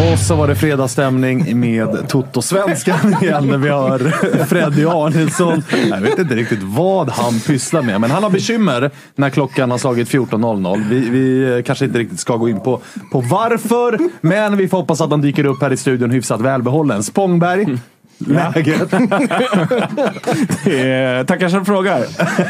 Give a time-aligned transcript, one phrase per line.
[0.00, 3.98] Och så var det fredagsstämning med Toto-svenskan igen när vi har
[4.44, 5.62] Freddy Arnesson.
[5.90, 9.78] Jag vet inte riktigt vad han pysslar med, men han har bekymmer när klockan har
[9.78, 10.84] slagit 14.00.
[10.88, 12.80] Vi, vi kanske inte riktigt ska gå in på,
[13.12, 17.02] på varför, men vi får hoppas att han dyker upp här i studion hyfsat välbehållen.
[17.02, 17.78] Spångberg,
[18.26, 18.92] läget?
[20.66, 22.04] Eh, tackar som frågar.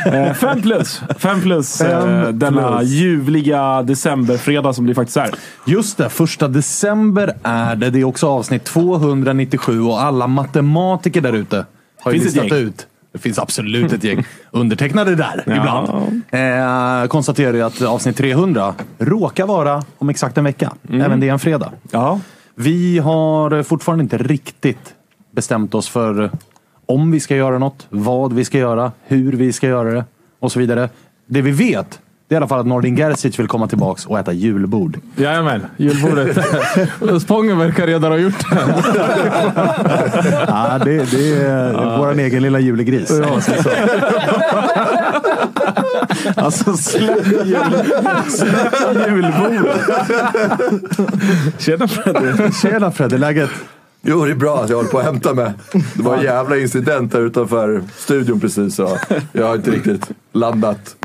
[0.07, 1.03] Eh, fem plus.
[1.19, 2.91] Fem plus eh, Fem denna plus.
[2.91, 5.31] ljuvliga decemberfredag som det faktiskt är.
[5.67, 7.91] Just det, första december är det.
[7.91, 11.65] Det är också avsnitt 297 och alla matematiker där ute
[12.01, 12.87] har ju Finns ett listat ut.
[13.13, 15.89] Det finns absolut ett gäng undertecknade där ibland.
[16.31, 20.73] Eh, konstaterar ju att avsnitt 300 råkar vara om exakt en vecka.
[20.93, 21.73] Även det är en fredag.
[21.91, 22.21] Ja.
[22.55, 24.95] Vi har fortfarande inte riktigt
[25.31, 26.31] bestämt oss för
[26.87, 30.05] om vi ska göra något, vad vi ska göra, hur vi ska göra det
[30.41, 30.89] och så vidare.
[31.27, 34.19] Det vi vet det är i alla fall att Nordin Gerzic vill komma tillbaks och
[34.19, 34.99] äta julbord.
[35.17, 36.39] Jajamän, julbordet.
[37.23, 38.57] Spången verkar redan ha gjort det.
[40.49, 43.11] Ja, det, det är vår egen lilla julegris.
[43.11, 43.71] Ja, så, så.
[46.41, 47.85] Alltså släpp jul,
[48.29, 49.81] släpp julbordet.
[51.59, 52.53] Tjena Freddy.
[52.63, 53.51] Tjena Fredde, läget?
[54.03, 55.53] Jo, det är bra att jag håller på att hämta mig.
[55.95, 58.75] Det var en jävla incident här utanför studion precis.
[58.75, 58.99] Så
[59.33, 60.97] jag har inte riktigt landat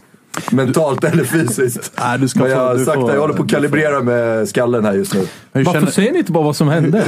[0.51, 1.91] mentalt eller fysiskt.
[1.99, 3.49] Nej, du ska Men få- jag har du sagt får- att jag håller på att
[3.49, 5.27] kalibrera med skallen här just nu.
[5.51, 7.03] Varför känner, säger ni inte bara vad som hände?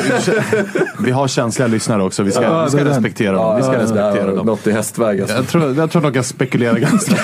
[1.00, 2.24] vi har känsliga lyssnare också.
[2.24, 3.56] Vi ska, Ja, vi ska respektera dem.
[3.58, 4.46] Vi ska det respektera dem.
[4.46, 5.36] något i hästväg alltså.
[5.36, 7.16] Jag tror, jag tror de kan spekulera ganska,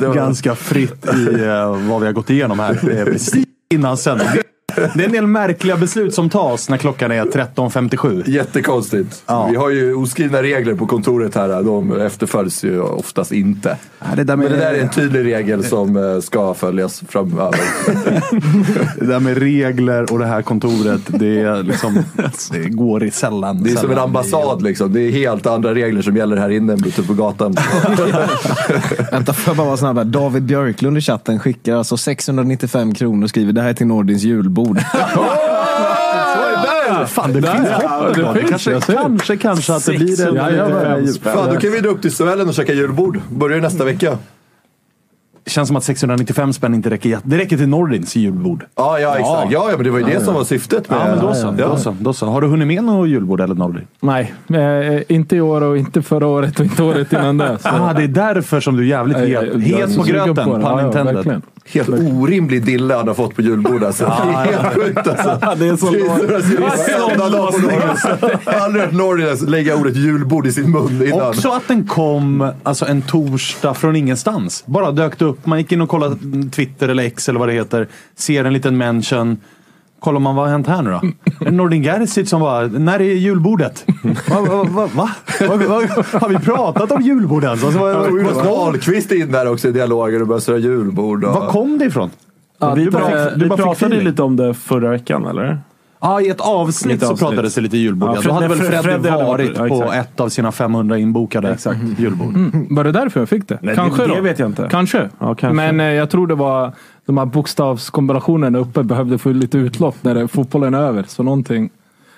[0.14, 2.80] ganska fritt i eh, vad vi har gått igenom här.
[2.82, 3.44] Det är precis
[3.74, 4.28] innan sändning.
[4.94, 8.30] Det är en del märkliga beslut som tas när klockan är 13.57.
[8.30, 9.22] Jättekonstigt.
[9.26, 9.46] Ja.
[9.50, 11.62] Vi har ju oskrivna regler på kontoret här.
[11.62, 13.76] De efterföljs ju oftast inte.
[14.16, 17.60] det där med- Men det där är en tydlig regel som eh, ska följas framöver.
[18.98, 21.98] Det där med regler och det här kontoret, det, är liksom,
[22.52, 23.62] det går i sällan.
[23.62, 24.04] Det är som en sällan.
[24.04, 24.92] ambassad liksom.
[24.92, 27.56] Det är helt andra regler som gäller här inne än ute på gatan.
[29.12, 30.04] Vänta, får jag bara vara snabb här.
[30.04, 34.22] David Björklund i chatten skickar alltså 695 kronor och skriver det här är till Nordins
[34.22, 34.71] julbord.
[37.06, 40.34] Fan, det finns ja, hopp det kanske, kanske, kanske att det blir en...
[40.34, 41.08] Jajamän.
[41.08, 43.20] eh, Fan, då kan vi dra upp till Sälen och käka julbord.
[43.30, 44.18] Börjar nästa vecka.
[45.46, 47.18] Känns som att 695 spänn inte räcker.
[47.22, 48.64] Det räcker till Nordins julbord.
[48.76, 49.52] Ja, ja exakt.
[49.52, 50.98] Ja, ja, men det var ju det som var syftet med...
[50.98, 51.54] Ja, men då så.
[51.58, 51.68] Ja.
[51.68, 52.26] Då så, då så.
[52.26, 53.86] Har du hunnit med något julbord eller Nordin?
[54.00, 57.58] Nej, eh, inte i år och inte förra året och inte året innan det.
[57.58, 57.68] Så.
[57.82, 60.34] Ah, det är därför som du är jävligt het, het på gröten.
[60.34, 60.44] på.
[60.44, 61.42] Pun Ja, ja, intended.
[61.64, 64.04] Helt orimlig dille han har fått på julbordet alltså.
[64.24, 65.38] det är helt sjukt alltså.
[65.58, 65.86] Det är så
[68.50, 71.28] har aldrig hört Norrlands lägga ordet julbord i sin mun innan.
[71.28, 74.62] Också att den kom alltså, en torsdag från ingenstans.
[74.66, 75.31] Bara dök det upp.
[75.44, 76.16] Man gick in och kollade
[76.50, 77.88] Twitter eller X eller vad det heter.
[78.16, 79.36] Ser en liten mention.
[80.00, 81.50] Kollar man vad har hänt här nu då?
[81.50, 83.84] Nordin Gerzic som bara, när är julbordet?
[84.28, 84.40] Va?
[84.40, 85.10] va, va, va?
[85.40, 85.82] va, va
[86.20, 87.64] har vi pratat om julbord ens?
[87.64, 91.24] Alltså, vad, Ahlqvist in där också i dialogen och börja surra julbord.
[91.24, 91.34] Och...
[91.34, 92.10] vad kom det ifrån?
[92.58, 95.60] Ja, Du vi bara du vi bara pratade lite om det förra veckan, eller?
[96.02, 97.28] Ja, i ett avsnitt, ett så avsnitt.
[97.28, 98.08] pratades det lite julbord.
[98.08, 100.98] Ja, Fred- Då hade väl Fred- Freddy hade varit ja, på ett av sina 500
[100.98, 101.80] inbokade Exakt.
[101.98, 102.34] julbord.
[102.34, 102.66] Mm.
[102.70, 103.58] Var det därför jag fick det?
[103.62, 104.14] Nej, kanske det, då?
[104.14, 104.68] det vet jag inte.
[104.70, 105.08] Kanske.
[105.18, 105.52] Ja, kanske.
[105.52, 106.72] Men eh, jag tror det var
[107.06, 111.04] de här bokstavskombinationerna uppe behövde få lite utlopp när det, fotbollen är över.
[111.08, 111.70] Så någonting.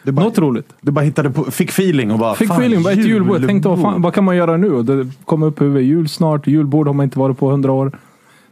[0.03, 0.69] Du bara, Något roligt.
[0.81, 2.35] du bara hittade på, fick feeling och bara...
[2.35, 3.41] Fick fan, feeling, bara ett julbord.
[3.41, 4.83] Jag tänkte vad, fan, vad kan man göra nu?
[4.83, 5.83] Det kom upp huvud.
[5.83, 6.47] Jul snart.
[6.47, 7.93] Julbord har man inte varit på hundra år.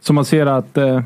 [0.03, 1.01] Så man ser att eh,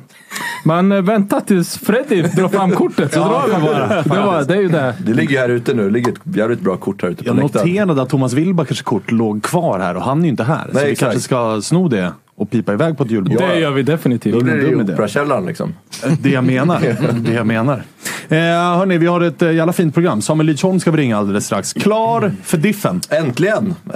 [0.65, 3.87] man eh, väntar tills Freddy drar fram kortet så drar vi bara.
[4.01, 4.95] Det, var, det är ju det.
[5.05, 5.83] Det ligger här ute nu.
[5.83, 7.67] Det ligger ett jävligt bra kort här ute på Jag läktaren.
[7.67, 10.67] noterade att Thomas Wilbachers kort låg kvar här och han är ju inte här.
[10.67, 11.11] så Nej, vi exakt.
[11.11, 13.37] kanske ska sno det och pipa iväg på ett julbord.
[13.37, 14.33] Det gör vi definitivt.
[14.33, 14.93] Då blir det dum ju.
[14.93, 15.73] Operakällaren liksom.
[16.19, 16.79] Det jag menar.
[17.19, 17.83] det jag menar.
[18.29, 18.37] Eh,
[18.77, 20.21] hörni, vi har ett eh, jävla fint program.
[20.21, 21.73] Samuel Lidsholm ska vi ringa alldeles strax.
[21.73, 23.01] Klar för diffen.
[23.09, 23.75] Äntligen!
[23.85, 23.93] Eh,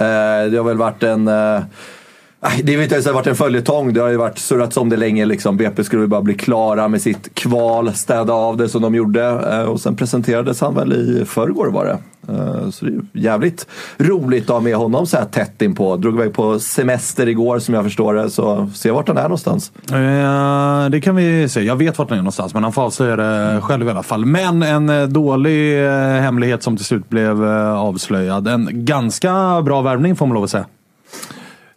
[0.50, 1.28] det har väl varit en...
[1.28, 1.60] Eh,
[2.62, 3.92] det vet jag inte, har varit en följetong.
[3.92, 5.24] Det har ju varit surrats om det länge.
[5.24, 5.56] Liksom.
[5.56, 9.24] BP skulle bara bli klara med sitt kval, städa av det som de gjorde.
[9.24, 11.98] Eh, och sen presenterades han väl i förrgår var det.
[12.28, 13.66] Eh, så det är jävligt
[13.98, 15.96] roligt att ha med honom så här tätt inpå.
[15.96, 18.30] Drog iväg på semester igår som jag förstår det.
[18.30, 19.72] Så se vart han är någonstans.
[19.92, 21.60] Eh, det kan vi se.
[21.60, 24.24] Jag vet vart han är någonstans, men han får avslöja det själv i alla fall.
[24.24, 25.88] Men en eh, dålig
[26.20, 28.48] hemlighet som till slut blev avslöjad.
[28.48, 30.66] En ganska bra värvning får man lov att säga.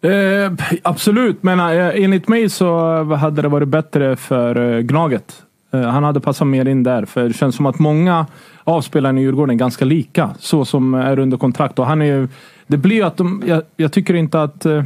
[0.06, 0.52] Eh,
[0.84, 5.44] absolut, men eh, enligt mig så eh, hade det varit bättre för eh, Gnaget.
[5.74, 7.06] Eh, han hade passat mer in där.
[7.06, 8.26] För det känns som att många
[8.64, 10.30] av spelarna i Djurgården är ganska lika.
[10.40, 11.80] Så som är under kontrakt.
[11.80, 12.28] Och han är ju,
[12.68, 14.84] det blir ju att de, jag, jag tycker inte att eh,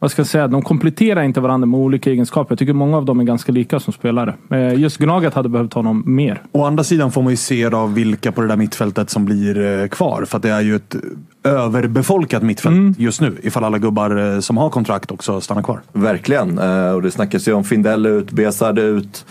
[0.00, 2.52] vad ska jag säga, de kompletterar inte varandra med olika egenskaper.
[2.52, 4.34] Jag tycker många av dem är ganska lika som spelare.
[4.50, 6.42] Eh, Just Gnaget hade behövt honom mer.
[6.52, 9.82] Å andra sidan får man ju se då vilka på det där mittfältet som blir
[9.82, 10.24] eh, kvar.
[10.24, 10.96] För att det är ju ett
[11.44, 13.36] överbefolkat mittfält just nu.
[13.42, 15.80] Ifall alla gubbar eh, som har kontrakt också stannar kvar.
[15.92, 16.58] Verkligen.
[16.94, 19.24] Och det snackas ju om Findell ut, Besard ut.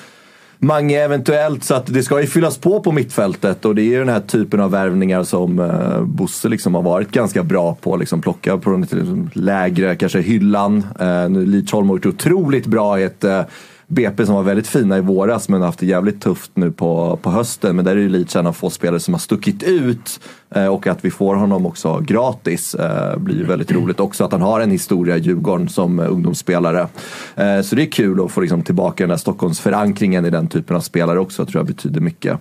[0.60, 4.00] Mange eventuellt, så att det ska ju fyllas på på mittfältet och det är ju
[4.00, 7.98] den här typen av värvningar som eh, Bosse liksom har varit ganska bra på.
[7.98, 10.86] Liksom plocka på den liksom lägre, kanske hyllan.
[11.00, 13.42] Eh, Lidsholm har gjort otroligt bra i ett eh,
[13.90, 17.20] BP som var väldigt fina i våras men har haft det jävligt tufft nu på,
[17.22, 17.76] på hösten.
[17.76, 20.20] Men där är ju Leach en av få spelare som har stuckit ut.
[20.50, 24.00] Eh, och att vi får honom också gratis eh, blir ju väldigt roligt.
[24.00, 26.88] Också att han har en historia i Djurgården som eh, ungdomsspelare.
[27.36, 30.76] Eh, så det är kul att få liksom, tillbaka den där Stockholmsförankringen i den typen
[30.76, 31.46] av spelare också.
[31.46, 32.40] tror jag betyder mycket.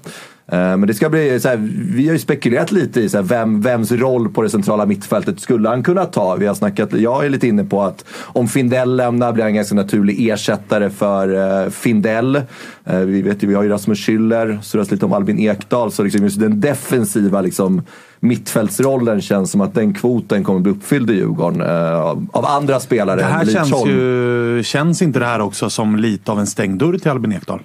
[0.53, 1.57] Eh, Men det ska bli så här,
[1.95, 5.41] vi har ju spekulerat lite i så här, vem, vems roll på det centrala mittfältet
[5.41, 6.37] skulle han kunna ta?
[6.37, 9.55] Vi har snackat, jag är lite inne på att om Findell lämnar blir han en
[9.57, 11.29] ganska naturlig ersättare för
[11.65, 12.37] uh, Findell.
[12.85, 15.93] Eh, vi vet ju, vi har ju Rasmus Schüller, surras lite om Albin Ekdal.
[15.93, 17.83] Så liksom just den defensiva liksom,
[18.21, 22.81] mittfältsrollen känns som att den kvoten kommer bli uppfylld i Djurgården eh, av, av andra
[22.81, 24.63] spelare Det här än känns ju...
[24.65, 27.61] Känns inte det här också som lite av en stängd dörr till Albin Ekdal?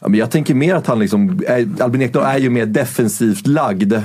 [0.00, 1.42] Ja, men jag tänker mer att han liksom,
[1.80, 3.92] Albin Ekdal är ju mer defensivt lagd.
[3.92, 4.00] Eh,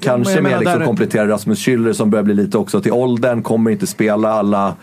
[0.00, 3.42] kanske mer menar, liksom kompletterar Rasmus Schüller som börjar bli lite också till åldern.
[3.42, 4.74] Kommer inte spela alla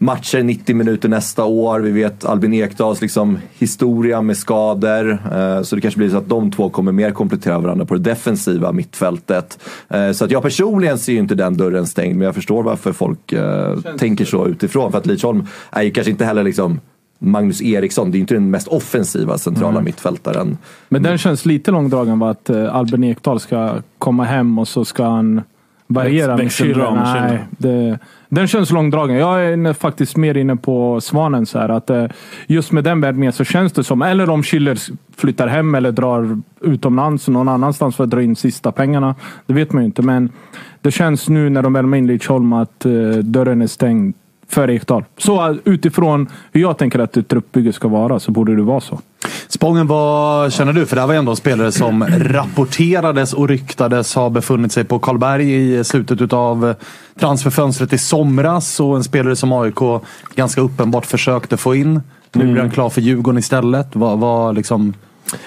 [0.00, 1.80] matcher 90 minuter nästa år.
[1.80, 5.10] Vi vet Albin Ekdals liksom historia med skador.
[5.10, 8.00] Eh, så det kanske blir så att de två kommer mer komplettera varandra på det
[8.00, 9.58] defensiva mittfältet.
[9.88, 12.16] Eh, så att jag personligen ser ju inte den dörren stängd.
[12.16, 14.90] Men jag förstår varför folk eh, tänker så utifrån.
[14.92, 16.80] För att Lidsholm är ju kanske inte heller liksom
[17.22, 20.58] Magnus Eriksson, det är inte den mest offensiva centrala mittfältaren.
[20.88, 22.30] Men den känns lite långdragen va?
[22.30, 25.42] Att eh, Albin Ekdal ska komma hem och så ska han
[25.86, 27.98] variera med med Nej, det,
[28.28, 29.16] den känns långdragen.
[29.16, 31.46] Jag är faktiskt mer inne på Svanen.
[31.46, 32.06] Så här, att, eh,
[32.46, 36.40] just med den värvningen så känns det som, eller om Schüller flyttar hem eller drar
[36.60, 39.14] utomlands någon annanstans för att dra in sista pengarna.
[39.46, 40.02] Det vet man ju inte.
[40.02, 40.32] Men
[40.80, 44.14] det känns nu när de värmer in Lidsholm att eh, dörren är stängd
[44.50, 45.04] för Ekdal.
[45.18, 48.80] Så eh, utifrån hur jag tänker att ett truppbygge ska vara så borde det vara
[48.80, 49.00] så.
[49.48, 50.86] Spången, vad känner du?
[50.86, 54.98] För det här var ändå en spelare som rapporterades och ryktades ha befunnit sig på
[54.98, 56.74] Karlberg i slutet av
[57.20, 58.80] transferfönstret i somras.
[58.80, 60.02] Och en spelare som AIK
[60.34, 62.00] ganska uppenbart försökte få in.
[62.32, 63.96] Nu blir han klar för Djurgården istället.
[63.96, 64.94] Vad, vad liksom...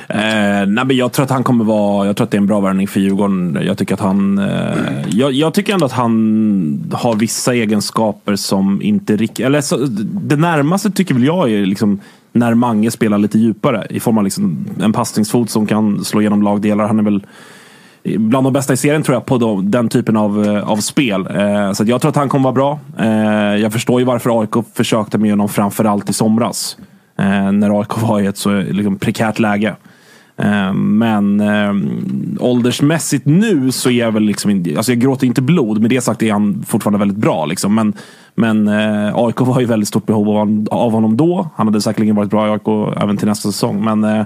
[0.09, 2.47] Eh, nej, men jag tror att han kommer vara, jag tror att det är en
[2.47, 3.59] bra värvning för Djurgården.
[3.61, 4.75] Jag tycker att han, eh,
[5.09, 10.35] jag, jag tycker ändå att han har vissa egenskaper som inte riktigt, eller så, det
[10.35, 11.99] närmaste tycker väl jag är liksom
[12.31, 16.41] när Mange spelar lite djupare i form av liksom en passningsfot som kan slå igenom
[16.41, 16.87] lagdelar.
[16.87, 17.21] Han är väl
[18.03, 21.27] bland de bästa i serien tror jag på då, den typen av, eh, av spel.
[21.27, 22.79] Eh, så att jag tror att han kommer vara bra.
[22.99, 26.77] Eh, jag förstår ju varför AIK försökte med honom framförallt i somras.
[27.19, 29.75] Eh, när AIK var i ett så liksom, prekärt läge.
[30.37, 31.73] Eh, Men eh,
[32.39, 35.81] åldersmässigt nu så är jag väl liksom inte, alltså jag gråter inte blod.
[35.81, 37.45] Med det sagt är han fortfarande väldigt bra.
[37.45, 37.75] Liksom.
[37.75, 37.93] Men,
[38.35, 41.49] men eh, AIK var ju väldigt stort behov av, av honom då.
[41.55, 43.83] Han hade säkerligen varit bra i AIK även till nästa säsong.
[43.83, 44.25] Men eh,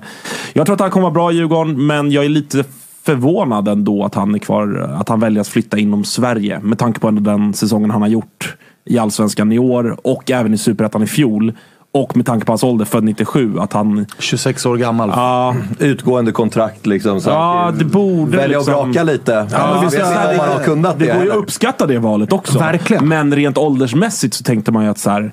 [0.54, 1.88] jag tror att han kommer vara bra i Djurgården.
[1.88, 2.64] Men jag är lite
[3.04, 6.60] förvånad ändå att han är kvar, att han väljer att flytta inom Sverige.
[6.60, 10.54] Med tanke på ändå den säsongen han har gjort i Allsvenskan i år och även
[10.54, 11.54] i Superettan i fjol.
[11.98, 14.06] Och med tanke på hans ålder, född 97, att han...
[14.20, 15.10] 26 år gammal.
[15.16, 17.22] Ja, Utgående kontrakt liksom.
[17.22, 19.32] Så Ja, det borde Välja liksom- och vraka lite.
[19.32, 21.06] Ja, Ja, visst det- man har kunnat det.
[21.06, 22.60] det går ju att uppskatta det valet också.
[22.60, 23.08] Verkligen.
[23.08, 25.32] Men rent åldersmässigt så tänkte man ju att så här,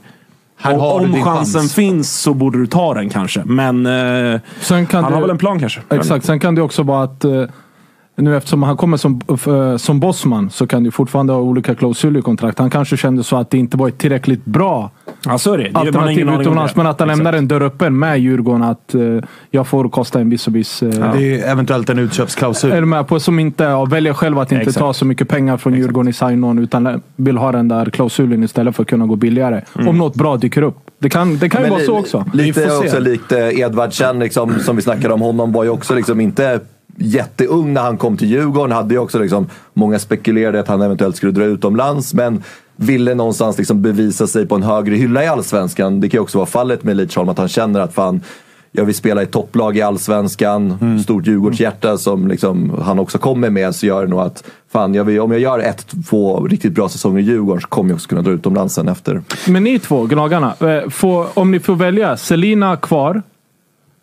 [0.58, 1.74] Här om, chansen chans.
[1.74, 3.42] finns så borde du ta den kanske.
[3.44, 5.80] Men eh, Sen kan han det- har väl en plan kanske.
[5.90, 7.42] Exakt, sen kan det också vara att eh,
[8.16, 12.20] nu eftersom han kommer som, eh, som bossman så kan du fortfarande ha olika klausuler
[12.20, 12.58] i kontrakt.
[12.58, 14.90] Han kanske kände så att det inte var ett tillräckligt bra
[15.26, 15.64] Ja, så är det.
[15.64, 16.76] det alternativ utomlands.
[16.76, 17.18] Men att han Exakt.
[17.24, 19.00] lämnar en dörr öppen med Djurgården att eh,
[19.50, 20.82] jag får kosta en viss och viss...
[20.82, 22.72] Eh, Det är eventuellt en utköpsklausul.
[22.72, 24.78] är du med på som inte ja, väljer själv att inte Exakt.
[24.78, 28.76] ta så mycket pengar från Djurgården i sign-on utan vill ha den där klausulen istället
[28.76, 29.60] för att kunna gå billigare.
[29.76, 29.88] Mm.
[29.88, 30.76] Om något bra dyker upp.
[30.98, 32.24] Det kan, det kan ju vara så också.
[32.32, 35.20] Lite också likt Edvardsen liksom, som vi snackade om.
[35.20, 36.60] Honom var ju också liksom inte
[36.98, 38.72] jätteung när han kom till Djurgården.
[38.76, 42.14] Hade ju också liksom, många spekulerade att han eventuellt skulle dra utomlands.
[42.14, 42.42] Men
[42.76, 46.00] ville någonstans liksom bevisa sig på en högre hylla i Allsvenskan.
[46.00, 47.28] Det kan ju också vara fallet med Lidsholm.
[47.28, 48.20] Att han känner att fan,
[48.72, 50.78] jag vill spela i topplag i Allsvenskan.
[50.80, 50.98] Mm.
[50.98, 53.74] Stort Djurgårdshjärta som liksom, han också kommer med.
[53.74, 56.88] Så gör det nog att fan, jag vill, om jag gör ett, två riktigt bra
[56.88, 59.22] säsonger i Djurgården så kommer jag också kunna dra utomlands sen efter.
[59.48, 60.54] Men ni två, Gnagarna.
[60.60, 63.22] eh, Får, om ni får välja, Selina kvar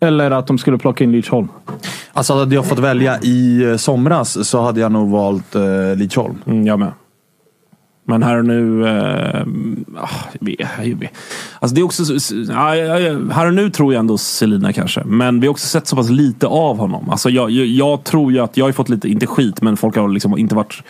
[0.02, 1.48] eller att de skulle plocka in Lidsholm?
[2.12, 6.38] Alltså hade jag fått välja i eh, somras så hade jag nog valt uh, Lidsholm.
[6.46, 6.92] Mm, jag med.
[8.04, 8.86] Men här och nu...
[8.86, 9.46] Eh,
[9.96, 10.08] ah.
[11.60, 12.02] Alltså det är också,
[13.32, 15.04] här och nu tror jag ändå Selina kanske.
[15.04, 17.10] Men vi har också sett så pass lite av honom.
[17.10, 19.96] Alltså jag, jag, jag tror ju att jag har fått lite, inte skit, men folk
[19.96, 20.82] har liksom inte varit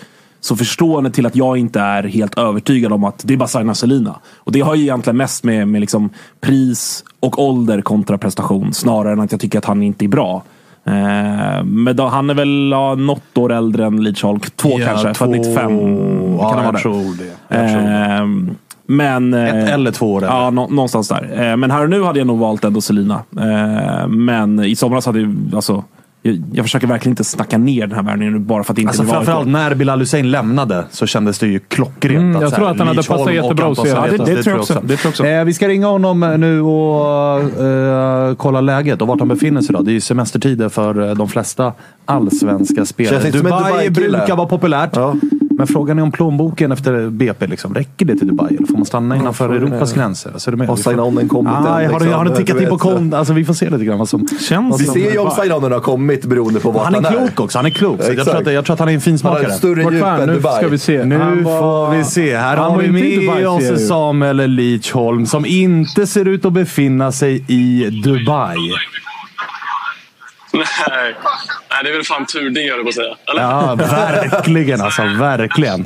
[0.45, 3.75] så förstående till att jag inte är helt övertygad om att det är bara signa
[3.75, 4.15] Selina.
[4.37, 8.73] Och det har ju egentligen mest med, med liksom pris och ålder kontra prestation.
[8.73, 10.43] Snarare än att jag tycker att han inte är bra.
[10.85, 14.41] Eh, men då, han är väl ja, något år äldre än Lidsholm.
[14.57, 15.73] Två Ja, kanske, för två- 95.
[16.39, 17.57] Ja, kan han vara tror det.
[17.59, 17.89] Jag tror det.
[17.89, 18.57] Ehm,
[18.87, 20.37] men, eh, Ett eller två år äldre.
[20.37, 21.51] Ja, nå, någonstans där.
[21.51, 23.23] Eh, men här och nu hade jag nog valt ändå Selina.
[23.41, 25.85] Eh, men i somras hade ju, alltså,
[26.23, 28.83] jag, jag försöker verkligen inte snacka ner den här värvningen nu bara för att det
[28.83, 32.19] inte Alltså var framförallt när Bilal Hussein lämnade så kändes det ju klockrent.
[32.19, 33.89] Mm, jag så tror här, att han hade passat jättebra hos er.
[33.89, 34.75] Ja, det- tror jag också.
[34.85, 35.27] Det tror jag också.
[35.27, 39.75] Eh, vi ska ringa honom nu och eh, kolla läget och vart han befinner sig.
[39.75, 39.83] Då.
[39.83, 41.73] Det är ju semestertider för eh, de flesta
[42.05, 43.31] allsvenska spelare.
[43.31, 44.19] Dubai Dubai-kille.
[44.19, 44.91] brukar vara populärt.
[44.93, 45.15] Ja.
[45.63, 48.57] Men frågan är om plånboken efter BP, liksom, räcker det till Dubai?
[48.57, 50.31] Eller får man stanna innanför får- Europas gränser?
[50.33, 50.65] Alltså, är du?
[50.67, 52.13] Har får- sign-onen kommit Ah, än, har, liksom?
[52.19, 53.19] har det tickat Du in på kontot?
[53.19, 54.27] Alltså, vi får se lite grann vad som...
[54.41, 57.13] Känns Vi ser ju om sign-onen har kommit beroende på vart Han han är är.
[57.19, 57.59] klok också.
[57.59, 58.01] Han är klok.
[58.01, 59.51] Jag, tror att, jag tror att han är en Han har finsmakare.
[59.53, 60.57] större djup än nu Dubai.
[60.57, 61.05] ska vi se.
[61.05, 62.37] Nu var- får vi se.
[62.37, 63.89] Här Han har vi med Dubai, oss.
[63.89, 68.57] Samuel Lidsholm som inte ser ut att befinna sig i Dubai.
[70.89, 71.15] Nej.
[71.71, 73.15] Nej, det är väl fan tur det, jag på säga.
[73.31, 73.43] Eller?
[73.43, 75.03] Ja, verkligen alltså.
[75.03, 75.81] Verkligen.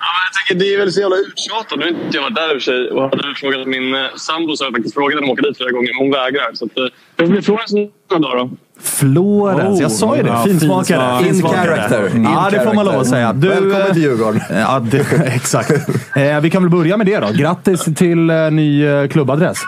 [0.00, 1.78] Ja, men jag tänker, det är väl så jävla uttjatat.
[1.78, 2.90] Nu har inte jag varit där i och för sig.
[2.90, 5.38] Och hade du frågat min eh, sambo så har jag faktiskt frågat henne om att
[5.38, 5.88] åka dit flera gånger.
[5.94, 6.50] Men hon vägrar.
[6.54, 6.84] Så att, eh,
[7.16, 8.50] det får bli Florens några dagar då.
[8.80, 9.80] Florens.
[9.80, 10.28] Jag sa ju det.
[10.28, 11.24] Ja, Finsmakare.
[11.24, 12.16] fin- In character.
[12.16, 13.32] In Ja, det får man lov att säga.
[13.32, 14.40] Du, Välkommen eh, till Djurgården.
[14.50, 14.98] Ja, det,
[15.34, 15.70] exakt.
[16.16, 17.28] Eh, vi kan väl börja med det då.
[17.32, 19.58] Grattis till eh, ny eh, klubbadress.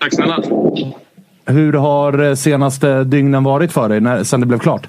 [0.00, 0.38] Tack snälla.
[1.46, 4.88] Hur har eh, senaste dygnen varit för dig när, sen det blev klart?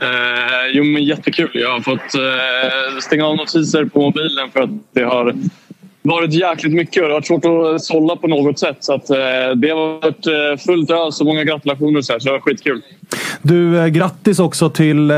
[0.00, 1.50] Eh, jo, men jättekul.
[1.52, 5.34] Jag har fått eh, stänga av notiser på mobilen för att det har
[6.14, 8.76] varit jäkligt mycket och det har varit svårt att sålla på något sätt.
[8.80, 9.16] Så att, eh,
[9.56, 12.82] det har varit eh, fullt ös och många gratulationer så, här, så det var skitkul.
[13.42, 15.16] Du, eh, grattis också till eh,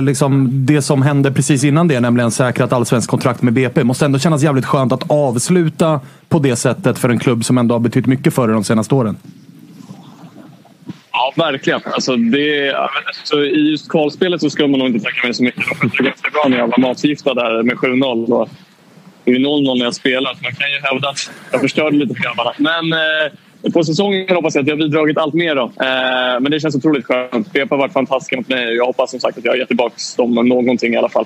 [0.00, 3.84] liksom det som hände precis innan det, nämligen säkrat allsvensk kontrakt med BP.
[3.84, 7.74] Måste ändå kännas jävligt skönt att avsluta på det sättet för en klubb som ändå
[7.74, 9.16] har betytt mycket för er de senaste åren.
[11.12, 11.80] Ja, verkligen.
[11.84, 15.64] Alltså, det, alltså, I just kvalspelet så ska man nog inte tacka mig så mycket.
[15.68, 18.48] De skötte ganska bra när jag var matförgiftad där med 7-0.
[19.24, 21.96] Det är ju 0-0 när jag spelar, så man kan ju hävda att jag förstörde
[21.96, 22.52] lite för grabbarna.
[22.58, 25.54] Men eh, på säsongen hoppas jag att jag har bidragit allt mer.
[25.54, 25.62] Då.
[25.62, 27.52] Eh, men det känns otroligt skönt.
[27.52, 29.94] BP har varit fantastiska mot mig jag hoppas som sagt att jag har gett tillbaka
[30.16, 31.24] dem någonting i alla fall.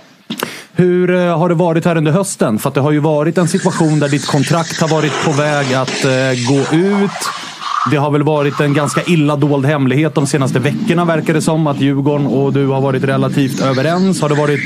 [0.73, 2.59] Hur eh, har det varit här under hösten?
[2.59, 5.75] För att det har ju varit en situation där ditt kontrakt har varit på väg
[5.75, 6.11] att eh,
[6.49, 7.11] gå ut.
[7.91, 11.67] Det har väl varit en ganska illa dold hemlighet de senaste veckorna verkar det som.
[11.67, 14.23] Att Djurgården och du har varit relativt överens.
[14.23, 14.61] Har det varit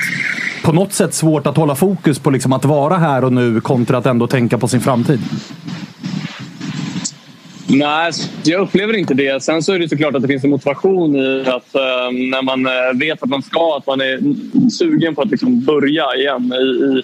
[0.64, 3.98] på något sätt svårt att hålla fokus på liksom att vara här och nu kontra
[3.98, 5.20] att ändå tänka på sin framtid?
[7.72, 9.42] Nej, alltså, jag upplever inte det.
[9.42, 11.80] Sen så är det såklart att det finns en motivation i att eh,
[12.30, 14.20] när man eh, vet att man ska, att man är
[14.70, 17.02] sugen på att liksom börja igen i, i,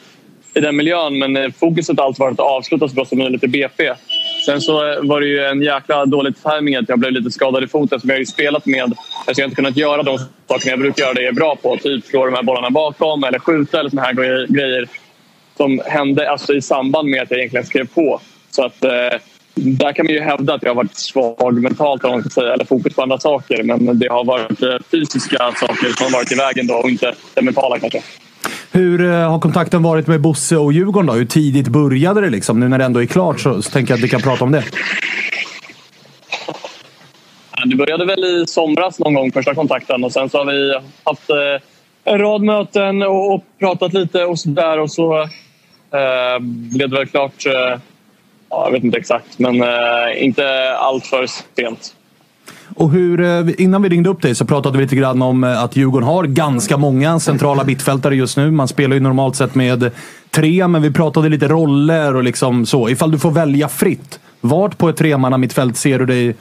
[0.58, 1.18] i den miljön.
[1.18, 3.92] Men eh, fokuset har alltid varit att avsluta så bra som möjligt i BP.
[4.46, 7.64] Sen så eh, var det ju en jäkla dålig timing att jag blev lite skadad
[7.64, 8.82] i foten som jag har ju spelat med.
[8.82, 11.56] Alltså jag har inte kunnat göra de sakerna jag brukar göra det jag är bra
[11.56, 11.76] på.
[11.76, 14.88] Typ slå de här bollarna bakom eller skjuta eller såna här grejer
[15.56, 18.20] som hände alltså i samband med att jag egentligen skrev på.
[18.50, 19.20] Så att eh,
[19.54, 22.52] där kan man ju hävda att jag har varit svag mentalt om man ska säga,
[22.52, 23.62] eller fokus på andra saker.
[23.62, 27.14] Men det har varit eh, fysiska saker som har varit i vägen då och inte
[27.34, 28.02] det mentala kanske.
[28.76, 31.06] Hur eh, har kontakten varit med Bosse och Djurgården?
[31.06, 31.12] Då?
[31.12, 32.30] Hur tidigt började det?
[32.30, 32.60] Liksom?
[32.60, 34.52] Nu när det ändå är klart så, så tänker jag att vi kan prata om
[34.52, 34.64] det.
[37.66, 40.04] Det började väl i somras någon gång, första kontakten.
[40.04, 44.38] Och sen så har vi haft eh, en rad möten och, och pratat lite och
[44.38, 44.78] sådär.
[44.78, 47.78] Och så eh, blev det väl klart, eh,
[48.50, 51.94] jag vet inte exakt, men eh, inte allt för sent.
[52.76, 55.62] Och hur, eh, innan vi ringde upp dig så pratade vi lite grann om eh,
[55.62, 58.50] att Djurgården har ganska många centrala mittfältare just nu.
[58.50, 59.90] Man spelar ju normalt sett med
[60.30, 62.88] tre, men vi pratade lite roller och liksom så.
[62.88, 66.36] Ifall du får välja fritt, vart på ett tremanna mittfält ser du dig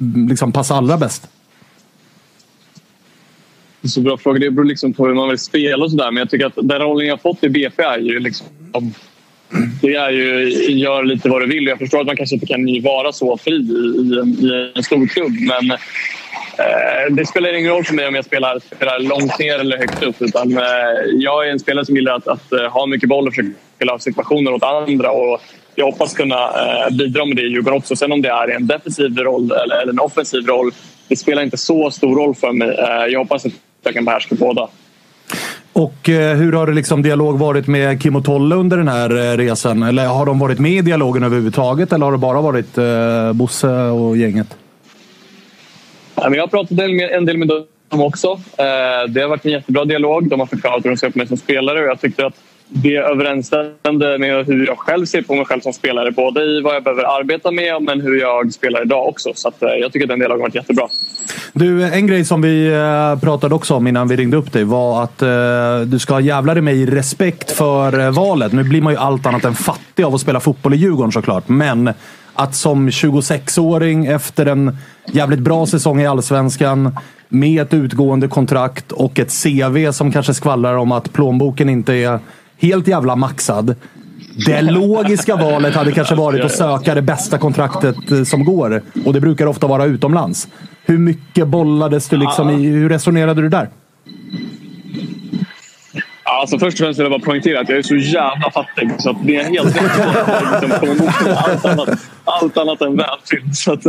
[0.00, 1.28] mm, liksom passa allra bäst?
[3.80, 4.38] Det är så bra fråga.
[4.38, 6.10] Det beror liksom på hur man vill spela och sådär.
[6.10, 8.46] Men jag tycker att den rollen jag fått i BP är ju liksom
[9.82, 11.66] det är ju, gör lite vad du vill.
[11.66, 15.06] Jag förstår att man kanske inte kan vara så fri i, en, i en stor
[15.06, 19.58] klubb men eh, det spelar ingen roll för mig om jag spelar, spelar långt ner
[19.58, 20.22] eller högt upp.
[20.22, 20.64] Utan, eh,
[21.12, 23.98] jag är en spelare som gillar att, att eh, ha mycket boll och försöka spela
[23.98, 25.10] situationer åt andra.
[25.10, 25.40] Och
[25.74, 27.96] jag hoppas kunna eh, bidra med det i Djurgården också.
[27.96, 30.72] Sen om det är en defensiv roll eller, eller en offensiv roll,
[31.08, 32.68] det spelar inte så stor roll för mig.
[32.68, 34.68] Eh, jag hoppas att jag kan behärska båda.
[35.76, 39.32] Och eh, hur har det liksom dialog varit med Kim och Tolle under den här
[39.32, 39.82] eh, resan?
[39.82, 43.68] Eller har de varit med i dialogen överhuvudtaget eller har det bara varit eh, Bosse
[43.68, 44.56] och gänget?
[46.14, 48.28] Jag har pratat en del med dem också.
[48.58, 50.28] Eh, det har varit en jättebra dialog.
[50.28, 52.34] De har förklarat hur de ser på mig som spelare och jag tyckte att
[52.68, 56.10] det överensstämde med hur jag själv ser på mig själv som spelare.
[56.10, 59.32] Både i vad jag behöver arbeta med men hur jag spelar idag också.
[59.34, 60.88] Så att, eh, jag tycker att den dialogen har varit jättebra.
[61.52, 64.64] Du, eh, en grej som vi eh, pratade också om innan vi ringde upp dig
[64.64, 68.52] var att uh, du ska ha jävlar i mig respekt för valet.
[68.52, 71.48] Nu blir man ju allt annat än fattig av att spela fotboll i Djurgården såklart.
[71.48, 71.90] Men
[72.34, 74.76] att som 26-åring efter en
[75.12, 76.96] jävligt bra säsong i Allsvenskan
[77.28, 82.18] med ett utgående kontrakt och ett CV som kanske skvallrar om att plånboken inte är
[82.58, 83.74] helt jävla maxad.
[84.46, 88.82] Det logiska valet hade kanske varit att söka det bästa kontraktet som går.
[89.04, 90.48] Och det brukar ofta vara utomlands.
[90.84, 92.66] Hur mycket bollades du liksom i?
[92.66, 93.68] Hur resonerade du där?
[96.28, 99.10] Alltså först och främst vill jag bara poängtera att jag är så jävla fattig så
[99.10, 100.62] att det är helt rätt.
[100.62, 101.88] liksom, allt, annat,
[102.24, 103.56] allt annat än välfylld.
[103.56, 103.82] Så att,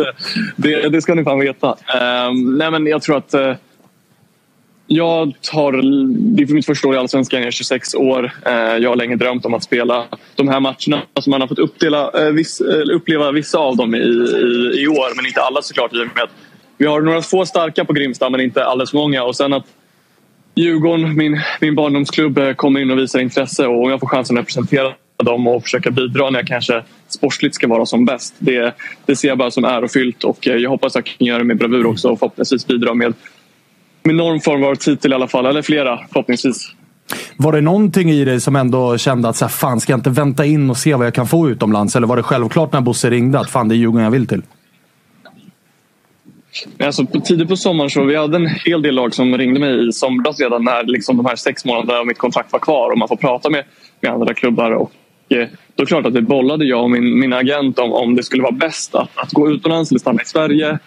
[0.56, 1.68] det, det ska ni fan veta.
[1.68, 3.54] Um, nej, men jag tror att uh,
[4.88, 5.72] jag tar,
[6.36, 8.32] det är mitt första år i Allsvenskan, jag är 26 år.
[8.46, 11.60] Eh, jag har länge drömt om att spela de här matcherna som man har fått
[11.60, 15.94] uppdela, eh, viss, uppleva vissa av dem i, i, i, år, men inte alla såklart
[15.94, 16.30] i och med att
[16.78, 19.24] vi har några få starka på Grimsta men inte alldeles för många.
[19.24, 19.66] Och sen att
[20.56, 24.42] Djurgården, min, min barndomsklubb, eh, kommer in och visar intresse och jag får chansen att
[24.42, 28.36] representera dem och försöka bidra när jag kanske sportsligt ska vara som bäst.
[28.40, 31.44] Det, det ser jag bara som ärofyllt och jag hoppas att jag kan göra det
[31.44, 33.14] med bravur också och förhoppningsvis bidra med,
[34.08, 36.72] med någon form av titel i alla fall, eller flera förhoppningsvis.
[37.38, 40.10] Var det någonting i dig som ändå kände att så här, fan, ska jag inte
[40.10, 41.96] vänta in och se vad jag kan få utomlands?
[41.96, 44.42] Eller var det självklart när Bosse ringde att fan, det är Djurgården jag vill till?
[46.80, 49.92] Alltså, tidigt på sommaren så vi hade en hel del lag som ringde mig i
[49.92, 53.08] somras redan när liksom, de här sex månaderna av mitt kontrakt var kvar och man
[53.08, 53.64] får prata med,
[54.02, 54.72] med andra klubbar.
[54.72, 54.92] Och,
[55.30, 58.16] eh, då är det klart att det bollade jag och min, min agent om, om
[58.16, 60.80] det skulle vara bäst att, att gå utomlands eller stanna i Sverige.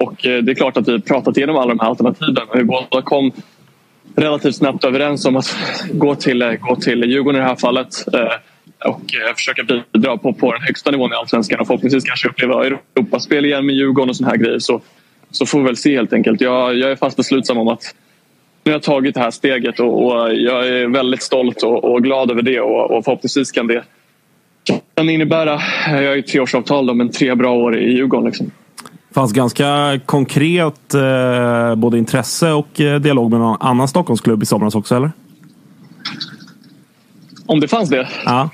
[0.00, 2.46] Och eh, det är klart att vi pratat igenom alla de här alternativen.
[2.54, 3.32] Vi båda kom
[4.16, 5.56] relativt snabbt överens om att
[5.92, 8.14] gå till, eh, gå till Djurgården i det här fallet.
[8.14, 9.00] Eh, och
[9.36, 13.66] försöka bidra på, på den högsta nivån i Allsvenskan och förhoppningsvis kanske uppleva Europaspel igen
[13.66, 14.58] med Djurgården och såna här grejer.
[14.58, 14.80] Så,
[15.30, 16.40] så får vi väl se helt enkelt.
[16.40, 17.94] Jag, jag är fast beslutsam om att
[18.64, 22.02] nu har jag tagit det här steget och, och jag är väldigt stolt och, och
[22.02, 23.84] glad över det och, och förhoppningsvis kan det
[24.94, 28.26] kan innebära, jag har ju treårsavtal då, men tre bra år i Djurgården.
[28.26, 28.50] Liksom
[29.12, 34.74] fanns ganska konkret eh, både intresse och eh, dialog med någon annan Stockholmsklubb i somras
[34.74, 35.12] också, eller?
[37.46, 38.08] Om det fanns det?
[38.24, 38.50] Ja.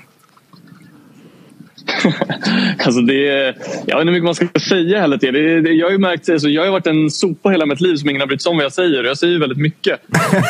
[2.85, 5.61] alltså det, jag vet inte hur mycket man ska säga heller till det.
[5.61, 8.21] det jag, har märkt, alltså jag har varit en sopa hela mitt liv som ingen
[8.21, 9.03] har brytt sig om vad jag säger.
[9.03, 9.99] Jag säger ju väldigt mycket.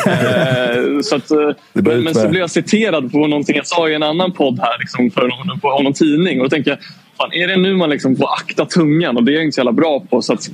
[0.07, 1.31] eh, så att,
[1.73, 4.79] men, men så blev jag citerad på någonting jag sa i en annan podd här
[4.79, 6.39] liksom, för någon, på någon tidning.
[6.39, 6.79] Och då tänker jag,
[7.17, 9.17] fan, är det nu man liksom får akta tungan?
[9.17, 10.21] Och det är jag inte så jävla bra på.
[10.21, 10.49] Så att,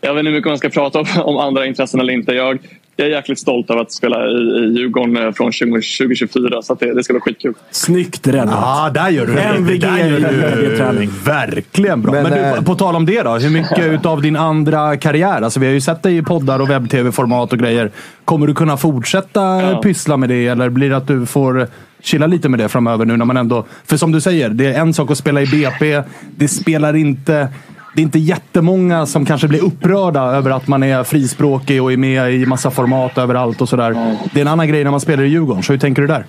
[0.00, 2.32] jag vet inte hur mycket man ska prata om, om andra intressen eller inte.
[2.32, 2.58] Jag,
[2.96, 6.94] jag är jäkligt stolt över att spela i, i Djurgården eh, från 2024 så det,
[6.94, 7.54] det ska bli skitkul.
[7.70, 8.48] Snyggt räddat!
[8.50, 9.40] Ja, där gör du det.
[9.42, 11.10] MVG Där gör i du träning.
[11.24, 12.12] Verkligen bra.
[12.12, 13.30] Men, Men, du, eh, på tal om det då.
[13.34, 15.42] Hur mycket av din andra karriär?
[15.42, 17.90] Alltså, vi har ju sett dig i poddar och webb-tv-format och grejer.
[18.24, 19.80] Kommer du kunna fortsätta Ja.
[19.82, 21.66] pyssla med det eller blir det att du får
[22.02, 23.64] chilla lite med det framöver nu när man ändå...
[23.86, 26.02] För som du säger, det är en sak att spela i BP.
[26.36, 27.48] Det spelar inte...
[27.96, 31.96] Det är inte jättemånga som kanske blir upprörda över att man är frispråkig och är
[31.96, 34.16] med i massa format överallt och sådär.
[34.32, 35.62] Det är en annan grej när man spelar i Djurgården.
[35.62, 36.24] Så hur tänker du där?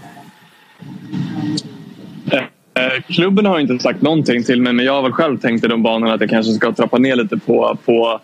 [2.78, 5.68] Eh, Klubben har inte sagt någonting till mig men jag har väl själv tänkt i
[5.68, 8.22] de banorna att jag kanske ska trappa ner lite på, på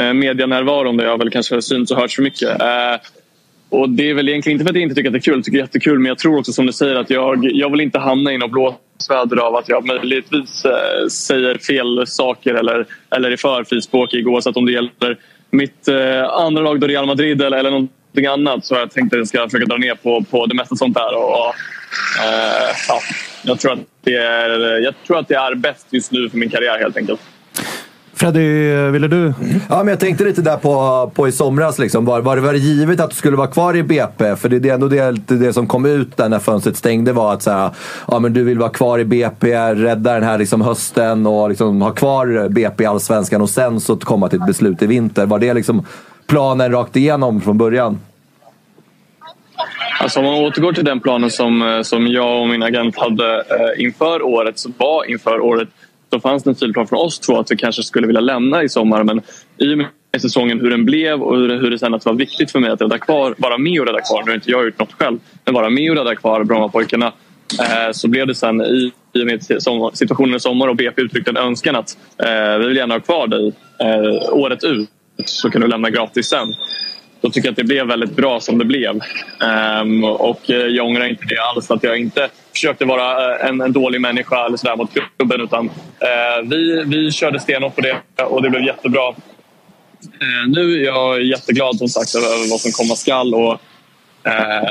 [0.00, 2.60] eh, medianärvaron där jag väl kanske har synts och hörts för mycket.
[2.60, 3.00] Eh,
[3.68, 5.34] och det är väl egentligen inte för att jag inte tycker att det är kul,
[5.34, 7.70] jag tycker det är jättekul men jag tror också som du säger att jag, jag
[7.70, 8.52] vill inte hamna i något
[8.96, 14.56] blåsväder av att jag möjligtvis eh, säger fel saker eller, eller är för frispråkig oavsett
[14.56, 15.16] om det gäller
[15.50, 19.12] mitt eh, andra lag då Real Madrid eller, eller någonting annat så har jag tänkt
[19.12, 21.16] att jag ska försöka dra ner på, på det mesta sånt där.
[21.16, 21.54] Och, och,
[22.24, 23.00] eh, ja,
[23.42, 26.50] jag, tror att det är, jag tror att det är bäst just nu för min
[26.50, 27.20] karriär helt enkelt.
[28.16, 29.34] Freddy, ville du?
[29.68, 31.78] Ja, men jag tänkte lite där på, på i somras.
[31.78, 32.04] Liksom.
[32.04, 34.36] Var, var det var det givet att du skulle vara kvar i BP?
[34.36, 37.32] För det, det är ändå det, det som kom ut där när fönstret stängde var
[37.32, 37.70] att så här,
[38.08, 41.82] ja, men du vill vara kvar i BP, rädda den här liksom, hösten och liksom,
[41.82, 45.26] ha kvar BP i Allsvenskan och sen så komma till ett beslut i vinter.
[45.26, 45.86] Var det liksom
[46.26, 47.98] planen rakt igenom från början?
[50.00, 53.36] Alltså om man återgår till den planen som, eh, som jag och min agent hade
[53.36, 55.68] eh, inför året, så var inför året,
[56.16, 58.62] så fanns det en tydlig plan från oss två att vi kanske skulle vilja lämna
[58.62, 59.04] i sommar.
[59.04, 59.22] Men
[59.58, 59.86] i och med
[60.20, 62.58] säsongen hur den blev och hur det, hur det sen att det var viktigt för
[62.58, 64.92] mig att rädda kvar, vara med och rädda kvar, nu har inte jag gjort något
[64.92, 67.12] själv, men vara med och rädda kvar Brommapojkarna.
[67.60, 69.44] Eh, så blev det sen i, i och med
[69.94, 73.26] situationen i sommar och BP uttryckte en önskan att eh, vi vill gärna ha kvar
[73.26, 74.88] dig eh, året ut
[75.24, 76.48] så kan du lämna gratis sen
[77.20, 79.00] då tycker jag att det blev väldigt bra som det blev.
[79.82, 81.70] Um, och eh, jag ångrar inte det alls.
[81.70, 85.40] Att jag inte försökte vara eh, en, en dålig människa eller sådär mot klubben.
[85.40, 85.66] Utan,
[86.00, 89.08] eh, vi, vi körde stenhårt på det och det blev jättebra.
[90.02, 93.34] Eh, nu är jag jätteglad som sagt över, vad som komma skall.
[93.34, 93.52] Och,
[94.22, 94.70] eh,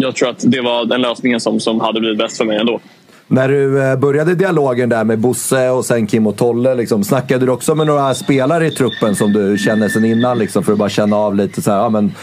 [0.00, 2.80] jag tror att det var den lösningen som, som hade blivit bäst för mig ändå.
[3.28, 7.46] När du eh, började dialogen där med Bosse och sen Kim och Tolle, liksom, snackade
[7.46, 10.38] du också med några spelare i truppen som du känner sedan innan?
[10.38, 12.14] Liksom, för att bara känna av lite så här, ja, men,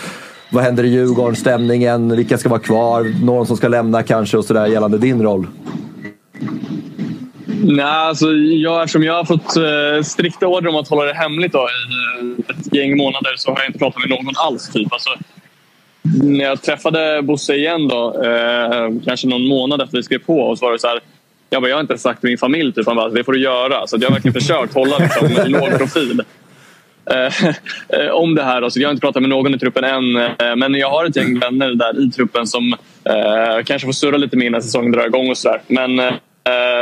[0.54, 1.36] vad händer i Djurgården?
[1.36, 2.16] Stämningen?
[2.16, 3.26] Vilka ska vara kvar?
[3.26, 5.48] Någon som ska lämna kanske och sådär gällande din roll?
[7.64, 11.52] Nej, alltså jag, eftersom jag har fått eh, strikta order om att hålla det hemligt
[11.52, 14.70] då, i eh, ett gäng månader så har jag inte pratat med någon alls.
[14.70, 14.94] Typ.
[14.94, 15.10] Alltså,
[16.24, 20.58] när jag träffade Bosse igen då, eh, kanske någon månad efter vi skrev på och
[20.58, 21.00] så var det så här,
[21.50, 22.86] jag, bara, jag har inte sagt till min familj, typ.
[22.86, 23.88] han bara, alltså, det får du göra.
[23.88, 26.22] Så att jag har verkligen försökt hålla liksom, låg profil.
[27.12, 27.46] Eh,
[28.00, 28.62] eh, om det här.
[28.62, 30.16] Alltså, Så jag har inte pratat med någon i truppen än.
[30.16, 34.18] Eh, men jag har ett gäng vänner där i truppen som eh, kanske får surra
[34.18, 35.62] lite mer innan säsongen drar igång och sådär.
[35.68, 36.14] Men eh,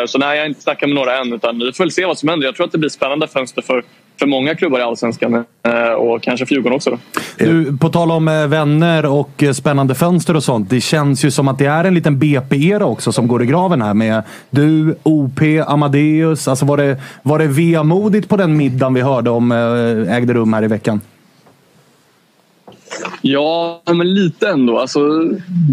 [0.08, 1.34] så nej, jag har inte snackat med några än.
[1.34, 2.48] Utan vi får väl se vad som händer.
[2.48, 3.84] Jag tror att det blir spännande fönster för,
[4.22, 5.46] för många klubbar i Allsvenskan.
[5.64, 6.90] Eh, och kanske för Djurgården också.
[6.90, 6.98] Då.
[7.38, 10.70] Du, på tal om eh, vänner och eh, spännande fönster och sånt.
[10.70, 13.82] Det känns ju som att det är en liten BP-era också som går i graven
[13.82, 16.48] här med du, OP, Amadeus.
[16.48, 19.52] Alltså var det, var det vemodigt på den middagen vi hörde om
[20.10, 21.02] ägde rum här i veckan?
[23.22, 24.80] Ja, men lite ändå.
[24.80, 25.00] Alltså,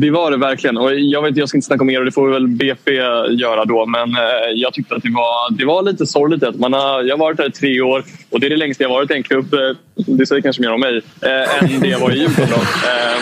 [0.01, 0.77] det var det verkligen.
[0.77, 2.93] Och jag, vet, jag ska inte snacka mer och det får väl BP
[3.31, 3.87] göra då.
[3.87, 6.43] Men eh, jag tyckte att det var, det var lite sorgligt.
[6.43, 8.85] Att man har, jag har varit här i tre år och det är det längsta
[8.85, 9.55] jag varit i en klubb.
[9.55, 9.61] Eh,
[9.95, 10.97] det säger kanske mer om mig.
[11.23, 12.61] Eh, än det jag var i Djurgården.
[12.85, 13.21] Eh,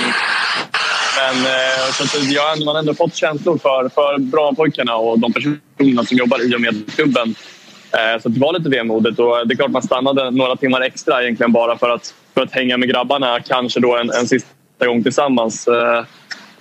[1.19, 5.33] Men eh, så att jag, man har ändå fått känslor för, för Brommapojkarna och de
[5.33, 7.35] personerna som jobbar i och med klubben.
[7.92, 10.81] Eh, så det var lite vemodigt och eh, det är klart man stannade några timmar
[10.81, 13.40] extra egentligen bara för att, för att hänga med grabbarna.
[13.40, 15.68] Kanske då en, en sista gång tillsammans.
[15.68, 16.05] Eh,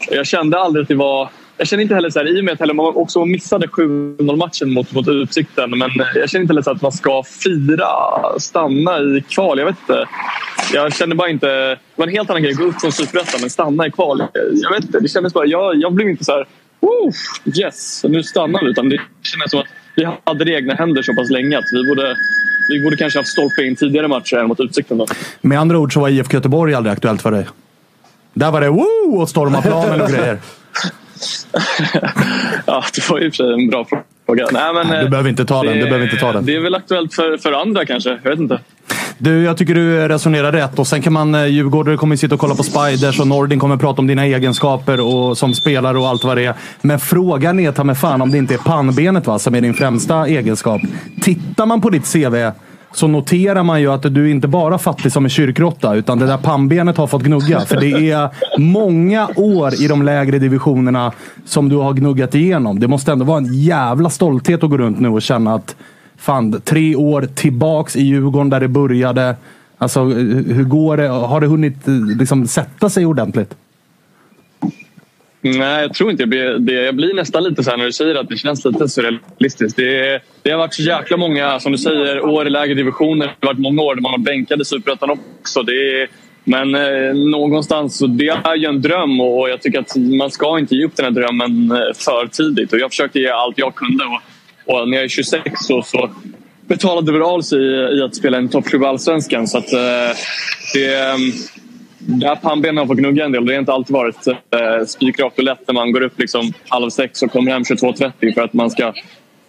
[0.10, 1.30] jag kände aldrig att det var...
[1.58, 4.74] Jag känner inte heller så här, i och med att man också missade 7-0 matchen
[4.74, 5.70] mot, mot Utsikten.
[5.70, 7.90] Men jag känner inte heller så att man ska fira,
[8.40, 9.60] stanna i kval.
[9.60, 10.08] Jag vet inte.
[10.74, 11.48] Jag kände bara inte...
[11.48, 14.24] Det var en helt annan grej att gå upp från Superettan men stanna i kval.
[14.54, 15.00] Jag vet inte.
[15.00, 15.46] Det kändes bara...
[15.46, 16.46] Jag, jag blev inte så här...
[17.60, 18.70] Yes, nu stannar vi.
[18.70, 21.66] Utan det kändes som att vi hade det i egna händer så pass länge att
[21.72, 22.16] vi borde,
[22.70, 24.98] vi borde kanske haft stolpe in tidigare matcher än mot Utsikten.
[24.98, 25.08] Då.
[25.42, 27.46] Med andra ord så var IFK Göteborg aldrig aktuellt för dig.
[28.34, 30.38] Där var det woo och storma planen och grejer.
[32.66, 33.86] Ja, det var i och för sig en bra
[34.26, 34.48] fråga.
[34.52, 36.46] Nej, men, du eh, behöver inte ta den, det- du behöver inte ta den.
[36.46, 38.10] Det är väl aktuellt för, för andra kanske.
[38.24, 38.60] Jag vet inte.
[39.18, 40.80] Du, jag tycker du resonerar rätt.
[40.80, 43.78] Och sen kan man, eh, Djurgårdare kommer sitta och kolla på Spiders och Nordin kommer
[43.78, 46.54] prata om dina egenskaper och, som spelare och allt vad det är.
[46.82, 49.74] Men frågan är ta mig fan om det inte är pannbenet va, som är din
[49.74, 50.82] främsta egenskap.
[51.22, 52.52] Tittar man på ditt CV
[52.94, 56.26] så noterar man ju att du inte bara är fattig som en kyrkråtta, utan det
[56.26, 57.60] där pannbenet har fått gnugga.
[57.60, 61.12] För det är många år i de lägre divisionerna
[61.46, 62.80] som du har gnuggat igenom.
[62.80, 65.76] Det måste ändå vara en jävla stolthet att gå runt nu och känna att
[66.18, 69.36] fan, tre år tillbaks i Djurgården där det började.
[69.78, 71.08] Alltså, hur går det?
[71.08, 73.56] Har det hunnit eh, liksom, sätta sig ordentligt?
[75.42, 76.74] Nej, jag tror inte jag blir det.
[76.74, 79.78] Jag blir nästan lite så här när du säger att det känns lite surrealistiskt.
[79.78, 83.26] Det, det har varit så jäkla många, som du säger, år i lägre divisioner.
[83.26, 85.64] Det har varit många år där man har bänkat i Superettan också.
[85.64, 86.08] Det
[86.48, 90.60] men eh, någonstans, så det är ju en dröm och jag tycker att man ska
[90.60, 92.74] inte ge upp den här drömmen eh, för tidigt.
[92.74, 94.04] Och jag försökte ge allt jag kunde.
[94.06, 94.22] Och,
[94.66, 96.10] och när jag är 26 så, så
[96.68, 99.48] betalade väl av sig i, i att spela en toppklubb i Allsvenskan.
[99.48, 100.18] Så att, eh,
[100.74, 101.32] det, ehm,
[101.98, 103.46] där pannbenen har fått gnugga en del.
[103.46, 106.90] Det har inte alltid varit eh, spikrakt och lätt när man går upp liksom halv
[106.90, 108.94] sex och kommer hem 22.30 för att man ska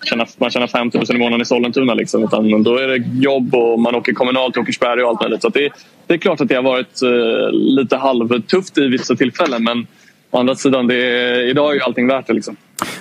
[0.04, 1.94] tjäna, man tjänar 5 000 i månaden i Sollentuna.
[1.94, 2.24] Liksom.
[2.24, 5.42] Utan då är det jobb och man åker kommunalt till Åkersberga och allt möjligt.
[5.42, 5.70] Så att det,
[6.06, 9.86] det är klart att det har varit eh, lite halvtufft i vissa tillfällen men
[10.30, 12.32] å andra sidan, det är, idag är ju allting värt det.
[12.32, 12.56] Liksom.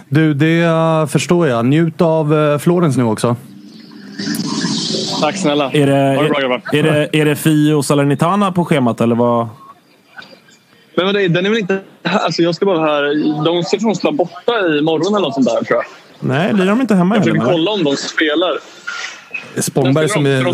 [0.09, 1.65] Du, det eh, förstår jag.
[1.65, 3.35] Njut av uh, Florens nu också.
[5.21, 5.71] Tack snälla.
[5.71, 6.61] Är det, Ha det bra, grabbar.
[6.71, 9.47] är, det, är det Fio och Salernitana på schemat eller vad?
[10.95, 12.19] Men vad det, den är väl inte här?
[12.19, 13.43] Alltså jag ska bara här.
[13.45, 15.85] De ska från spela borta imorgon eller något sånt där tror jag.
[16.19, 18.57] Nej, lirar de inte hemma i Jag försöker kolla om de spelar.
[19.61, 20.53] Spångberg som är?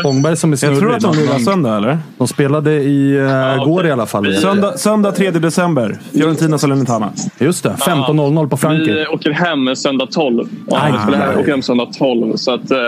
[0.00, 0.78] Spångberg som är Jag snurrig.
[0.78, 1.98] tror att de lirar söndag, eller?
[2.18, 4.34] De spelade i uh, går i alla fall.
[4.36, 5.98] Söndag, söndag 3 december.
[6.12, 7.12] Fiorentina Salernitana.
[7.38, 7.68] Just det.
[7.70, 9.06] 15.00 på Vi Franken.
[9.10, 10.48] åker hem söndag 12.
[10.70, 12.36] Ja, Aj, vi aj, åker hem söndag 12.
[12.36, 12.78] Så att, eh,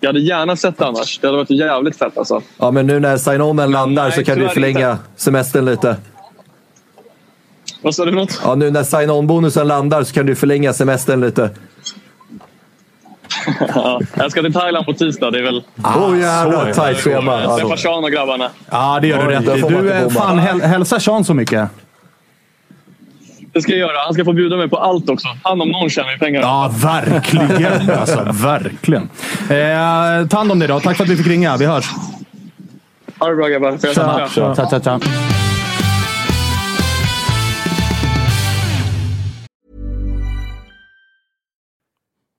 [0.00, 1.18] jag hade gärna sett det annars.
[1.18, 2.40] Det hade varit jävligt fett alltså.
[2.58, 5.02] Ja, men nu när sign-onen landar Nej, så kan du förlänga inte.
[5.16, 5.96] semestern lite.
[7.82, 8.40] Vad sa du något?
[8.44, 11.50] Ja, nu när sign-on-bonusen landar så kan du förlänga semestern lite.
[13.74, 15.30] Ja, jag ska till Thailand på tisdag.
[15.30, 15.62] Det är väl...
[15.84, 17.42] Åh oh, jävlar, tajt schema.
[17.42, 18.50] Ja, Träffa Sean och grabbarna.
[18.70, 19.60] Ja, det gör du Oj, rätt i.
[19.60, 21.68] Du, fan, häl hälsa Sean så mycket.
[23.52, 24.04] Det ska jag göra.
[24.04, 25.28] Han ska få bjuda mig på allt också.
[25.42, 26.40] Han om någon tjänar ju pengar.
[26.40, 27.90] Ja, verkligen.
[28.00, 29.02] alltså, verkligen.
[29.50, 30.80] Eh, ta hand om dig då.
[30.80, 31.56] Tack för att vi fick ringa.
[31.56, 31.84] Vi hörs.
[33.18, 33.70] Ha det bra grabbar.
[33.70, 35.00] Får jag Tja, tja, tja, tja.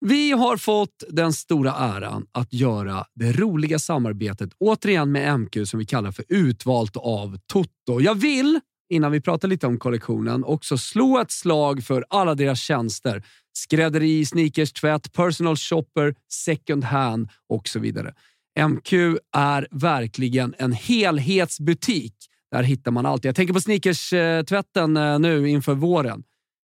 [0.00, 5.78] Vi har fått den stora äran att göra det roliga samarbetet återigen med MQ som
[5.78, 8.00] vi kallar för Utvalt av Toto.
[8.00, 12.60] Jag vill, innan vi pratar lite om kollektionen, också slå ett slag för alla deras
[12.60, 13.22] tjänster.
[13.52, 18.14] Skrädderi, sneakers, tvätt, personal shopper, second hand och så vidare.
[18.68, 18.92] MQ
[19.36, 22.14] är verkligen en helhetsbutik.
[22.50, 23.24] Där hittar man allt.
[23.24, 26.22] Jag tänker på sneakers-tvätten eh, nu inför våren.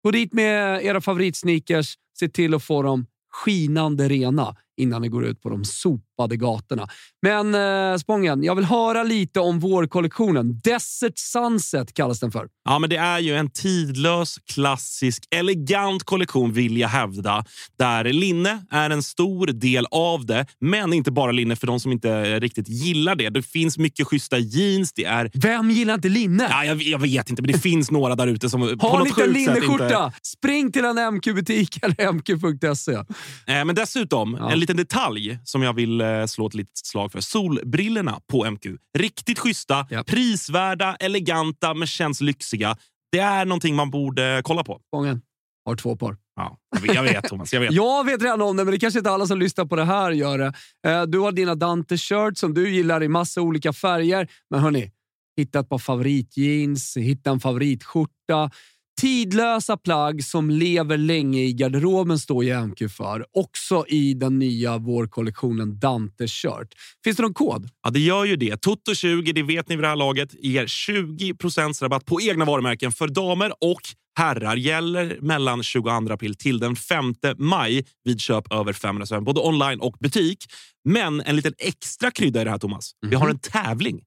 [0.04, 1.96] Gå dit med era favoritsneakers.
[2.20, 3.06] Se till att få dem
[3.42, 6.88] skinande rena innan ni går ut på de sopade gatorna.
[7.22, 10.60] Men eh, Spången, jag vill höra lite om vårkollektionen.
[10.64, 12.48] Desert Sunset kallas den för.
[12.66, 17.44] Ja, men det är ju en tidlös, klassisk, elegant kollektion vill jag hävda.
[17.80, 21.92] Där linne är en stor del av det, men inte bara linne för de som
[21.92, 23.30] inte riktigt gillar det.
[23.30, 24.94] Det finns mycket schyssta jeans.
[24.94, 25.32] Det är...
[25.34, 26.48] Vem gillar inte linne?
[26.50, 29.24] Ja, jag, jag vet inte, men det finns några där ute som Har ni inte
[29.24, 29.84] en linneskjorta?
[29.84, 30.12] inte...
[30.24, 32.94] Spring till en MQ-butik eller mq.se.
[32.94, 37.20] Eh, Men dessutom, en liten detalj som jag vill eh, slå ett litet slag för.
[37.22, 38.66] Solbrillorna på MQ.
[38.98, 42.78] Riktigt schyssta, prisvärda, eleganta men känns lyxiga.
[43.12, 44.82] Det är någonting man borde kolla på.
[44.88, 45.22] Spången
[45.66, 46.18] har två par.
[46.36, 47.54] Ja, jag vet, jag vet Thomas.
[47.54, 47.72] Jag vet.
[47.74, 50.12] Jag vet redan om det, men det kanske inte alla som lyssnar på det här
[50.12, 50.54] gör det.
[50.88, 54.28] Eh, Du har dina Dante-shirts som du gillar i massa olika färger.
[54.50, 54.92] Men hörni,
[55.38, 58.52] hitta ett par favoritjeans, hitta en favoritskjorta.
[59.00, 63.26] Tidlösa plagg som lever länge i garderoben står ju MQ för.
[63.34, 66.74] Också i den nya vårkollektionen Dante Shirt.
[67.04, 67.70] Finns det någon kod?
[67.84, 68.66] Ja, det gör ju det.
[68.66, 71.34] Toto20, det vet ni vid det här laget, ger 20
[71.82, 73.82] rabatt på egna varumärken för damer och
[74.18, 74.56] herrar.
[74.56, 79.80] Gäller mellan 22 april till den 5 maj vid köp över 500 spänn, både online
[79.80, 80.46] och butik.
[80.84, 82.92] Men en liten extra krydda i det här, Thomas.
[83.08, 84.02] Vi har en tävling.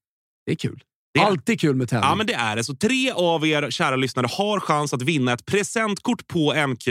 [0.46, 0.83] Det är kul.
[1.14, 2.09] Det är- Alltid kul med tävling.
[2.11, 2.64] Ja, men det är det.
[2.64, 6.88] Så tre av er kära lyssnare har chans att vinna ett presentkort på MQ.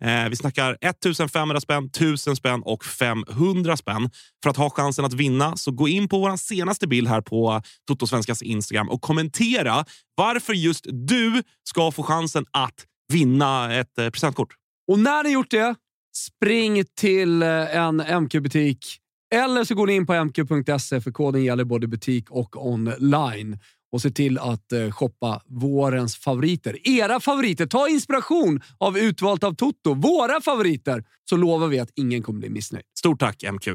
[0.00, 4.10] Eh, vi snackar 1500 spänn, 1000 spänn och 500 spänn.
[4.42, 7.62] För att ha chansen att vinna så gå in på vår senaste bild här på
[7.88, 9.84] Totosvenskas Instagram och kommentera
[10.16, 12.74] varför just du ska få chansen att
[13.12, 14.48] vinna ett eh, presentkort.
[14.92, 15.74] Och när ni gjort det,
[16.16, 18.98] spring till eh, en MQ-butik.
[19.34, 23.58] Eller så går ni in på mq.se för koden gäller både butik och online.
[23.92, 26.88] Och se till att eh, shoppa vårens favoriter.
[26.88, 27.66] Era favoriter.
[27.66, 29.94] Ta inspiration av Utvalt av Toto.
[29.94, 31.04] Våra favoriter.
[31.30, 32.84] Så lovar vi att ingen kommer bli missnöjd.
[32.98, 33.68] Stort tack MQ.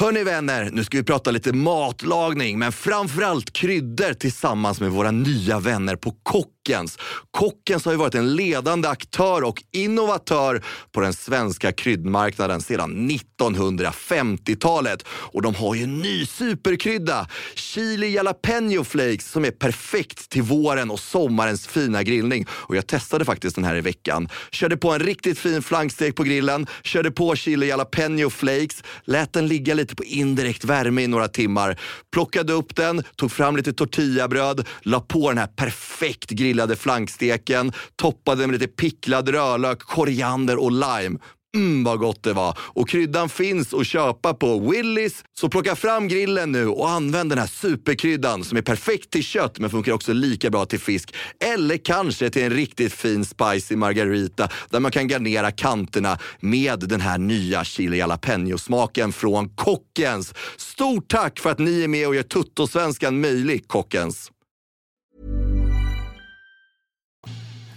[0.00, 5.58] Hörni vänner, nu ska vi prata lite matlagning, men framförallt kryddor tillsammans med våra nya
[5.60, 6.98] vänner på Kockens.
[7.30, 15.02] Kockens har ju varit en ledande aktör och innovatör på den svenska kryddmarknaden sedan 1950-talet.
[15.08, 20.90] Och de har ju en ny superkrydda, chili jalapeno flakes, som är perfekt till våren
[20.90, 22.46] och sommarens fina grillning.
[22.50, 24.28] Och jag testade faktiskt den här i veckan.
[24.50, 29.46] Körde på en riktigt fin flankstek på grillen, körde på chili jalapeno flakes, lät den
[29.46, 31.80] ligga lite lite på indirekt värme i några timmar.
[32.12, 38.46] Plockade upp den, tog fram lite tortillabröd, la på den här perfekt grillade flanksteken, toppade
[38.46, 41.18] med lite picklad rödlök, koriander och lime.
[41.54, 42.58] Mm, vad gott det var.
[42.58, 45.24] Och kryddan finns att köpa på Willys.
[45.38, 49.58] Så plocka fram grillen nu och använd den här superkryddan som är perfekt till kött
[49.58, 51.14] men funkar också lika bra till fisk.
[51.54, 57.00] Eller kanske till en riktigt fin spicy margarita där man kan garnera kanterna med den
[57.00, 60.34] här nya chili jalapeno-smaken från Kockens.
[60.56, 64.30] Stort tack för att ni är med och gör Tuttosvenskan möjlig, Kockens.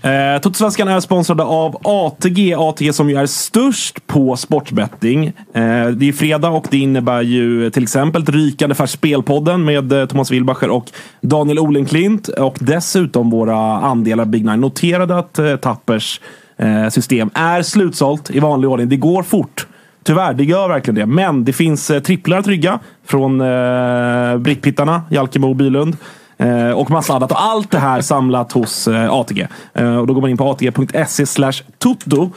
[0.06, 2.56] Eh, Totosvenskan är sponsrade av ATG.
[2.56, 5.26] ATG som ju är störst på sportbetting.
[5.28, 9.92] Eh, det är fredag och det innebär ju till exempel ett rykande färskt Spelpodden med
[9.92, 10.86] eh, Thomas Wilbacher och
[11.22, 12.28] Daniel Olenklint.
[12.28, 14.62] Och dessutom våra andelar Big Nine.
[14.62, 16.22] Noterade att eh, Tappers
[16.58, 18.90] eh, system är slutsålt i vanlig ordning.
[18.90, 19.68] Det går fort.
[20.04, 21.06] Tyvärr, det gör verkligen det.
[21.06, 25.98] Men det finns eh, tripplar att rygga från eh, brickpittarna, Jalkemo och Bylund.
[26.38, 27.32] Eh, och massa annat.
[27.32, 29.48] Och allt det här samlat hos eh, ATG.
[29.74, 32.30] Eh, och då går man in på atg.se slash toto.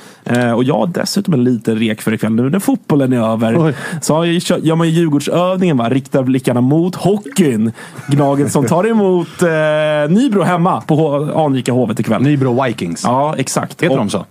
[0.56, 2.32] Och jag har dessutom en liten rek för ikväll.
[2.32, 5.76] Nu när fotbollen är över så har jag, gör man ju Djurgårdsövningen.
[5.76, 5.88] Va?
[5.88, 7.72] Riktar blickarna mot hockeyn.
[8.06, 9.28] Gnaget som tar emot
[10.08, 12.22] Nybro hemma på H- anrika Hovet ikväll.
[12.22, 13.02] Nybro Vikings.
[13.04, 13.82] Ja, exakt.
[13.82, 14.24] Heter Och- de så?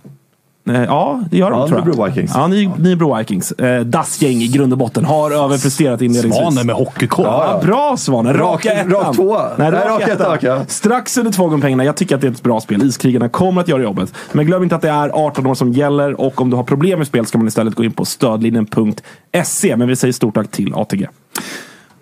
[0.70, 1.86] Eh, Ja, det gör de Ja, tror jag.
[1.88, 2.30] Nybro Vikings.
[2.34, 3.52] Ja, Ny, Nybro Vikings.
[3.52, 5.04] Eh, Dassgäng i grund och botten.
[5.04, 6.42] Har överpresterat inledningsvis.
[6.42, 7.24] Svanen med hockeykoll.
[7.24, 8.34] Ja, bra Svanen.
[8.34, 8.90] Raka Rak- ettan.
[8.92, 9.42] rak tvåa.
[9.56, 10.12] Nej, Nej, rak rak ettan.
[10.14, 10.64] etta, okej.
[10.68, 11.84] Strax under två gånger pengarna.
[11.84, 12.82] Jag tycker att det är ett bra spel.
[12.82, 14.14] Iskrigarna kommer att göra jobbet.
[14.32, 16.98] Men glöm inte att det är 18 år som gäller och om du har problem
[16.98, 19.76] med spel ska man istället gå in på stödlinjen.se.
[19.76, 21.08] Men vi säger stort tack till ATG.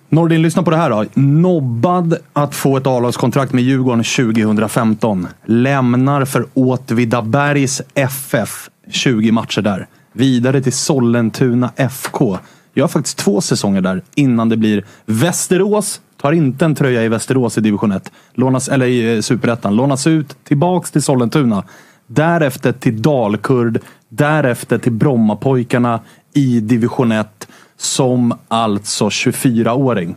[0.08, 1.04] Nordin, lyssna på det här då.
[1.14, 5.28] Nobbad att få ett A-lagskontrakt med Djurgården 2015.
[5.44, 8.70] Lämnar för Åtvidabergs FF.
[8.90, 9.86] 20 matcher där.
[10.12, 12.38] Vidare till Sollentuna FK.
[12.74, 16.00] Jag har faktiskt två säsonger där innan det blir Västerås.
[16.20, 18.12] Tar inte en tröja i Västerås i division 1.
[18.34, 19.76] Lånas, eller i eh, superettan.
[19.76, 21.64] Lånas ut tillbaks till Sollentuna.
[22.06, 23.80] Därefter till Dalkurd.
[24.08, 26.00] Därefter till Brommapojkarna
[26.34, 27.45] i division 1.
[27.76, 30.16] Som alltså 24-åring.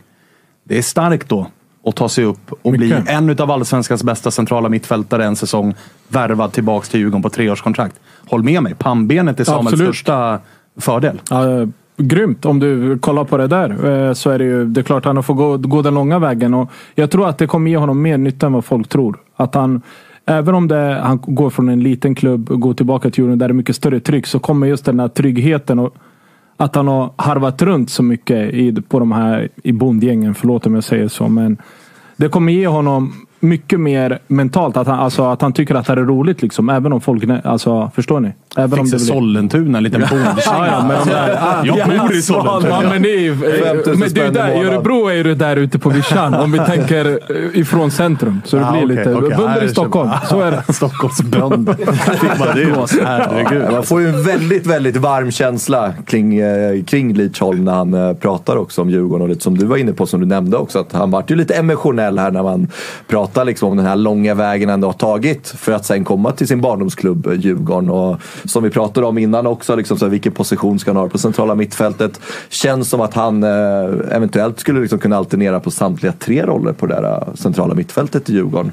[0.64, 1.46] Det är starkt då
[1.84, 3.08] att ta sig upp och bli Mycket.
[3.08, 5.74] en av allsvenskans bästa centrala mittfältare en säsong.
[6.08, 8.00] Värvad tillbaks till Djurgården på treårskontrakt.
[8.28, 9.88] Håll med mig, pannbenet är Samuels Absolut.
[9.88, 10.38] största
[10.76, 11.20] fördel.
[11.30, 12.44] Ja, grymt.
[12.44, 13.70] Om du kollar på det där
[14.08, 16.18] eh, så är det ju det är klart att han får gå, gå den långa
[16.18, 16.54] vägen.
[16.54, 19.18] Och jag tror att det kommer ge honom mer nytta än vad folk tror.
[19.36, 19.82] Att han,
[20.26, 23.48] även om det, han går från en liten klubb och går tillbaka till Djurgården där
[23.48, 25.94] det är mycket större tryck så kommer just den här tryggheten och
[26.60, 30.34] att han har harvat runt så mycket i, på de här i bondgängen.
[30.34, 31.28] Förlåt om jag säger så.
[31.28, 31.58] Men
[32.16, 34.76] det kommer ge honom mycket mer mentalt.
[34.76, 36.42] Att han, alltså, att han tycker att det här är roligt.
[36.42, 37.24] Liksom, även om folk...
[37.44, 38.32] Alltså, förstår ni?
[38.56, 40.36] Även om Fick det se Sollentuna, en liten bondkärring.
[40.46, 42.82] Ja, ja, men de där, ah, Jag bor i Sollentuna.
[42.82, 43.34] Ja, men det är
[43.64, 44.66] 5000 men det är där, I.
[44.66, 46.34] Örebro är det där ute på vischan.
[46.34, 48.40] Om vi tänker eh, ifrån centrum.
[48.44, 49.14] Så det Ah, blir okej, lite...
[49.14, 49.36] okej.
[49.36, 50.10] Bönder i Stockholm.
[50.28, 50.72] Så är det.
[50.72, 51.74] Stockholmsbönder.
[52.20, 52.88] Fick man?
[53.06, 53.84] Herregud.
[53.84, 58.56] Får ju en väldigt, väldigt varm känsla kring, eh, kring Lidsholm när han eh, pratar
[58.56, 60.78] också om Djurgården och lite som du var inne på, som du nämnde också.
[60.78, 62.68] Att han vart ju lite emotionell här när man
[63.08, 66.48] pratar liksom om den här långa vägen han har tagit för att sen komma till
[66.48, 67.90] sin barndomsklubb eh, Djurgården.
[67.90, 71.08] Och som vi pratade om innan också, liksom, så här, vilken position ska han ha
[71.08, 72.20] på centrala mittfältet?
[72.48, 73.50] Känns som att han eh,
[74.10, 78.30] eventuellt skulle liksom kunna alternera på samtliga tre roller på det där eh, centrala mittfältet
[78.30, 78.72] i Djurgården.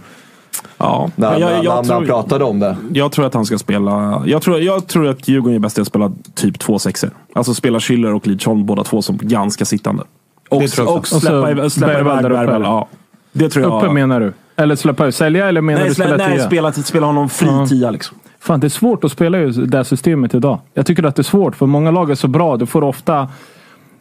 [0.77, 2.77] Ja, När, men när, när, när han pratade om det.
[2.93, 4.23] Jag tror att han ska spela...
[4.25, 7.09] Jag tror, jag tror att Djurgården är bäst i att spela typ två sexor.
[7.33, 10.03] Alltså spela Schüller och Lidsholm båda två som ganska sittande.
[10.49, 12.61] Och, Det tror jag och släppa, Och släppa Bergvall iväg där uppe, Bergvall.
[12.61, 12.87] Ja.
[13.31, 13.83] Det tror jag.
[13.83, 14.33] Uppe menar du?
[14.57, 15.15] Eller släppa ut?
[15.15, 16.45] Sälja eller menar nej, du spela nej tia?
[16.45, 17.67] spela, spela honom fri Ja.
[17.67, 18.17] tia liksom.
[18.39, 20.59] Fan, det är svårt att spela i det här systemet idag.
[20.73, 22.57] Jag tycker att det är svårt, för många lag är så bra.
[22.57, 23.27] Du får ofta...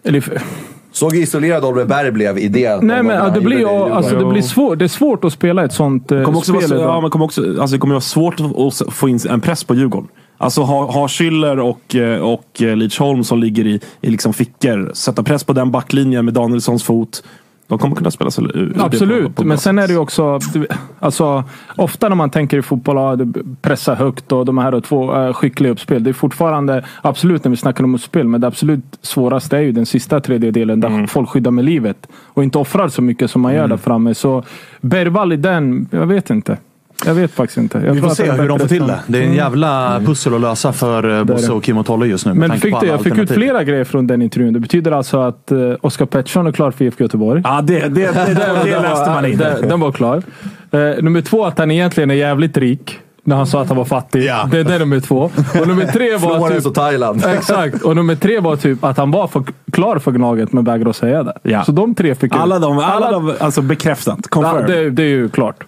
[0.04, 0.42] Eller,
[0.92, 2.82] Såg isolerad Oliver Berg blev i det.
[2.82, 4.78] nej, men ja, det, blir, ju- alltså, det blir svårt.
[4.78, 6.94] Det är svårt att spela ett sånt eh, Det kommer också, spel vara, idag.
[6.96, 9.74] ja, men kommer också, alltså det kommer vara svårt att få in en press på
[9.74, 10.08] Djurgården.
[10.38, 14.90] Alltså ha, ha Schüller och, eh, och eh, Lidsholm som ligger i, i liksom fickor.
[14.94, 17.22] Sätta press på den backlinjen med Danielssons fot.
[17.68, 20.38] De kommer kunna spela sig ur Absolut, men sen är det ju också...
[20.98, 21.44] Alltså,
[21.76, 25.32] ofta när man tänker i fotboll, ja, pressa högt och de här och två äh,
[25.32, 26.04] skickliga uppspel.
[26.04, 29.72] Det är fortfarande, absolut när vi snackar om uppspel, men det absolut svåraste är ju
[29.72, 31.08] den sista tredjedelen där Mm.
[31.08, 32.06] folk skyddar med livet.
[32.24, 34.14] Och inte offrar så mycket som man gör där framme.
[34.14, 34.42] Så
[34.80, 36.56] Bergvall i den, jag vet inte.
[37.04, 37.78] Jag vet faktiskt inte.
[37.78, 38.98] Jag Vi får se hur de får till det.
[39.06, 39.36] Det är en Mm.
[39.38, 42.34] jävla pussel att lösa för eh, Bosse och Kim och Tolle just nu.
[42.34, 44.52] Men fick alla jag fick ut flera grejer från den intervjun.
[44.52, 47.42] Det betyder alltså att uh, Oskar Pettersson är klar för IFK Göteborg.
[47.44, 48.34] Ja, det, det, det, det,
[48.64, 49.38] det läste man in.
[49.68, 50.22] Den, var klar.
[50.70, 52.98] Eh, nummer två, att han egentligen är jävligt rik.
[53.24, 54.24] När han sa att han var fattig.
[54.24, 54.48] Ja.
[54.50, 55.30] Det, det är nummer två.
[55.60, 57.24] Och nummer tre var Florens typ, och Thailand.
[57.28, 57.82] Exakt.
[57.82, 59.42] Och nummer tre var typ att han var för,
[59.72, 61.34] klar för Gnaget men vägrade att säga det.
[61.42, 61.64] Ja.
[61.64, 62.40] Så de tre fick ut.
[62.40, 64.28] Alla de, alla de alltså bekräftat.
[64.28, 64.66] Confirmed.
[64.66, 65.64] det, det är ju klart.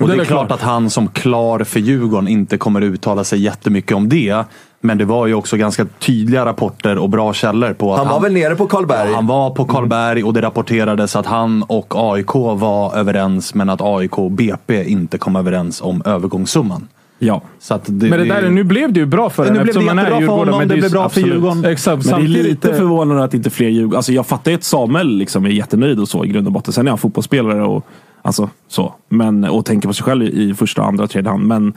[0.00, 3.96] Och det är klart att han som klar för Djurgården inte kommer uttala sig jättemycket
[3.96, 4.44] om det.
[4.84, 8.20] Men det var ju också ganska tydliga rapporter och bra källor på att Han var
[8.20, 9.12] väl nere på Karlberg?
[9.12, 13.80] Han var på Karlberg och det rapporterades att han och AIK var överens men att
[13.82, 16.88] AIK och BP inte kom överens om övergångssumman.
[17.18, 17.42] Ja.
[17.58, 19.74] Så att det, Men det där, nu blev det ju bra för Nu honom blev
[19.74, 20.54] det han jättebra för Djurgården.
[20.54, 21.64] honom, det är blev bra för absolut- Djurgården.
[21.64, 22.06] Exakt.
[22.06, 23.96] Men det är lite eh, förvånande att inte fler Djurgårdare...
[23.96, 26.72] Alltså jag fattar ju att Samuel liksom är jättenöjd och så i grund och botten.
[26.72, 27.86] Sen är han fotbollsspelare och
[28.22, 28.94] alltså så.
[29.08, 31.46] Men, och tänker på sig själv i, första, andra, tredje hand.
[31.46, 31.72] Men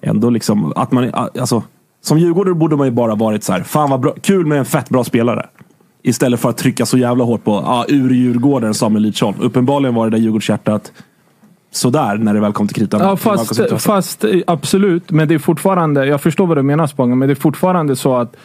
[0.00, 1.10] ändå liksom att man...
[1.14, 1.62] Alltså,
[2.02, 3.62] som djurgårdare borde man ju bara varit så här.
[3.62, 5.46] Fan vad bra, kul med en fett bra spelare.
[6.02, 9.36] Istället för att trycka så jävla hårt på ah, ur Djurgården Samuel Lidsholm.
[9.40, 10.92] Uppenbarligen var det där Djurgårdshjärtat
[11.70, 13.00] sådär när det väl kom till kritan.
[13.00, 15.10] Ja, fast, fast eh, absolut.
[15.10, 18.16] Men det är fortfarande, jag förstår vad du menar Spången, men det är fortfarande så
[18.16, 18.36] att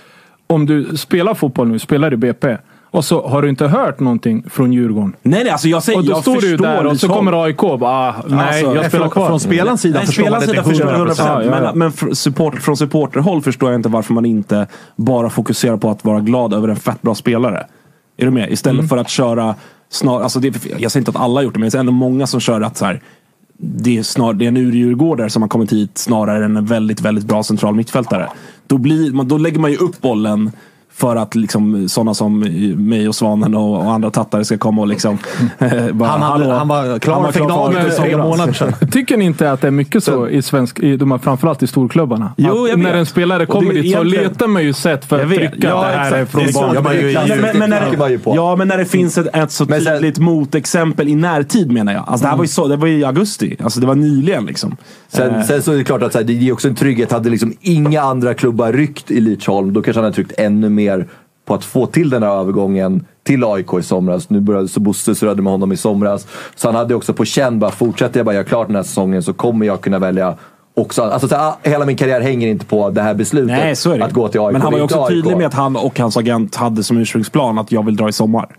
[0.47, 2.57] om du spelar fotboll nu, spelar i BP.
[2.93, 5.15] Och så har du inte hört någonting från Djurgården.
[5.21, 7.63] Nej, nej, alltså jag säger, Och då jag står du där och så kommer AIK
[7.63, 9.27] och bara, ah, nej, Alltså, jag spelar från- kvar.
[9.27, 11.19] från spelarens sida Nej, förstår man det sida till förstår jag 100%.
[11.19, 11.27] 100%.
[11.27, 11.61] Ja, ja, ja.
[11.61, 15.89] Men, men för support, från supporterhåll förstår jag inte varför man inte bara fokuserar på
[15.89, 17.65] att vara glad över en fett bra spelare.
[18.17, 18.51] Är du med?
[18.51, 18.89] Istället Mm.
[18.89, 19.55] för att köra
[19.89, 20.47] snar, alltså det,
[20.79, 22.61] jag säger inte att alla har gjort det, men det är ändå många som kör
[22.61, 23.01] att så här,
[23.57, 27.01] det är, snar, det är en urdjurgårdare som har kommit hit snarare än en väldigt,
[27.01, 28.29] väldigt bra central mittfältare.
[28.67, 30.51] Då, blir, man, då lägger man ju upp bollen
[31.01, 32.39] för att liksom, sådana som
[32.77, 35.17] mig och Svanen och, och andra tattare ska komma och liksom...
[35.59, 38.53] eh, bara, Han, hade, han var klar Han var för klar för för tre månader
[38.53, 38.73] sedan.
[38.91, 41.67] Tycker ni inte att det är mycket så i svensk, i de här, framförallt i
[41.67, 42.33] storklubbarna?
[42.37, 42.95] Jo, jag när vet.
[42.95, 46.11] en spelare kommer dit så letar man ju sätt för att trycka Ja, det här
[46.11, 46.75] är från barn.
[46.75, 52.03] Ja, men, när det, när finns ett, ett så tydligt motexempel i närtid menar jag.
[52.07, 53.57] Alltså, det, här var ju så, det var ju i augusti.
[53.63, 54.77] Alltså, det var nyligen liksom.
[55.07, 57.11] Sen, Eh, sen så är det klart att så här, det ger också en trygghet.
[57.11, 60.90] Hade liksom inga andra klubbar ryckt i Lidsholm, då kanske han hade tryckt ännu mer
[61.45, 64.29] på att få till den här övergången till AIK i somras.
[64.29, 66.27] Nu började så Bosse surrade med honom i somras.
[66.55, 69.23] Så han hade också på känn bara, fortsätter jag bara göra klart den här säsongen
[69.23, 70.35] så kommer jag kunna välja
[70.73, 71.01] också.
[71.01, 74.27] Alltså, så här, hela min karriär hänger inte på det här beslutet Nej, att gå
[74.27, 74.51] till AIK.
[74.53, 75.09] Men han var ju också AIK.
[75.09, 78.13] tydlig med att han och hans agent hade som ursprungsplan att jag vill dra i
[78.13, 78.55] sommar.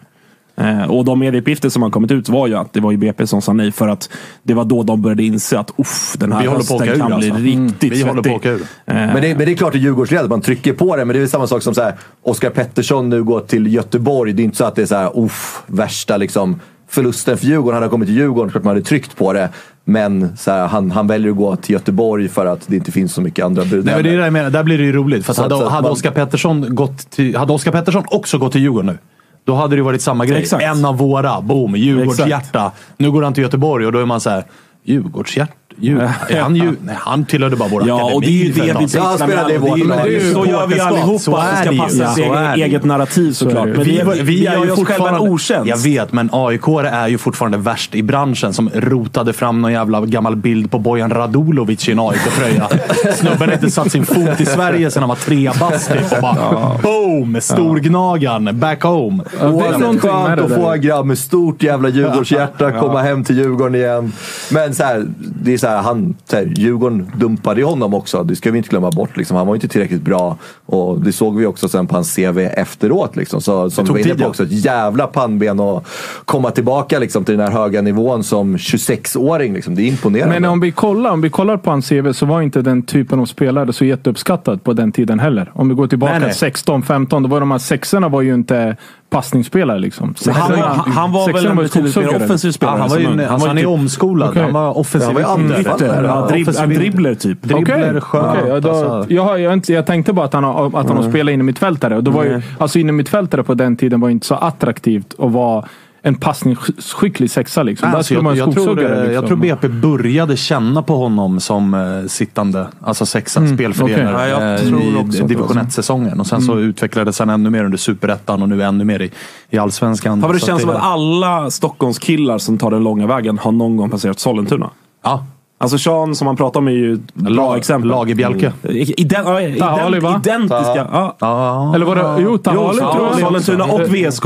[0.62, 3.26] Eh, och de medieuppgifter som har kommit ut var ju att det var ju BP
[3.26, 4.10] som sa nej för att
[4.42, 7.06] det var då de började inse att uff, den här Vi hösten åka ur, kan
[7.18, 7.44] bli alltså.
[7.44, 8.60] riktigt Vi håller på att åka ur.
[8.60, 11.04] Eh, Men det, men det är klart i Djurgårdsled, man trycker på det.
[11.04, 14.32] Men det är väl samma sak som så här, Oskar Pettersson nu går till Göteborg.
[14.32, 17.74] Det är inte så att det är så här, uff, värsta liksom, förlusten för Djurgården.
[17.74, 19.48] Han har kommit till Djurgården, klart man hade tryckt på det.
[19.84, 23.12] Men så här, han, han väljer att gå till Göteborg för att det inte finns
[23.14, 23.84] så mycket andra bud.
[23.84, 24.50] Nej, men det är det jag menar.
[24.50, 25.26] Där blir det ju roligt.
[25.26, 28.52] För Så hade, så hade, man- Oskar Pettersson gått till, hade Oskar Pettersson också gått
[28.52, 28.98] till Djurgården nu,
[29.45, 30.40] då hade det varit samma grej.
[30.40, 30.64] Exakt.
[30.64, 32.72] En av våra, boom, Djurgårdshjärta.
[32.97, 34.45] Nu går han till Göteborg och då är man så här,
[34.84, 35.53] Djurgårdshjärta?
[35.81, 38.16] Djur, är han, ju, nej, han tillhörde bara vår Ja, akademi.
[38.16, 38.87] och det är ju det vi.
[38.99, 40.09] Ja, han spelade i vårt lag.
[40.09, 41.18] ju- Så gör vi allihopa.
[41.18, 41.81] Så Det är ska det ju.
[41.83, 42.64] passa Ja, så är eget, det ju.
[42.64, 43.68] eget narrativ såklart.
[43.68, 45.18] Men Vi, vi, vi, är ju själva en fortfarande...
[45.31, 45.68] otjänst.
[45.68, 50.01] Jag vet, men AIK är ju fortfarande värst i branschen som rotade fram någon jävla
[50.01, 52.68] gammal bild på Bojan Radulovic i en AIK-tröja.
[53.14, 56.23] Snubben har inte satt sin fot i Sverige sedan han var tre bast typ, och
[56.23, 57.37] bara boom!
[57.41, 59.23] Storgnagaren, back home.
[59.41, 60.57] det är skönt att där.
[60.57, 64.12] få en grabb med stort jävla Djurgårdshjärta komma hem till Djurgården igen.
[64.51, 68.24] Men så här, det är så här, han, så här, Djurgården dumpade ju honom också.
[68.24, 69.16] Det ska vi inte glömma bort.
[69.16, 69.36] Liksom.
[69.36, 70.36] Han var ju inte tillräckligt bra.
[70.66, 73.16] Och det såg vi också sen på hans CV efteråt.
[73.16, 73.40] Liksom.
[73.40, 75.86] Så, som vi var inne på också, ett jävla pannben att
[76.24, 79.54] komma tillbaka liksom, till den här höga nivån som 26-åring.
[79.54, 79.74] Liksom.
[79.74, 80.40] Det är imponerande.
[80.40, 83.20] Men om vi, kollar, om vi kollar på hans CV så var inte den typen
[83.20, 85.52] av spelare så jätteuppskattad på den tiden heller.
[85.54, 86.34] Om vi går tillbaka Nej, nej.
[86.34, 88.76] 16, 15, då var de här sexorna var ju inte
[89.12, 90.06] passningsspelare liksom.
[90.06, 92.78] Han, Sexorna- han, han var väl en betydligt mer offensiv Ja, spelare.
[92.78, 94.28] han var ju, en- alltså, han är typ- omskolad.
[94.30, 94.42] Okej.
[94.42, 95.06] Han var offensiv.
[95.06, 95.60] Han var anfallare.
[95.60, 96.66] Ytter, Ja, ja, dribb, ytter.
[96.66, 97.42] dribbler typ.
[97.42, 98.26] Dribbler, Okej, skönt.
[98.38, 99.14] okej, ja, då, alltså.
[99.14, 101.40] jag, har, jag, inte, jag tänkte bara att han, har, att han har spelat in
[101.40, 101.96] i mittfältare.
[101.96, 105.14] Och då var ju, alltså in i mittfältare på den tiden var inte så attraktivt
[105.18, 105.64] att vara
[106.03, 107.62] en passningsskicklig sexa.
[107.62, 107.90] Liksom.
[107.90, 109.12] Där Alltså, jag, jag, tror, Liksom.
[109.12, 114.42] jag tror BP började känna på honom som eh, sittande, alltså sexa Mm, spelfördelare jag
[114.42, 115.61] eh, i division var så.
[115.61, 116.20] 1-säsongen.
[116.20, 119.11] Och sen så utvecklades han ännu mer under superettan och nu ännu mer i,
[119.50, 120.20] i allsvenskan.
[120.20, 123.76] Fan, det känns att som att alla Stockholmskillar som tar den långa vägen har någon
[123.76, 124.70] gång passerat Sollentuna.
[125.03, 125.26] Ja,
[125.62, 127.90] Alltså Sean som man pratar om är ju ett bra Lag- exempel.
[127.90, 128.52] Lagerbjälke.
[128.62, 128.76] Mm.
[128.96, 130.20] Iden, ja, ident, Tahali, va?
[130.24, 130.86] identiska.
[130.92, 131.16] Ja.
[131.20, 131.74] ja.
[131.74, 132.22] Eller var det...
[132.22, 133.42] Jo, Tahali tror jag.
[133.42, 134.24] Sollentuna och VSK.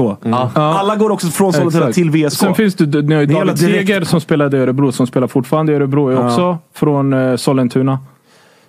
[0.54, 2.38] Alla går också från Sollentuna till VSK.
[2.38, 3.58] Sen finns det, ni har ju David.
[3.58, 7.98] Seger som spelade i Örebro, som spelar fortfarande i Örebro, är också från eh, Sollentuna.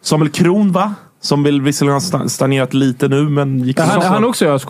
[0.02, 0.94] Samuel Kron va?
[1.22, 4.46] Som vill visserligen ha sta- stagnerat lite nu men gick Han, så- han är också
[4.46, 4.70] i ÖSK.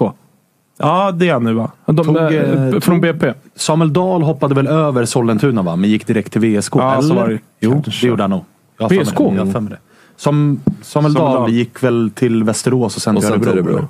[0.78, 1.72] Ja, det är han nu va?
[1.86, 3.34] De, Tog, eh, eh, från BP.
[3.56, 5.76] Samuel Dahl hoppade väl över Sollentuna va?
[5.76, 6.76] Men gick direkt till VSK.
[6.76, 7.02] Ja, eller?
[7.02, 7.40] så var det.
[7.60, 8.06] Jo, Kanske.
[8.06, 8.44] det gjorde han nog.
[8.78, 9.18] Jag VSK?
[9.18, 9.24] det.
[9.36, 9.78] Jag mig det.
[10.16, 11.52] Som, Samuel Samuel Dahl Dahl.
[11.52, 13.52] gick väl till Västerås och sen Och till sen Örebro.
[13.72, 13.88] Örebro.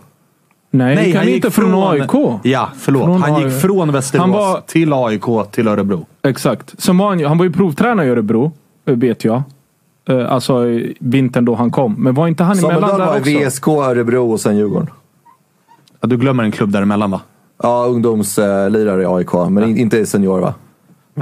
[0.71, 2.39] Nej, Nej, gick han, han inte gick från, från- AIK?
[2.43, 3.03] Ja, förlåt.
[3.03, 3.45] Från han AIK.
[3.45, 6.05] gick från Västerås Han var- till AIK till Örebro.
[6.23, 6.81] Exakt.
[6.81, 8.51] Som var han, han var ju provtränare i Örebro,
[8.87, 9.41] eh, vet jag.
[10.09, 10.63] Eh, Alltså
[10.99, 11.93] vintern då han kom.
[11.97, 13.29] Men var inte han Samuel emellan Dahl där var också?
[13.29, 14.89] i VSK, Örebro och sen Djurgården.
[16.01, 17.21] Ja, du glömmer en klubb däremellan va?
[17.63, 20.53] Ja, ungdomslirare i AIK, men in- inte senior va?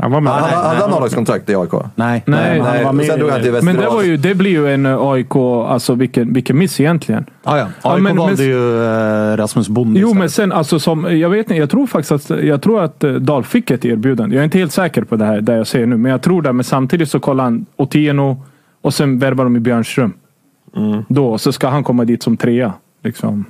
[0.02, 0.34] Han var med.
[0.34, 1.72] Han Nej, hade han A-lagskontrakt i AIK?
[1.96, 2.24] Nej.
[2.26, 3.90] Nej, han var med sen drog han till Men Västerås.
[3.92, 5.36] det, var ju, det blir ju en eh, AIK,
[5.68, 7.26] alltså vilken, vilken miss egentligen.
[7.44, 7.68] Ah, ja.
[7.84, 10.20] Ja, AIK men- valde men- ju eh, Rasmus Bonde Jo, istället.
[10.20, 13.12] men sen alltså som, jag vet inte, jag tror faktiskt att, jag tror att eh,
[13.14, 14.36] Dahl fick ett erbjudande.
[14.36, 16.42] Jag är inte helt säker på det här, det jag säger nu, men jag tror
[16.42, 16.54] det.
[16.54, 18.44] Men samtidigt så kollar han Otieno
[18.82, 20.14] och sen värvar de i Björnström.
[21.08, 22.74] Då, så ska han komma dit som trea.
[23.04, 23.46] Liksom.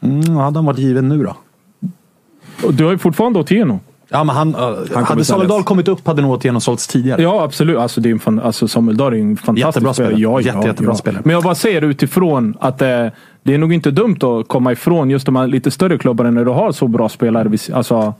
[0.00, 1.36] Mm, hade han varit given nu då?
[2.70, 3.80] Du har ju fortfarande Otieno.
[4.10, 5.48] Ja, men han, uh, hade Samuel.
[5.48, 7.22] Dahl kommit upp hade nog Otieno sålts tidigare.
[7.22, 7.78] Ja, absolut.
[7.78, 10.14] Alltså, det är en fan, alltså, Samuel Dahl är en fantastisk Jättebra spelare.
[10.16, 10.96] Ja, Jätte, ja, jättebra ja.
[10.96, 11.22] spelare.
[11.24, 15.10] Men jag bara säger utifrån att det, det är nog inte dumt att komma ifrån
[15.10, 17.58] just de här lite större klubbarna när du har så bra spelare.
[17.72, 18.14] Alltså,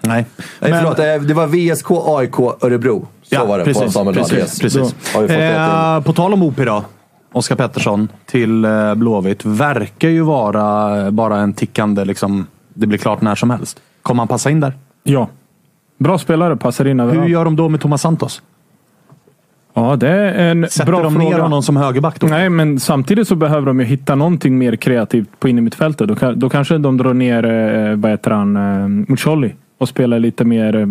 [0.00, 0.26] Nej.
[0.60, 3.06] Nej, Men- förlåt, eh, det var VSK, AIK, Örebro.
[3.22, 4.94] Så Ja, var det precis, på Samuel precis, precis.
[5.14, 5.36] Det till.
[5.36, 6.84] Eh, på tal om OP då.
[7.32, 9.44] Oskar Pettersson till eh, Blåvitt.
[9.44, 13.80] Verkar ju vara eh, bara en tickande, liksom, det blir klart när som helst.
[14.02, 14.72] Kommer han passa in där?
[15.02, 15.28] ja.
[15.98, 17.24] Bra spelare, passar in överallt.
[17.24, 18.42] Hur gör de då med Thomas Santos?
[19.74, 21.28] Ja, det är en Sätter bra de fråga.
[21.28, 22.26] ner honom som högerback då?
[22.26, 26.08] Nej, men samtidigt så behöver de ju hitta någonting mer kreativt på innermittfältet.
[26.08, 30.44] Då, då kanske de drar ner, eh, vad heter han, eh, Mucolli och spelar lite
[30.44, 30.86] mer eh,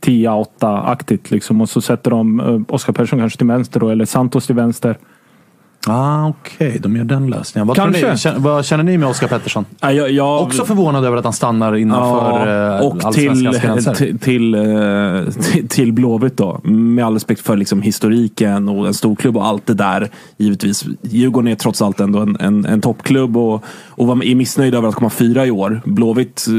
[0.00, 1.30] 10-8-aktigt.
[1.30, 1.60] Liksom.
[1.60, 4.96] Och så sätter de eh, Oskar Persson kanske till vänster då, eller Santos till vänster.
[5.88, 7.66] Ah, Okej, de gör den lösningen.
[7.66, 8.16] Vad, ni?
[8.16, 9.64] Känner, vad känner ni med Oskar Pettersson?
[9.80, 13.50] Ja, jag, jag, Också förvånad över att han stannar innanför Ja, eh, och till,
[13.96, 14.62] till, till, eh,
[15.30, 16.60] till, till Blåvitt då.
[16.64, 20.08] Med all respekt för liksom historiken och en stor klubb och allt det där.
[20.36, 20.84] Givetvis.
[21.02, 24.94] Djurgården är trots allt ändå en, en, en toppklubb och, och var missnöjd över att
[24.94, 25.80] komma fyra i år.
[25.84, 26.52] Blåvitt, eh,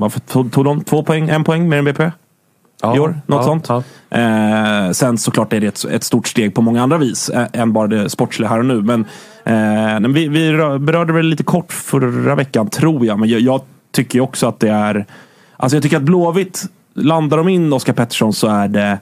[0.00, 2.10] varför tog de två poäng, en poäng mer än BP?
[2.82, 3.20] Ja, I år?
[3.26, 3.68] Något sånt.
[4.10, 7.72] Eh, sen såklart är det ett, ett stort steg på många andra vis eh, än
[7.72, 8.82] bara det sportsliga här och nu.
[8.82, 9.00] Men,
[10.04, 13.18] eh, vi, vi rö- berörde väl lite kort förra veckan, tror jag.
[13.18, 13.60] Men jag, jag
[13.92, 15.06] tycker också att det är...
[15.56, 16.62] Alltså jag tycker att Blåvitt,
[16.94, 18.98] landar de in Oskar Pettersson så är det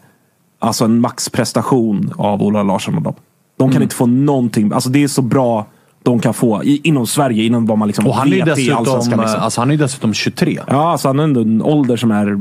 [0.59, 3.15] alltså en maxprestation av Ola Larsson och dem.
[3.57, 3.83] De kan Mm.
[3.83, 4.73] inte få någonting.
[4.73, 5.67] Alltså det är så bra
[6.03, 8.51] de kan få i, inom Sverige, inom vad man liksom Och han är vet i
[8.51, 9.21] dessutom, Allsvenskan.
[9.21, 9.41] Liksom.
[9.41, 10.61] alltså, han är ju dessutom 23.
[10.69, 12.37] Ja, alltså han har ändå en ålder som är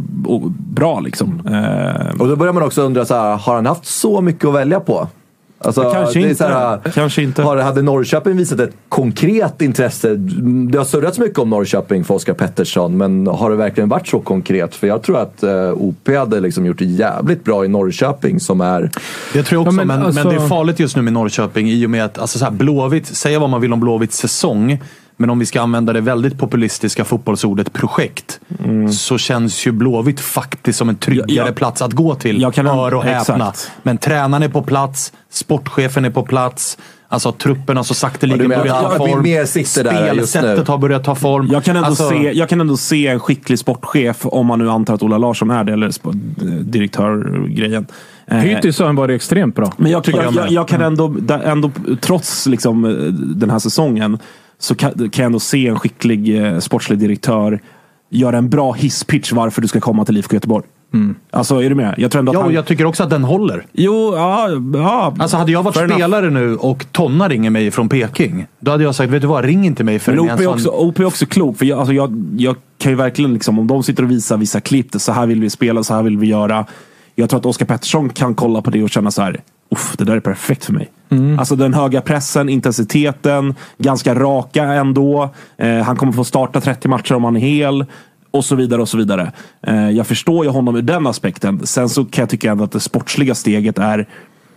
[0.74, 1.42] bra liksom.
[1.48, 4.54] Eh, Och då börjar man också undra, så här, har han haft så mycket att
[4.54, 5.08] välja på?
[5.62, 6.44] Alltså, Kanske det är inte.
[6.44, 7.42] Så här, Kanske inte.
[7.42, 10.16] Har, hade Norrköping visat ett konkret intresse?
[10.72, 14.20] Det har surrats mycket om Norrköping för Oskar Pettersson, men har det verkligen varit så
[14.20, 14.76] konkret?
[14.76, 18.62] För jag tror att eh, OP hade liksom gjort det jävligt bra i Norrköping som
[18.62, 18.92] är...
[19.34, 21.14] Det tror jag också, Ja, men men, men, alltså- det är farligt just nu med
[21.14, 24.18] Norrköping i och med att alltså, så här, Blåvitt, säga vad man vill om Blåvitts
[24.18, 24.80] säsong,
[25.20, 28.40] men om vi ska använda det väldigt populistiska fotbollsordet projekt,
[28.98, 31.54] så känns ju Blåvitt faktiskt som en tryggare Ja, ja.
[31.54, 32.42] plats att gå till.
[32.42, 33.20] Jag kan- Hör och häpna.
[33.50, 33.72] exakt.
[33.84, 38.64] Men tränaren är på plats, sportchefen är på plats, alltså truppen har så sakteligen menar
[38.64, 39.24] börjat att ta form.
[39.24, 39.40] mer
[39.84, 40.14] där?
[40.14, 41.48] Spelsättet har börjat ta form.
[41.52, 44.70] Jag kan, ändå Alltså, se, jag kan ändå se en skicklig sportchef, om man nu
[44.70, 45.92] antar att Ola Larsson är det, eller
[46.64, 47.86] direktörgrejen.
[48.28, 49.74] Eh, Hittills har han varit extremt bra.
[49.78, 52.82] Men jag, jag, jag jag, jag kan ändå, ändå trots liksom,
[53.36, 54.18] den här säsongen,
[54.60, 57.60] så kan, kan jag ändå se en skicklig eh, sportslig direktör
[58.12, 60.66] göra en bra hisspitch varför du ska komma till IFK Göteborg.
[61.32, 61.96] Alltså, är du med?
[61.98, 62.54] Jag tror ändå att och han...
[62.54, 63.66] jag tycker också att den håller.
[63.72, 65.16] Jo, ja, ja.
[65.20, 65.98] Alltså hade jag varit Fair enough.
[66.00, 69.46] spelare nu och Tonna ringer mig från Peking, då hade jag sagt, vet du vad,
[69.46, 71.58] ring inte mig för Men en OP är, sån- också, OP är också klok.
[71.58, 74.62] För jag, alltså jag, jag kan ju verkligen, liksom, om de sitter och visar vissa
[74.62, 76.66] klipp, så här vill vi spela, så här vill vi göra.
[77.16, 79.42] Jag tror att Oskar Pettersson kan kolla på det och känna så här,
[79.72, 80.92] Uff, det där är perfekt för mig.
[81.40, 85.30] Alltså den höga pressen, intensiteten, ganska raka ändå.
[85.58, 87.86] Eh, han kommer få starta 30 matcher om han är hel.
[88.32, 89.32] Och så vidare och så vidare.
[89.62, 91.68] Eh, jag förstår ju honom ur den aspekten.
[91.68, 94.08] Sen så kan jag tycka ändå att det sportsliga steget är,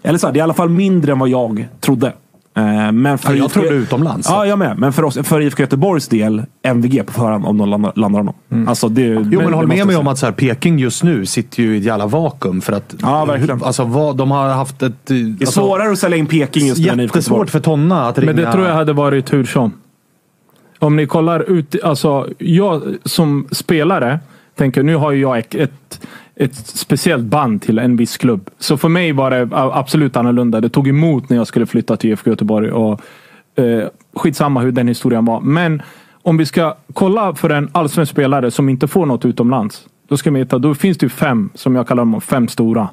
[0.02, 2.12] eller så här, det är i alla fall mindre än vad jag trodde.
[2.57, 4.28] Eh, Men för Ja, jag IFK trodde utomlands.
[4.30, 4.78] Ja, jag med.
[4.78, 8.34] Men för, oss, för IFK Göteborgs del, MVG på förhand om de landar, landar honom.
[8.68, 11.03] Alltså det, Jo, men, håll det måste med mig om att så här, Peking just
[11.03, 12.61] nu sitter ju i ett jävla vakuum.
[12.61, 13.62] För att, Ja, verkligen.
[13.62, 15.07] Alltså, vad, de har haft ett...
[15.07, 17.18] Det är alltså, svårare att sälja in Peking just nu än IFK Göteborg.
[17.18, 18.32] Jättesvårt för Tonna att ringa.
[18.32, 19.72] Men det tror jag hade varit hur som.
[20.78, 24.20] Om ni kollar ut, alltså jag som spelare
[24.57, 26.00] tänker nu har ju jag ett, ett,
[26.36, 28.50] ett speciellt band till en viss klubb.
[28.58, 30.60] Så för mig var det absolut annorlunda.
[30.60, 32.70] Det tog emot när jag skulle flytta till IFK Göteborg.
[32.70, 33.00] Och,
[33.58, 35.40] eh, skitsamma hur den historien var.
[35.40, 35.82] Men
[36.22, 39.86] om vi ska kolla för en allsvensk spelare som inte får något utomlands.
[40.08, 42.88] Då ska vi veta, då finns det ju fem, som jag kallar dem, fem stora.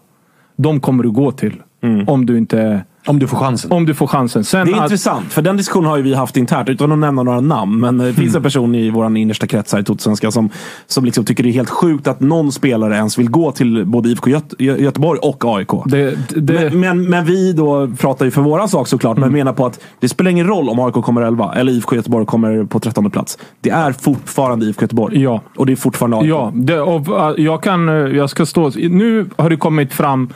[0.55, 1.61] De kommer du gå till.
[2.07, 2.83] Om du inte...
[3.09, 3.71] Om du får chansen.
[3.71, 4.43] Om du får chansen.
[4.43, 6.97] Sen Det är att- intressant, för den diskussionen har ju vi haft internt, utan att
[6.99, 7.79] nämna några namn.
[7.79, 10.49] Men det finns en person i vår innersta krets här i Totosvenska som,
[10.87, 14.09] som liksom tycker det är helt sjukt att någon spelare ens vill gå till både
[14.09, 15.67] IFK Göte- Gö- Göteborg och AIK.
[15.85, 19.53] Det, det, Men, men, men vi då pratar ju för våran sak såklart, men menar
[19.53, 22.79] på att det spelar ingen roll om AIK kommer 11 eller IFK Göteborg kommer på
[22.79, 23.37] 13 plats.
[23.61, 25.21] Det är fortfarande IFK Göteborg.
[25.21, 25.41] Ja.
[25.57, 26.27] Och det är fortfarande AIK.
[26.29, 27.89] Ja, det, och, uh, jag kan...
[27.89, 28.71] uh, Jag ska stå...
[28.75, 30.29] Nu har det kommit fram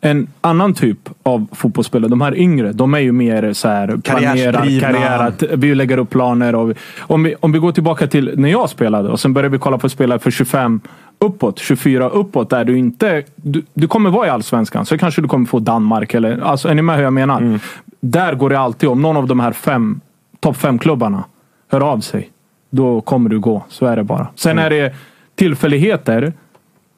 [0.00, 2.08] en annan typ av fotbollsspelare.
[2.08, 4.88] De här yngre, de är ju mer så här planerar, Karriärsdrivna.
[4.88, 6.54] karriär, att vi lägger upp planer.
[6.54, 9.50] Och vi, om, vi, om vi går tillbaka till när jag spelade och sen börjar
[9.50, 10.80] vi kolla på spelare för 25
[11.18, 13.22] uppåt, 24 uppåt, där du inte...
[13.36, 16.40] Du, du kommer vara i Allsvenskan, så kanske du kommer få Danmark eller...
[16.40, 17.60] Alltså, är ni med hur jag menar?
[18.00, 20.00] Där går det alltid, om någon av de här fem,
[20.40, 21.24] topp fem klubbarna
[21.68, 22.30] hör av sig,
[22.70, 23.64] då kommer du gå.
[23.68, 24.26] Så är det bara.
[24.34, 24.94] Sen är det
[25.34, 26.32] tillfälligheter,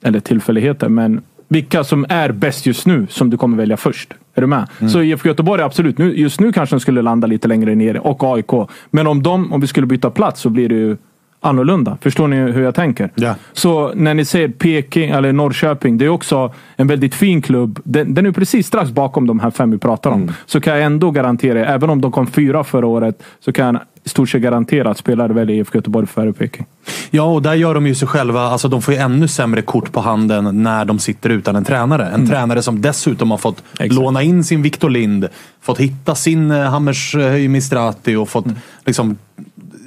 [0.03, 1.23] eller tillfälligheter, men
[1.53, 4.15] vilka som är bäst just nu som du kommer välja först.
[4.35, 4.67] Är du med?
[4.89, 5.99] Så IFK Göteborg, absolut.
[5.99, 8.07] Nu, just nu kanske de skulle landa lite längre ner.
[8.07, 8.69] Och AIK.
[8.91, 10.97] Men om, de, om vi skulle byta plats så blir det ju
[11.41, 11.99] annorlunda.
[12.01, 13.11] Förstår ni hur jag tänker?
[13.15, 13.35] Ja.
[13.53, 17.81] Så när ni ser Peking eller Norrköping, det är också en väldigt fin klubb.
[17.85, 20.33] Den, den är precis strax bakom de här fem vi pratar om.
[20.47, 23.83] Så kan jag ändå garantera, även om de kom fyra förra året, så kan jag
[24.05, 26.67] i stort sett garantera att spelare väljer IFK Göteborg före Peking.
[27.11, 28.41] Ja, och där gör de ju sig själva...
[28.41, 32.07] Alltså de får ju ännu sämre kort på handen när de sitter utan en tränare.
[32.07, 35.29] En tränare som dessutom har fått låna in sin Victor Lind,
[35.61, 38.47] fått hitta sin eh, Hammershöj Mistrati och fått
[38.85, 39.19] liksom...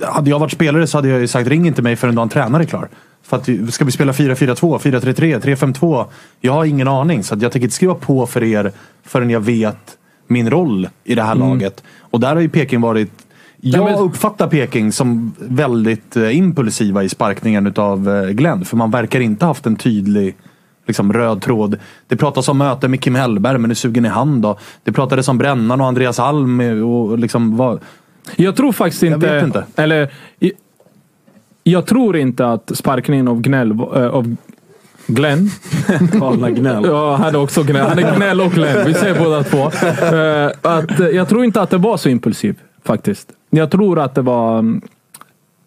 [0.02, 2.24] Hade jag varit spelare så hade jag ju sagt ring inte mig förrän du har
[2.24, 2.88] en tränare klar.
[3.24, 6.06] För att ska vi spela 4-4-2, 4-3-3, 3-5-2?
[6.42, 8.72] Jag har ingen aning, så att jag tänker inte skriva på för er
[9.04, 9.98] förrän jag vet
[10.28, 11.84] min roll i det här laget.
[12.00, 13.25] Och där har ju Peking varit
[13.68, 18.66] jag men- uppfattar Peking som väldigt eh, impulsiva i sparkningen utav eh, Glenn.
[18.66, 20.36] För man verkar inte haft en tydlig
[20.88, 21.78] liksom, röd tråd.
[22.08, 24.58] Det pratas om möte med Kim Hellberg, men hur sugen är han då?
[24.84, 26.62] Det pratades om Brännan och Andreas Alm.
[26.62, 27.80] eh, Och liksom, vad...
[28.36, 29.34] Jag tror faktiskt inte...
[29.36, 29.66] vet inte.
[29.76, 30.10] Eller,
[31.64, 34.36] jag tror inte att sparkningen av Gnäll, äh, av
[35.08, 35.50] Glenn.
[36.12, 36.84] Galna gnäll.
[36.86, 37.88] Ja, han är också gnäll.
[37.88, 38.86] Han är gnäll och Glenn.
[38.88, 39.72] Vi säger båda två.
[40.70, 42.56] Att, jag tror inte att det var så impulsiv
[42.86, 43.30] faktiskt.
[43.50, 44.80] Jag tror att det var...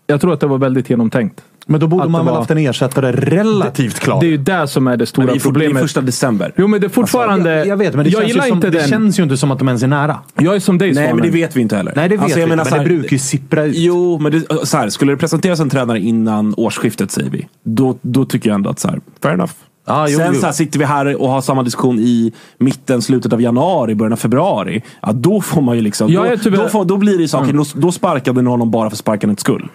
[0.06, 1.40] Jag tror att det var väldigt genomtänkt.
[1.70, 4.20] Men då borde Att man väl var- haft en ersättare relativt klar?
[4.20, 5.82] Det är ju det som är det stora Men det är, fort, det är problemet.
[5.82, 6.52] första december.
[6.56, 7.50] Jo, men det är fortfarande...
[7.56, 8.88] jag, jag vet, men det, jag känns, ju som, inte det den.
[8.88, 10.18] känns ju inte som att de ens är nära.
[10.38, 11.92] Jag är som dig Nej, men det vet vi inte heller.
[11.96, 13.74] Nej, det vet Alltså, jag vi menar inte, men här- det brukar ju sippra ut.
[13.76, 17.48] Jo, men det, så här, skulle det presenteras en tränare innan årsskiftet säger vi.
[17.62, 19.52] Då, då tycker jag ändå att så här, fair enough.
[19.88, 20.40] Ah, jo, Sen jo.
[20.40, 24.12] Så här, sitter vi här och har samma diskussion i mitten, slutet av januari, början
[24.12, 24.82] av februari.
[25.02, 26.14] Ja, då får man ju liksom...
[26.14, 27.52] Då, tyvärr- då, får, då blir det ju saker.
[27.52, 29.68] Då, då sparkade ni honom bara för sparkandets skull.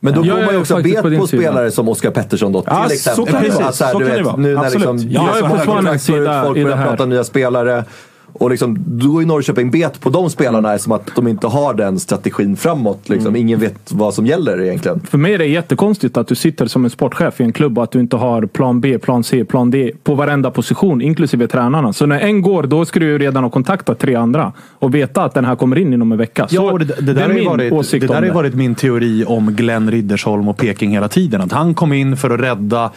[0.00, 2.60] Men då Jag får man ju också bet på på spelare som Oskar Pettersson då,
[2.62, 3.50] till Ja, så exempel.
[3.52, 3.64] kan.
[3.66, 4.36] Att så här, Så du kan det vara.
[4.36, 4.74] Nu när Absolut.
[4.74, 7.84] liksom, Jag är på går sida folk börjar prata nya spelare.
[8.32, 11.74] Och liksom, då går ju Norrköping bet på de spelarna som att de inte har
[11.74, 13.08] den strategin framåt.
[13.08, 13.28] Liksom.
[13.28, 13.40] Mm.
[13.42, 15.00] Ingen vet vad som gäller egentligen.
[15.00, 17.84] För mig är det jättekonstigt att du sitter som en sportchef i en klubb och
[17.84, 21.92] att du inte har plan B, plan C, plan D på varenda position, inklusive tränarna.
[21.92, 25.24] Så när en går, då ska du ju redan ha kontaktat tre andra och veta
[25.24, 26.48] att den här kommer in inom en vecka.
[26.48, 28.14] Så Ja, och det, det, det där är har ju min varit, åsikt det där
[28.14, 28.34] har ju det.
[28.34, 31.40] varit min teori om Glenn Riddersholm och Peking hela tiden.
[31.40, 32.90] Att han kom in för att rädda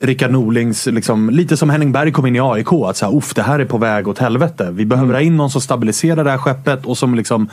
[0.00, 2.72] Rickard Norlings, liksom, lite som Henning Berg kom in i AIK.
[2.72, 4.70] Att så här, Uff, det här är på väg åt helvete.
[4.70, 7.48] Vi behöver ha in någon som stabiliserar det här skeppet och som liksom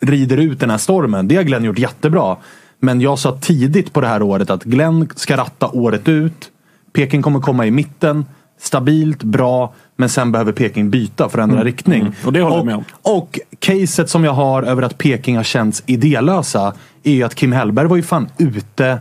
[0.00, 1.28] rider ut den här stormen.
[1.28, 2.36] Det har Glenn gjort jättebra.
[2.78, 6.50] Men jag sa tidigt på det här året att Glenn ska ratta året ut.
[6.92, 8.24] Peking kommer komma i mitten.
[8.60, 12.12] Stabilt, bra, men sen behöver Peking byta för att ändra riktning.
[12.24, 12.84] Och det håller jag och, med om.
[13.02, 17.52] Och caset som jag har över att Peking har känts idélösa är ju att Kim
[17.52, 18.98] Hellberg var ju fan ute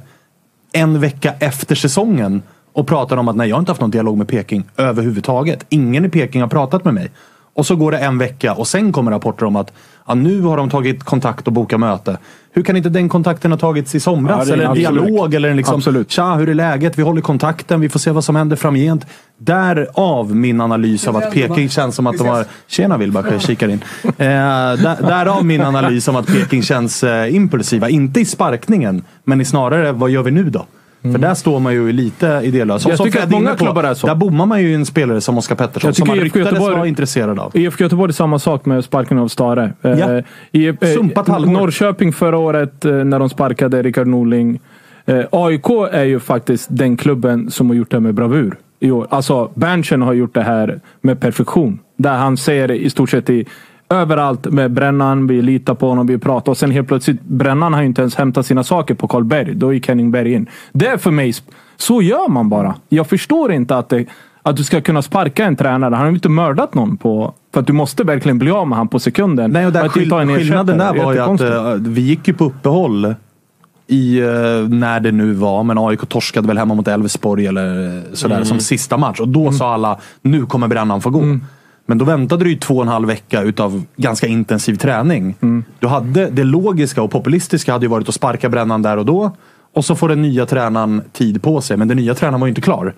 [0.76, 4.18] en vecka efter säsongen och pratar om att nej, jag har inte haft någon dialog
[4.18, 5.66] med Peking överhuvudtaget.
[5.70, 7.12] Ingen i Peking har pratat med mig.
[7.56, 9.72] Och så går det en vecka och sen kommer rapporter om att
[10.08, 12.18] ja, nu har de tagit kontakt och bokat möte.
[12.52, 14.48] Hur kan inte den kontakten ha tagits i somras?
[14.48, 15.04] Ja, eller en absolut.
[15.04, 15.34] dialog?
[15.34, 16.12] Eller en liksom, Absolut.
[16.12, 16.98] tja, hur är läget?
[16.98, 17.82] Vi håller kontakten.
[17.82, 19.06] Vi får se vad som händer framgent.
[19.38, 22.46] Därav min analys av att Peking känns som att de har...
[22.68, 23.82] Tjena Wilbach, jag kikar in.
[24.04, 27.90] Eh, där, därav min analys om att Peking känns eh, impulsiva.
[27.90, 30.66] Inte i sparkningen, men i snarare vad gör vi nu då?
[31.12, 32.86] För där står man ju lite idélös.
[32.88, 34.08] Jag som tycker Fred att många klubbar är så.
[34.08, 35.88] Där bommar man ju en spelare som Oskar Pettersson.
[35.88, 37.52] Jag Som man ryktades Göteborg- vara intresserad av.
[37.58, 39.74] IFK Göteborg är samma sak med sparken av Stare.
[39.82, 40.00] Eh,
[40.52, 40.72] Ja.
[40.82, 41.52] eh, Sumpat halvår.
[41.54, 44.60] Norrköping förra året eh, när de sparkade Rickard Norling.
[45.06, 48.58] Eh, AIK är ju faktiskt den klubben som har gjort det med bravur.
[48.80, 49.08] I år.
[49.10, 51.80] Alltså Berntsen har gjort det här med perfektion.
[51.98, 53.46] Där han säger i stort sett i
[53.90, 56.52] överallt med Brännan, vi litar på honom, vi pratar.
[56.52, 59.56] Och sen helt plötsligt, Brännan har ju inte ens hämtat sina saker på Karlberg.
[59.56, 60.48] Då gick Henning Berg in.
[60.74, 61.34] Det är för mig,
[61.78, 62.76] så gör man bara.
[62.90, 64.06] Jag förstår inte att det,
[64.42, 65.96] att du ska kunna sparka en tränare.
[65.96, 67.34] Han har ju inte mördat någon på...
[67.54, 69.52] För att du måste verkligen bli av med han på sekunden.
[69.52, 73.16] Nej, och där skill- skillnaden där var ju att eh, vi gick ju på uppehåll
[73.88, 74.28] i, eh,
[74.70, 78.98] när det nu var, men AIK torskade väl hemma mot Elfsborg eller sådär som sista
[78.98, 79.20] match.
[79.20, 81.20] Och då sa alla, nu kommer brännan få gå.
[81.86, 85.36] Men då väntade du ju två och en halv vecka utav ganska intensiv träning.
[85.80, 89.32] Du hade, det logiska och populistiska hade ju varit att sparka brännan där och då.
[89.74, 91.78] Och så får den nya tränaren tid på sig.
[91.78, 92.94] Men den nya tränaren var ju inte klar.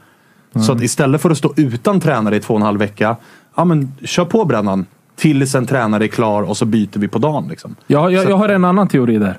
[0.66, 3.16] Så att istället för att stå utan tränare i två och en halv vecka,
[3.56, 4.86] ja men kör på brännan.
[5.16, 7.48] Tills en tränare är klar och så byter vi på dagen.
[7.50, 7.76] Liksom.
[7.88, 9.38] Jag, jag, jag har en annan teori där.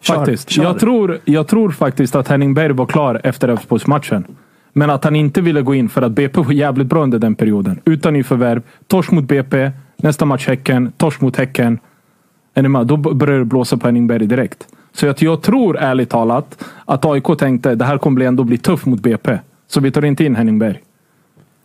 [0.00, 0.50] Kör, Faktiskt.
[0.50, 0.62] kör.
[0.62, 4.24] Jag, tror, jag tror faktiskt att Henning Berg var klar efter Elfsborgsmatchen.
[4.72, 7.34] Men att han inte ville gå in för att BP var jävligt bra under den
[7.34, 7.80] perioden.
[7.84, 8.62] Utan nyförvärv.
[8.86, 9.70] Torsk mot BP.
[9.96, 10.92] Nästa match Häcken.
[10.96, 11.78] Torsk mot Häcken.
[12.84, 14.66] Då börjar det blåsa på Henning Berg direkt.
[14.92, 18.86] Så jag, jag tror ärligt talat att AIK tänkte det här kommer ändå bli tufft
[18.86, 19.38] mot BP.
[19.68, 20.80] Så vi tar inte in Henning Berg.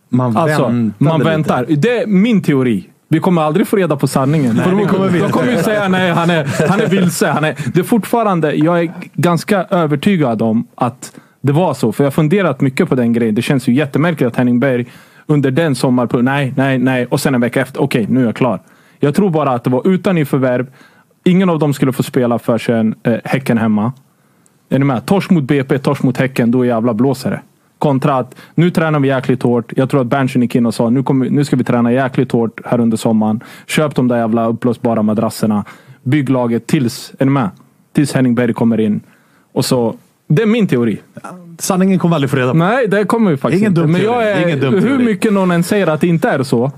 [0.08, 1.30] Man Alltså, man lite.
[1.30, 1.66] väntar.
[1.68, 2.88] Det är min teori.
[3.08, 4.56] Vi kommer aldrig få reda på sanningen.
[4.56, 7.26] Nej, de, kommer vi de kommer ju säga nej, han är, han är vilse.
[7.28, 11.92] Han är, det är fortfarande, jag är ganska övertygad om att det var så.
[11.92, 13.34] För jag har funderat mycket på den grejen.
[13.34, 14.86] Det känns ju jättemärkligt att Henning Berg
[15.26, 17.06] under den sommaren, nej, nej, nej.
[17.06, 18.60] Och sen en vecka efter, okej, nu är jag klar.
[18.98, 20.66] Jag tror bara att det var utan nyförvärv.
[21.24, 23.92] Ingen av dem skulle få spela för sen eh, Häcken hemma.
[24.68, 25.06] Är ni med?
[25.06, 27.40] Torsk mot BP, torsk mot Häcken, då jävla blåser det.
[27.78, 29.72] Kontra att nu tränar vi jäkligt hårt.
[29.76, 32.32] Jag tror att Berntsen gick in och sa nu, kommer, nu ska vi träna jäkligt
[32.32, 33.40] hårt här under sommaren.
[33.66, 35.64] Köp de där jävla uppblåsbara madrasserna.
[36.02, 37.50] Bygg laget tills, är ni med?
[37.92, 39.00] Tills Henning Berg kommer in.
[39.52, 39.94] Och så,
[40.28, 41.00] det är min teori.
[41.58, 42.56] Sanningen kommer vi aldrig få reda på.
[42.58, 43.80] Nej, det kommer vi faktiskt Ingen inte.
[43.80, 44.26] dum Men jag teori.
[44.42, 45.04] är, Ingen dum hur teori.
[45.04, 46.72] mycket någon än säger att det inte är så.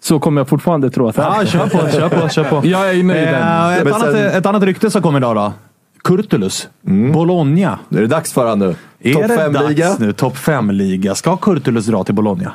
[0.00, 1.46] Så kommer jag fortfarande tro att det är Ja, så.
[1.46, 2.60] kör på, kör på, kör på.
[2.68, 3.72] Jag är nöjd Eh, än.
[3.78, 5.52] ett, Men annat, sen- ett annat rykte som kom idag då.
[6.04, 6.68] Kurtulus.
[7.12, 7.78] Bologna.
[7.88, 8.74] Nu är det dags för han nu.
[9.00, 9.86] Är Topp det 5-liga.
[9.88, 10.12] dags nu?
[10.12, 11.14] Topp 5-liga.
[11.14, 12.52] Ska Kurtulus dra till Bologna?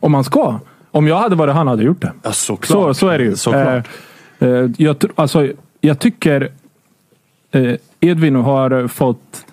[0.00, 0.58] Om man ska.
[0.90, 2.12] Om jag hade varit han hade jag gjort det.
[2.22, 2.66] Ja, såklart.
[2.68, 3.36] Så, så är det ju.
[3.36, 3.86] Såklart.
[4.38, 5.48] Eh, eh, jag, tr- alltså,
[5.80, 6.48] jag tycker eh,
[8.00, 9.46] Edvin har fått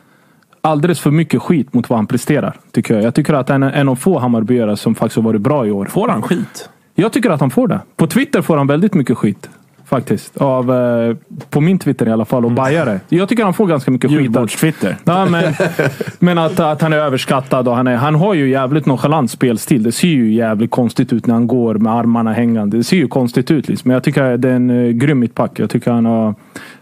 [0.61, 2.55] alldeles för mycket skit mot vad han presterar.
[2.71, 3.03] Tycker jag.
[3.03, 5.71] jag tycker att han är en av få Hammarbyare som faktiskt har varit bra i
[5.71, 5.85] år.
[5.85, 6.69] Får han skit?
[6.95, 7.79] Jag tycker att han får det.
[7.95, 9.49] På Twitter får han väldigt mycket skit.
[9.89, 10.37] Faktiskt.
[10.37, 11.15] Av, eh,
[11.49, 12.45] på min Twitter i alla fall.
[12.45, 12.99] Och bajare.
[13.09, 14.21] Jag tycker han får ganska mycket skit.
[14.21, 14.97] Julbordstwitter.
[15.03, 15.53] Ja, men,
[16.19, 17.67] men att, att han är överskattad.
[17.67, 19.83] Och han, är, han har ju jävligt nonchalant spelstil.
[19.83, 22.77] Det ser ju jävligt konstigt ut när han går med armarna hängande.
[22.77, 23.67] Det ser ju konstigt ut.
[23.67, 23.87] Liksom.
[23.87, 25.59] Men jag tycker att det är en uh, grym mittback.
[25.59, 26.35] Jag tycker han har...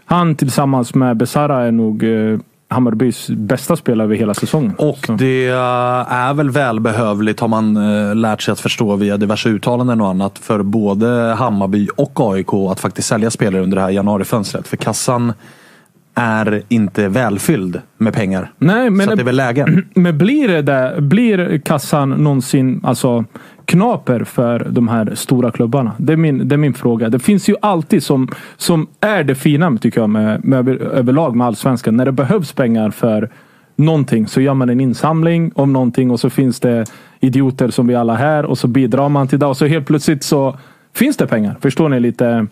[0.04, 2.38] Han tillsammans med Besara är nog uh,
[2.68, 4.74] Hammarbys bästa spelare över hela säsongen.
[4.78, 9.48] Och det eh, är väl välbehövligt har man eh, lärt sig att förstå via diverse
[9.48, 13.90] uttalanden och annat för både Hammarby och AIK att faktiskt sälja spelare under det här
[13.90, 14.68] januarifönstret.
[14.68, 15.32] För kassan
[16.18, 18.52] är inte välfylld med pengar.
[18.58, 19.82] Nej, men Så det är väl läge.
[19.94, 23.24] Men blir det där, blir kassan någonsin alltså,
[23.64, 25.92] knaper för de här stora klubbarna?
[25.98, 27.08] Det är min, det är min fråga.
[27.08, 31.36] Det finns ju alltid som, som är det fina tycker jag med, med över- överlag
[31.36, 31.96] med allsvenskan.
[31.96, 33.30] När det behövs pengar för
[33.76, 36.84] någonting så gör man en insamling om någonting och så finns det
[37.20, 40.22] idioter som vi alla här och så bidrar man till det och så helt plötsligt
[40.24, 40.56] så
[40.94, 41.56] finns det pengar.
[41.60, 42.46] Förstår ni lite?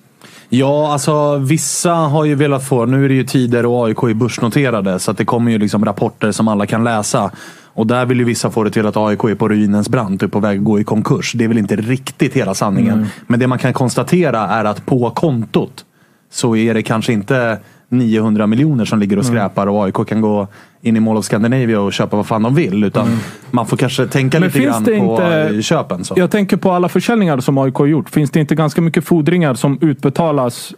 [0.59, 4.15] Ja, alltså vissa har ju velat få, nu är det ju tider och AIK är
[4.15, 7.31] börsnoterade så att det kommer ju liksom rapporter som alla kan läsa.
[7.77, 10.29] Och där vill ju vissa få det till att AIK är på ruinens brant är
[10.29, 11.33] på väg att gå i konkurs.
[11.33, 12.95] Det är väl inte riktigt hela sanningen.
[12.95, 13.07] Mm.
[13.27, 15.85] Men det man kan konstatera är att på kontot
[16.31, 19.37] så är det kanske inte 900 miljoner som ligger och Mm.
[19.37, 20.49] skräpar och AIK kan gå
[20.85, 22.85] in i Mall of Scandinavia och köpa vad fan de vill.
[22.85, 23.18] Utan
[23.51, 24.51] man får kanske tänka Mm.
[24.55, 26.05] Men lite grann på inte- eh, köpen.
[26.05, 26.14] Så.
[26.16, 28.11] Jag tänker på alla försäljningar som AIK har gjort.
[28.11, 30.74] Finns det inte ganska mycket fordringar som utbetalas?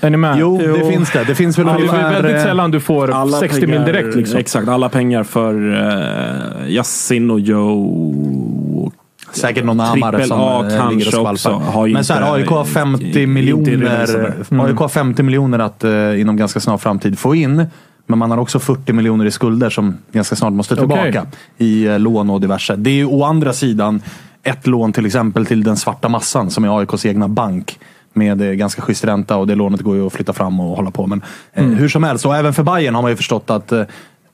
[0.00, 0.36] Är ni med?
[0.38, 1.24] Jo, det finns det.
[1.24, 4.14] Det finns väl Ja, det är väldigt eh, sällan du får 60 mil direkt.
[4.16, 4.38] Liksom.
[4.38, 8.92] Exakt, alla pengar för uh, Yassin och Joe.
[9.32, 11.88] Säkert någon Amare Trippel som A eh, ligger och skvalpar.
[11.88, 14.34] Men så här, inte- AIK har 50 inte miljoner.
[14.50, 17.66] AIK har 50 miljoner att eh, inom ganska snar framtid få in.
[18.06, 21.08] Men man har också 40 miljoner i skulder som ganska snart måste tillbaka.
[21.08, 21.22] Okej.
[21.58, 22.76] I eh, lån och diverse.
[22.76, 24.02] Det är ju å andra sidan
[24.42, 27.78] ett lån till exempel till den svarta massan som är AIKs egna bank.
[28.12, 30.90] Med eh, ganska schysst ränta och det lånet går ju att flytta fram och hålla
[30.90, 31.06] på.
[31.06, 31.76] Men eh, Mm.
[31.76, 33.82] hur som helst, och även för Bayern har man ju förstått att eh,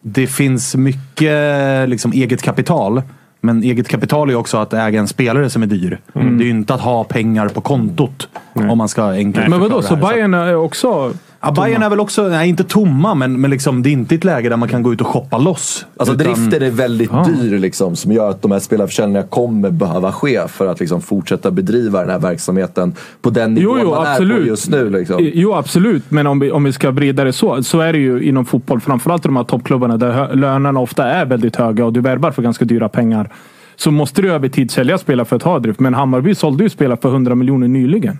[0.00, 3.02] det finns mycket liksom, eget kapital.
[3.40, 5.98] Men eget kapital är ju också att äga en spelare som är dyr.
[6.14, 6.38] Mm.
[6.38, 8.28] Det är ju inte att ha pengar på kontot.
[8.52, 9.96] Om man ska enkelt Men vadå, så.
[9.96, 11.12] Bayern är också...
[11.44, 14.24] Ja, Bayern är väl också, nej inte tomma, men, men liksom, det är inte ett
[14.24, 15.86] läge där man kan gå ut och shoppa loss.
[15.96, 17.26] Alltså Utan- driften är väldigt Ja.
[17.40, 21.50] dyr liksom, som gör att de här spelarförsäljningarna kommer behöva ske för att liksom, fortsätta
[21.50, 24.36] bedriva den här verksamheten på den Jo, nivån jo, man är absolut.
[24.42, 24.90] på just nu.
[24.90, 25.30] Liksom.
[25.34, 26.10] Jo, absolut.
[26.10, 28.80] Men om vi, om vi ska vrida det så, så är det ju inom fotboll.
[28.80, 32.42] Framförallt i de här toppklubbarna där lönerna ofta är väldigt höga och du värvar för
[32.42, 33.32] ganska dyra pengar.
[33.76, 35.80] Så måste du över tid sälja spelare för att ha drift.
[35.80, 38.18] Men Hammarby sålde ju spelare för 100 miljoner nyligen.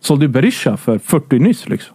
[0.00, 1.68] Sålde ju Berisha för 40 nyss.
[1.68, 1.94] Liksom.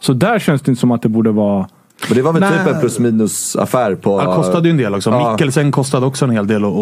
[0.00, 1.68] Så där känns det inte som att det borde vara...
[2.08, 2.50] Men det var väl Nej.
[2.64, 4.22] typ en plus minus affär på...
[4.24, 5.10] Ja, kostade ju en del också.
[5.10, 5.32] Ja.
[5.32, 6.72] Mikkelsen kostade också en hel del att,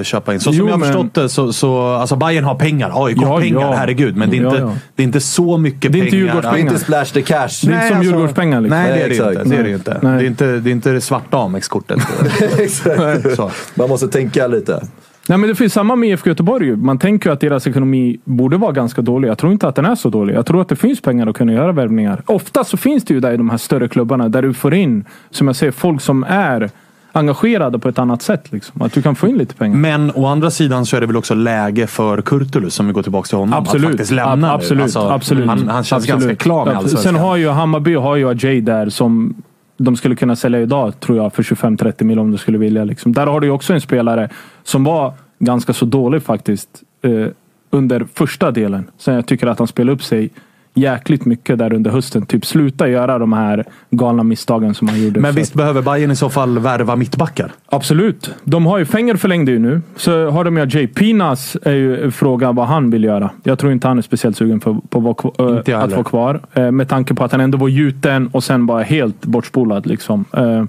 [0.00, 0.40] att köpa in.
[0.40, 3.06] Så som Jo, jag har men- förstått det så, så alltså Bayern har pengar.
[3.06, 3.72] AIK har Ja, pengar, ja.
[3.76, 4.16] herregud.
[4.16, 4.72] Men det är, Ja, inte, ja.
[4.96, 6.24] det är inte så mycket Det är inte pengar.
[6.26, 6.56] Djurgårdspengar.
[6.56, 7.48] Det är inte splash the cash.
[7.62, 8.60] Det är inte som alltså- Djurgårdspengar.
[8.60, 8.78] Liksom.
[8.78, 9.30] Nej, det är det Nej, inte.
[9.40, 9.50] exakt.
[9.50, 9.98] Det är det, inte.
[10.02, 10.18] Nej.
[10.18, 11.98] Det, är inte det är inte det svarta Amex-kortet.
[12.58, 13.76] Exakt.
[13.76, 14.82] Man måste tänka lite.
[15.28, 16.76] Nej, men det finns samma med IFK Göteborg.
[16.76, 19.28] Man tänker ju att deras ekonomi borde vara ganska dålig.
[19.28, 20.34] Jag tror inte att den är så dålig.
[20.34, 22.22] Jag tror att det finns pengar att kunna göra värvningar.
[22.26, 25.04] Ofta så finns det ju där i de här större klubbarna där du får in,
[25.30, 26.70] som jag säger, folk som är
[27.12, 28.52] engagerade på ett annat sätt.
[28.52, 28.82] Liksom.
[28.82, 29.76] Att du kan få in lite pengar.
[29.76, 33.02] Men å andra sidan så är det väl också läge för Kurtulus, om vi går
[33.02, 33.84] tillbaka till honom, Absolut.
[33.86, 34.82] att faktiskt lämna Ab- absolut.
[34.82, 35.46] Alltså, absolut.
[35.48, 36.20] Han, han känns absolut.
[36.20, 37.02] ganska klar med allsvenskan.
[37.14, 39.34] Sen har ju Hammarby har ju Ajay där som
[39.76, 42.84] de skulle kunna sälja idag, tror jag, för 25-30 miljoner om de skulle vilja.
[42.84, 43.12] Liksom.
[43.12, 44.28] Där har du ju också en spelare
[44.62, 46.82] som var ganska så dålig faktiskt.
[47.02, 47.26] Eh,
[47.70, 48.90] under första delen.
[48.98, 50.30] Sen jag tycker att han spelar upp sig
[50.76, 52.26] jäkligt mycket där under hösten.
[52.26, 55.20] Typ sluta göra de här galna misstagen som han gjorde.
[55.20, 57.50] Men för- visst behöver Bayern i så fall värva mittbackar?
[57.66, 58.34] Absolut.
[58.44, 59.80] De har ju, Fenger förlängde ju nu.
[59.96, 63.30] Så har de ju Jay Pinas är ju frågan vad han vill göra.
[63.42, 66.40] Jag tror inte han är speciellt sugen på, på att jag att vara kvar.
[66.52, 69.86] Eh, Med tanke på att han ändå var gjuten och sen bara helt bortspolad.
[69.86, 70.24] Liksom.
[70.32, 70.64] Eh,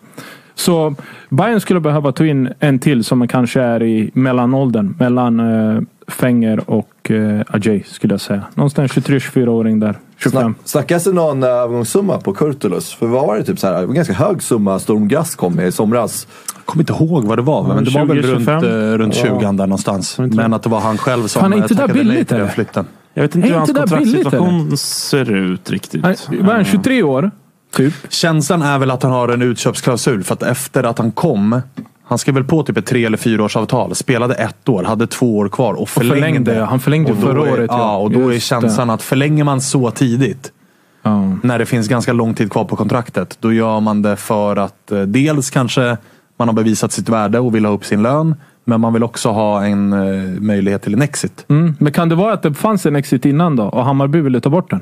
[0.57, 0.95] Så
[1.29, 4.95] Bayern skulle behöva ta in en till som kanske är i mellanåldern.
[4.99, 8.41] Mellan eh, Fenger och eh, Ajay skulle jag säga.
[8.55, 9.95] Någonstans 23-24-åring där.
[10.17, 10.41] 25.
[10.41, 12.93] Snack, snackas det någon eh, övergångssumma på Kurtulus?
[12.93, 15.67] För vad var det typ så här, en ganska hög summa Storm Grass kom med
[15.67, 16.27] i somras.
[16.55, 18.63] Jag kommer inte ihåg vad det var, men det var väl 20, runt, 25.
[18.63, 20.17] eh, runt 20 där någonstans.
[20.19, 22.27] Men att det var han själv som Fan, är inte eh, det tackade nej billigt,
[22.27, 22.53] till den eller?
[22.53, 22.85] flytten.
[23.13, 26.03] Jag vet inte Är hur hans kontraktssituation ser ut riktigt.
[26.03, 26.65] Han- Vad är han?
[26.65, 27.31] 23 år?
[27.75, 27.93] Typ.
[28.09, 31.61] Känslan är väl att han har en utköpsklausul för att efter att han kom
[32.03, 33.95] Han skrev väl på typ ett tre eller fyra års avtal.
[33.95, 36.15] Spelade ett år, hade två år kvar och förlängde.
[36.15, 37.77] förlängde, han förlängde Och förra är, året, ja.
[37.77, 38.93] Ja, och då är känslan det.
[38.93, 40.51] att förlänger man så tidigt.
[41.43, 43.37] När det finns ganska lång tid kvar på kontraktet.
[43.39, 45.97] Då gör man det för att eh, dels kanske
[46.37, 48.35] man har bevisat sitt värde och vill ha upp sin lön.
[48.65, 51.45] Men man vill också ha en eh, möjlighet till en exit.
[51.47, 51.75] Mm.
[51.79, 54.49] Men kan det vara att det fanns en exit innan då och Hammarby ville ta
[54.49, 54.81] bort den?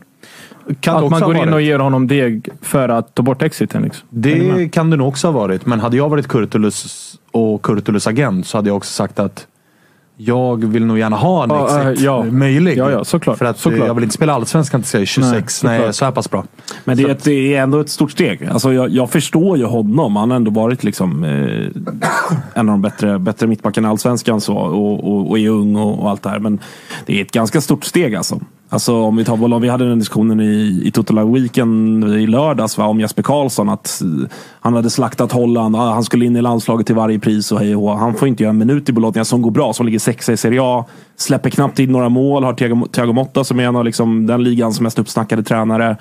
[0.80, 3.82] Kan att man går in och ger honom deg för att ta bort exiten?
[3.82, 4.07] Liksom.
[4.09, 5.66] Det kan det nog också ha varit.
[5.66, 9.47] Men hade jag varit Kurtulus och Kurtulus agent så hade jag också sagt att
[10.18, 12.24] jag vill nog gärna ha en Ja, exit äh, ja.
[12.24, 12.78] möjlig.
[12.78, 13.38] Ja, ja, såklart.
[13.38, 13.88] För att eh, Såklart.
[13.88, 16.11] jag vill inte spela allsvenskan tills jag är 26 Nej, när jag är så här
[16.11, 16.43] pass bra.
[16.84, 18.45] Men det, är ett- det är ändå ett stort steg.
[18.51, 20.16] Alltså jag, jag förstår ju honom.
[20.16, 21.30] Han har ändå varit liksom, eh,
[22.53, 25.99] en av de bättre, bättre mittbackarna i Allsvenskan så, och, och, och är ung och,
[26.03, 26.39] och allt det här.
[26.39, 26.59] Men
[27.05, 28.39] det är ett ganska stort steg alltså.
[28.70, 32.78] Alltså om vi tar bollen, vi hade den diskussionen i, i Total Weekend i lördags
[32.78, 33.70] va, om Jesper Karlsson.
[33.70, 34.30] Att eh,
[34.61, 37.76] han hade slaktat Holland, ah, han skulle in i landslaget till varje pris och hej
[37.76, 37.93] och hå.
[37.93, 40.38] Han får inte göra en minut i Bologna som går bra, som ligger sexa i
[40.38, 40.86] Serie A.
[41.16, 44.43] Släpper knappt in några mål, har Thiago, Thiago Motta som är en av liksom, den
[44.43, 45.97] ligans mest uppsnackade tränare.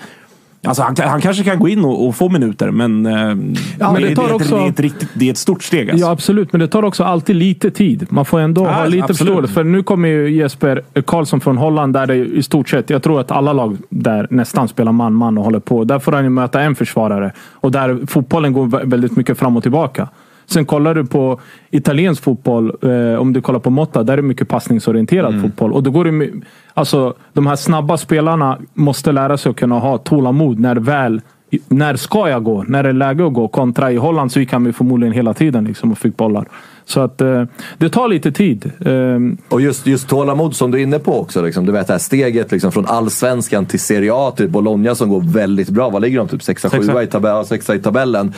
[0.67, 3.55] Alltså han, han kanske kan gå in och, och få minuter, men, men
[3.95, 5.91] det det, tar det, också- det, är ett riktigt, det är ett stort steg.
[5.91, 6.07] Alltså.
[6.07, 6.53] Ja, absolut.
[6.53, 8.07] Men det tar också alltid lite tid.
[8.11, 9.19] Man får ändå Ja, ha lite absolut.
[9.19, 9.55] förståelse.
[9.55, 13.21] För nu kommer ju Jesper Karlsson från Holland där det i stort sett, jag tror
[13.21, 15.85] att alla lag där nästan spelar man-man och håller på.
[15.85, 17.33] Där får han ju möta en försvarare.
[17.53, 20.09] Och där fotbollen går vä- väldigt mycket fram och tillbaka.
[20.47, 21.40] Sen kollar du på
[21.70, 25.72] italiensk fotboll, eh, om du kollar på Motta, där är det mycket passningsorienterad fotboll.
[25.72, 26.30] Och då går det,
[26.74, 31.20] alltså, de här snabba spelarna måste lära sig att kunna ha tålamod när väl
[31.68, 32.64] när ska jag gå?
[32.68, 33.49] När är det läge att gå?
[33.49, 36.49] Kontra i Holland så gick han ju förmodligen hela tiden liksom och fick bollar.
[36.87, 37.45] Så att eh,
[37.78, 38.72] det tar lite tid.
[38.80, 39.18] Eh,
[39.49, 41.43] Och just, just tålamod som du är inne på också.
[41.43, 41.66] Liksom.
[41.66, 45.20] Du vet det här steget liksom, från allsvenskan till Serie A till Bologna som går
[45.20, 45.91] väldigt bra.
[45.91, 46.28] Vad ligger de?
[46.28, 48.32] Typ 6 7 i, tabell, sexa i tabellen.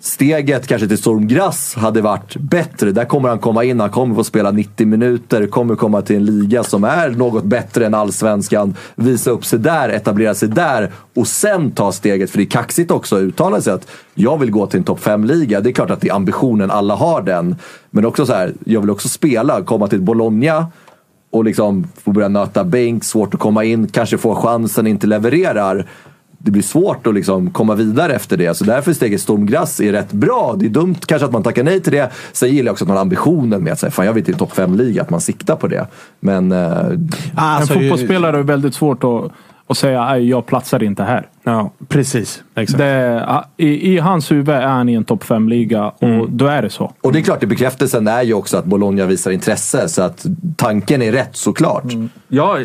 [0.00, 2.92] Steget kanske till Storm Grass hade varit bättre.
[2.92, 6.24] Där kommer han komma in, han kommer få spela 90 minuter, kommer komma till en
[6.24, 8.74] liga som är något bättre än allsvenskan.
[8.94, 12.30] Visa upp sig där, etablera sig där och sen ta steget.
[12.30, 15.00] För det är kaxigt också att uttala sig att jag vill gå till en topp
[15.00, 15.60] 5-liga.
[15.60, 17.56] Det är klart att det är ambitionen, alla har den.
[17.90, 20.66] Men också så här, jag vill också spela, komma till Bologna
[21.30, 25.86] och liksom få börja nöta bänk, svårt att komma in, kanske få chansen, inte levererar.
[26.42, 28.54] Det blir svårt att liksom komma vidare efter det.
[28.56, 30.54] Så därför är steget Stormgrass är rätt bra.
[30.58, 32.10] Det är dumt kanske att man tackar nej till det.
[32.32, 34.34] Sen gillar jag också att man har ambitionen med att säga, fan jag vill till
[34.34, 35.86] topp 5-liga, att man siktar på det.
[36.20, 36.52] Men...
[36.52, 36.86] Eh,
[37.34, 39.32] Alltså, en fotbollsspelare är väldigt svårt att,
[39.70, 41.28] att säga att jag platsar inte här.
[41.42, 42.42] Ja, precis.
[42.54, 42.78] Exakt.
[42.78, 46.70] Det, i, I hans huvud är han i en topp 5-liga och då är det
[46.70, 46.92] så.
[47.00, 49.88] och det är klart, bekräftelsen är ju också att Bologna visar intresse.
[49.88, 51.84] Så att tanken är rätt såklart.
[52.28, 52.58] Ja,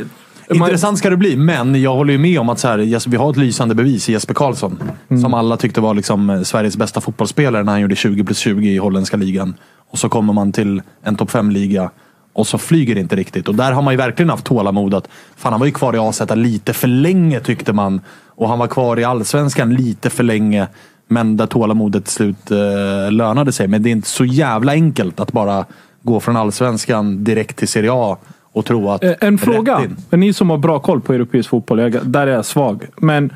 [0.49, 3.31] Intressant ska det bli, men jag håller ju med om att så här, vi har
[3.31, 4.79] ett lysande bevis i Jesper Karlsson.
[5.21, 8.69] Som alla tyckte var liksom eh, Sveriges bästa fotbollsspelare när han gjorde 20 plus 20
[8.69, 9.53] i holländska ligan.
[9.91, 11.91] Och så kommer man till en topp 5-liga
[12.35, 13.47] och så flyger det inte riktigt.
[13.47, 14.93] Och där har man ju verkligen haft tålamod.
[14.93, 18.01] Att, fan, han var ju kvar i AZ lite för länge tyckte man.
[18.27, 20.67] Och han var kvar i Allsvenskan lite för länge.
[21.07, 23.67] Men där tålamodet till slut eh, lönade sig.
[23.67, 25.65] Men det är inte så jävla enkelt att bara
[26.01, 28.17] gå från Allsvenskan direkt till Serie A
[28.53, 29.03] och tro att...
[29.03, 29.81] Eh, En fråga.
[30.09, 32.85] ni som har bra koll på europeisk fotboll, jag, där är jag svag.
[32.97, 33.33] Men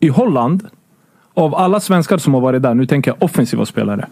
[0.00, 0.66] i Holland,
[1.34, 4.06] av alla svenskar som har varit där, nu tänker jag offensiva spelare.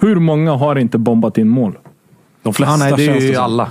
[0.00, 1.72] Hur många har inte bombat in mål?
[2.42, 3.68] De flesta Ja, nej, det är ju alla.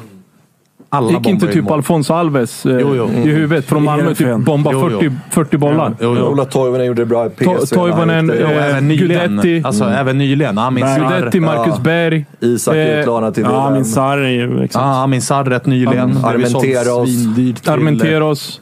[0.94, 1.72] Alla Gick inte typ.
[1.72, 3.08] Alfonso Alves eh, Jo, jo.
[3.10, 5.00] i huvudet från Malmö typ bomba Jo, jo.
[5.00, 5.94] 40, 40 bollar?
[6.00, 6.26] Jo, jo.
[6.26, 7.44] Ola Toivonen gjorde det bra i PSV.
[7.50, 9.30] To- Toivonen, eh, även nyligen.
[9.32, 9.62] Gudetti.
[9.66, 10.58] Alltså, även nyligen.
[10.58, 11.20] Amin Sarr.
[11.20, 11.82] Gudetti, Marcus Ja.
[11.84, 12.26] Berg.
[12.40, 13.74] Isak eh, utlånad till Ja, Milan.
[13.74, 14.64] min Sarr är ju...
[14.64, 14.84] Exakt.
[14.86, 16.18] Ja, Amin Sarr rätt nyligen.
[16.26, 17.10] Armenteros.
[17.10, 18.62] svindyrt till- Armenteros.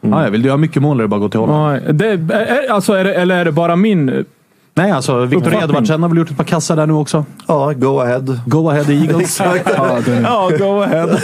[0.00, 1.80] Ja, jag vill du ha mycket mål det bara gå till Holland.
[1.86, 4.24] Ja, det, är, alltså är det, eller är det bara min
[4.78, 5.54] Nej, alltså Victor.
[5.54, 7.24] Edvardsen har väl gjort ett par kassar där nu också.
[7.46, 8.24] Ja, go ahead.
[8.46, 9.40] Go ahead Eagles.
[10.22, 11.06] Ja, go ahead.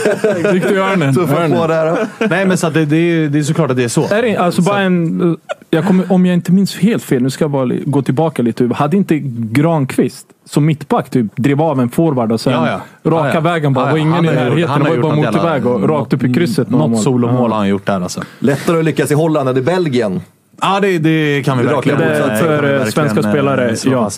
[0.51, 1.15] du Örnen?
[1.15, 2.07] Tuffa på där.
[2.29, 4.03] Nej, men så att det, det, är, det är såklart att det är så.
[4.13, 5.37] Är det, alltså bara en,
[5.69, 8.69] jag kommer, om jag inte minns helt fel, nu ska jag bara gå tillbaka lite.
[8.75, 9.19] Hade inte
[9.57, 12.67] Granqvist som mittback typ drev av en forward och sen Ja,
[13.03, 13.11] ja.
[13.11, 13.39] raka Ja, ja.
[13.39, 13.81] vägen bara?
[13.81, 13.91] Ja, ja.
[13.91, 14.69] var ingen Han i har gjort- närheten.
[14.69, 16.69] han Det har var ju bara motorväg och rakt upp i krysset.
[16.69, 16.99] Något mål.
[17.01, 18.21] solomål har han gjort där alltså.
[18.39, 20.21] Lättare att lyckas i Holland än i Belgien.
[20.61, 23.19] Ja, det, det kan vi Det verkligen raka eh, kan vi För, eh, verkligen, svenska
[23.19, 24.09] eh, spelare, ja.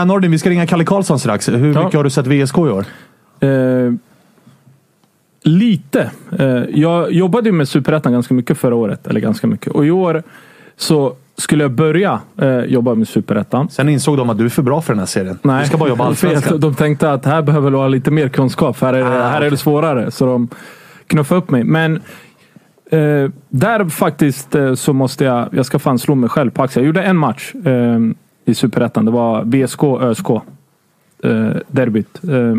[0.00, 1.48] Eh, Nordin, vi ska ringa Kalle Karlsson strax.
[1.48, 1.84] Hur Ja.
[1.84, 2.84] mycket har du sett VSK i år?
[3.40, 3.92] Eh,
[5.42, 6.10] lite.
[6.38, 9.06] Eh, jag jobbade ju med Superettan ganska mycket förra året.
[9.06, 9.72] Eller ganska mycket.
[9.72, 10.22] Och i år
[10.76, 13.68] så skulle jag börja eh, jobba med Superettan.
[13.70, 15.38] Sen insåg de att du är för bra för den här serien.
[15.42, 16.60] Nej, Du ska bara jobba allsvenskan.
[16.60, 18.80] De tänkte att här behöver du ha lite mer kunskap.
[18.80, 20.10] Här är, det, Ah, här är det svårare.
[20.10, 20.48] Så de
[21.06, 21.64] knuffade upp mig.
[21.64, 22.02] Men
[22.90, 26.84] eh, där faktiskt eh, så måste jag, jag ska fan slå mig själv på axeln.
[26.84, 27.98] Jag gjorde en match eh,
[28.44, 29.04] i Superettan.
[29.04, 30.30] Det var VSK ÖSK.
[30.30, 30.40] Eh,
[31.68, 32.20] derbyt.
[32.24, 32.54] Eh,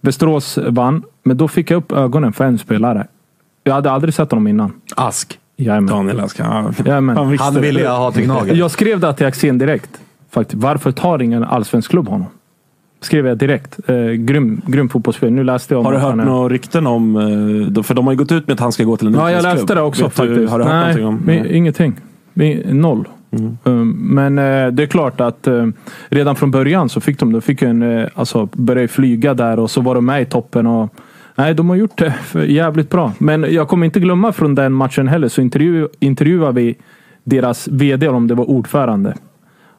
[0.00, 3.06] Västerås vann, men då fick jag upp ögonen för en spelare.
[3.64, 4.72] Jag hade aldrig sett honom innan.
[4.96, 5.38] Ask.
[5.56, 5.86] Jajamän.
[5.94, 6.38] Daniel Ask.
[6.40, 7.16] Ja, Jajamän.
[7.16, 8.56] han Han ville jag ha till Gnaget.
[8.56, 10.00] Jag skrev det till Axén direkt.
[10.30, 10.62] Faktiskt.
[10.62, 12.26] Varför tar ingen allsvensk klubb honom?
[13.02, 13.78] Skrev jag direkt.
[13.86, 15.34] Eh, grym, grym fotbollsspelare.
[15.34, 17.16] Nu läste jag om Har du hört är- några rykten om...
[17.76, 19.30] eh, För de har ju gått ut med att han ska gå till en Ja,
[19.30, 20.50] jag läste det också Vet du- faktiskt.
[20.50, 21.20] Har du hört Nej, någonting om...
[21.44, 21.94] men ingenting.
[22.64, 23.08] Noll.
[23.64, 25.66] Um, Men eh, det är klart att eh,
[26.08, 29.70] redan från början så fick de, de fick en, eh, alltså, börja flyga där och
[29.70, 30.66] så var de med i toppen.
[30.66, 30.94] Och,
[31.34, 32.14] nej, de har gjort det
[32.46, 33.12] jävligt bra.
[33.18, 36.74] Men jag kommer inte glömma från den matchen heller så intervju, intervjuade vi
[37.24, 39.14] deras VD, om det var ordförande.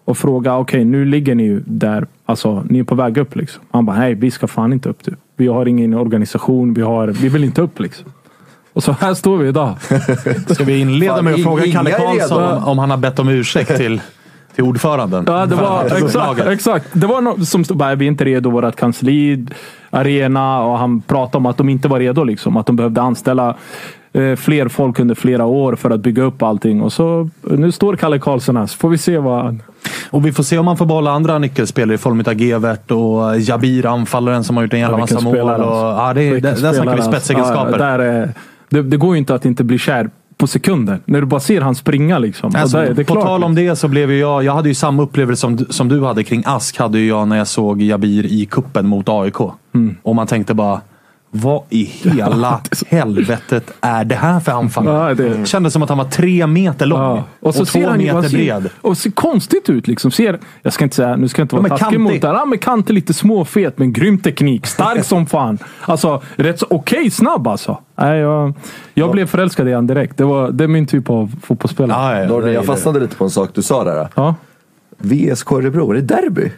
[0.05, 3.63] Och fråga, okej nu ligger ni ju där, alltså ni är på väg upp liksom.
[3.71, 5.03] Han bara, nej vi ska fan inte upp.
[5.03, 5.15] Du.
[5.35, 8.05] Vi har ingen organisation, vi, har, vi vill inte upp liksom.
[8.73, 9.75] Och så här står vi idag.
[10.47, 13.77] Ska vi inleda med att fråga Kalle Karlsson om, om han har bett om ursäkt
[13.77, 14.01] till,
[14.55, 15.23] till ordföranden?
[15.27, 16.87] Ja, det var exakt, exakt.
[16.93, 19.45] Det var något som stod bara, vi är inte redo, vårt kansli,
[19.89, 22.57] arena och han pratade om att de inte var redo liksom.
[22.57, 23.55] Att de behövde anställa
[24.37, 26.81] fler folk under flera år för att bygga upp allting.
[26.81, 29.61] Och så nu står Kalle Karlsson här, så får vi se vad han...
[30.09, 33.39] Och vi får se om han får behålla andra nyckelspelare i form av Gevert och
[33.39, 35.37] Jabir, anfallaren som har gjort en jävla massa mål.
[35.37, 35.65] Och, alltså.
[35.65, 37.11] ja, det, Vilken där, där snackar vi alltså.
[37.11, 37.71] spetsegenskaper.
[37.71, 38.33] Ja, där är,
[38.69, 40.99] det, det går ju inte att inte bli kär på sekunden.
[41.05, 42.55] När du bara ser han springa liksom.
[42.55, 43.25] Alltså, det är på klart.
[43.25, 46.05] tal om det så blev ju jag, jag hade ju samma upplevelse som, som du
[46.05, 49.35] hade kring Ask, hade ju jag när jag såg Jabir i kuppen mot AIK.
[49.75, 49.95] Mm.
[50.03, 50.81] Och man tänkte bara,
[51.35, 55.09] vad i hela helvetet är det här för anfallare?
[55.09, 57.23] Ja, det- Kändes som att han var tre meter lång Ja.
[57.39, 58.69] och, så två ser han meter han ser- bred.
[58.81, 60.11] Och ser konstigt ut liksom.
[60.11, 62.27] Ser, jag ska inte säga, nu ska jag inte Ja, vara men taskig mot det.
[62.27, 64.65] Ja, men kantig, lite småfet, men grym teknik.
[64.67, 65.57] Stark som fan.
[65.81, 67.77] Alltså, rätt så okej snabb alltså.
[67.95, 68.53] Nej, jag,
[68.93, 70.17] jag blev förälskad i han direkt.
[70.17, 72.25] Det, var, det är min typ av fotbollsspelare.
[72.29, 74.07] Ja, ja, jag fastnade lite på en sak du sa där.
[74.15, 74.35] Ja.
[74.97, 76.51] VSK Örebro, är det derby?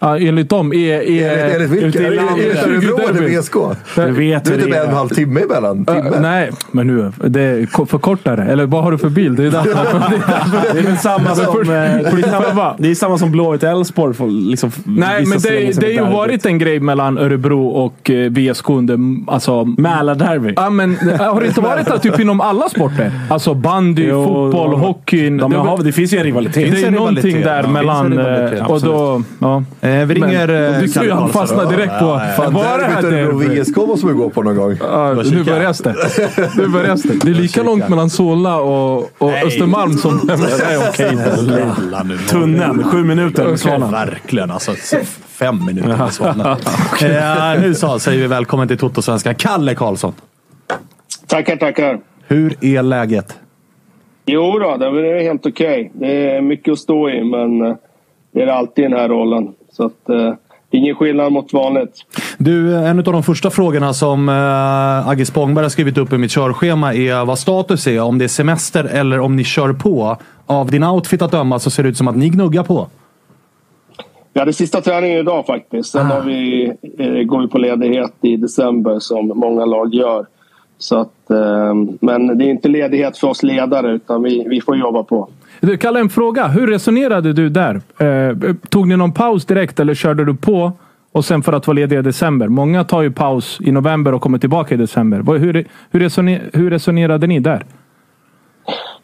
[0.00, 0.78] Ja, enligt dem är...
[1.00, 1.98] är Enligt, enligt vilka?
[1.98, 3.40] det enligt Örebro eller.
[3.40, 3.52] VSK?
[3.96, 5.84] Du vet Det är typ det en halv timme emellan.
[5.84, 5.98] Timme.
[6.14, 7.12] Äh, nej, men nu.
[7.28, 8.44] Det är ko- förkortare.
[8.44, 9.36] Eller vad har du för bil?
[9.36, 9.72] Det är därför.
[10.72, 14.14] Det är väl samma som, eh, det är samma, det är samma som Blåvitt Elfsborg.
[14.30, 18.30] Liksom, Nej, men det, det har ju med varit en grej mellan Örebro och eh,
[18.30, 18.94] VSK under...
[18.94, 20.52] mm, Alltså, Mälarderby.
[20.56, 23.10] Ja, men har det inte varit det typ inom alla sporter?
[23.30, 25.36] Alltså bandy, Jo, fotboll, de- hockeyn.
[25.36, 26.72] De det, har, det finns ju en rivalitet.
[26.72, 27.62] det är någonting där.
[27.62, 28.18] Det mellan...
[28.18, 29.62] eh, och då, ja.
[29.86, 30.46] Eh, vi ringer...
[30.46, 32.20] Men, eh, du ser ju fastnar direkt på...
[32.36, 33.68] Fan, Var det här derbyt?
[33.68, 34.76] VSK måste vi gå på någon gång.
[34.80, 36.56] Ja, nu börjar det.
[36.56, 37.24] Nu börjar det.
[37.24, 40.20] Det är lika långt mellan Solna och, och Östermalm som...
[40.24, 41.18] Nej, okej.
[42.28, 43.48] Tunneln, sju minuter.
[43.48, 43.90] med Svanen.
[43.90, 44.72] Verkligen alltså.
[45.28, 46.46] Fem minuter med Svanen.
[46.46, 49.34] eh, nu så säger vi välkommen till Toto-svenskan.
[49.34, 50.12] Kalle Karlsson.
[51.26, 52.00] Tackar, tackar.
[52.28, 53.36] Hur är läget?
[54.26, 55.90] Jo då, det är helt okej.
[55.94, 57.58] Det är mycket att stå i, men
[58.34, 59.48] det är alltid i den här rollen.
[59.76, 60.34] Så att, eh,
[60.70, 61.92] det är ingen skillnad mot vanligt.
[62.38, 66.30] Du, en av de första frågorna som äh, Agge Spångberg har skrivit upp i mitt
[66.30, 68.00] körschema är vad status är.
[68.00, 70.16] Om det är semester eller om ni kör på.
[70.46, 72.88] Av din outfit att döma så ser det ut som att ni gnuggar på.
[74.32, 75.90] Vi hade sista träningen idag faktiskt.
[75.90, 76.64] Sen har vi,
[76.98, 80.26] eh, går vi på ledighet i december som många lag gör.
[80.78, 84.76] Så att, eh, men det är inte ledighet för oss ledare utan vi, vi får
[84.76, 85.28] jobba på.
[85.60, 86.46] Du, Kalle, en fråga.
[86.46, 87.80] Hur resonerade du där?
[87.98, 90.72] Eh, tog ni någon paus direkt eller körde du på
[91.12, 92.48] och sen för att vara ledig i december?
[92.48, 95.38] Många tar ju paus i november och kommer tillbaka i december.
[95.38, 97.64] Hur, hur, resoner, hur resonerade ni där?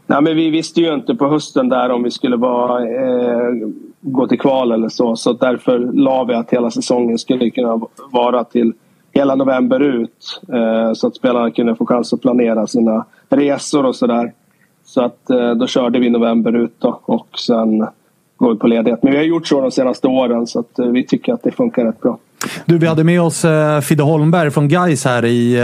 [0.07, 3.53] Nej, men vi visste ju inte på hösten där om vi skulle vara, eh,
[4.01, 5.17] gå till kval eller så.
[5.17, 7.81] Så därför la vi att hela säsongen skulle kunna
[8.11, 8.73] vara till
[9.13, 10.41] hela november ut.
[10.53, 14.33] Eh, så att spelarna kunde få chans att planera sina resor och sådär.
[14.95, 17.01] Så att eh, då körde vi november ut då.
[17.05, 17.87] Och sen
[18.37, 19.03] går vi på ledighet.
[19.03, 21.51] Men vi har gjort så de senaste åren så att eh, vi tycker att det
[21.51, 22.19] funkar rätt bra.
[22.65, 25.57] Du, vi hade med oss eh, Fidde Holmberg från Geis här i,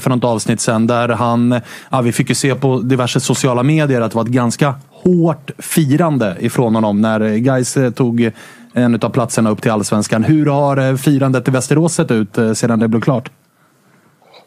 [0.00, 0.86] för något avsnitt sen.
[0.86, 4.28] Där han, ja, vi fick ju se på diverse sociala medier att det var ett
[4.28, 8.30] ganska hårt firande ifrån honom när Geis tog
[8.72, 10.24] en av platserna upp till allsvenskan.
[10.24, 13.30] Hur har firandet i Västerås sett ut sedan det blev klart?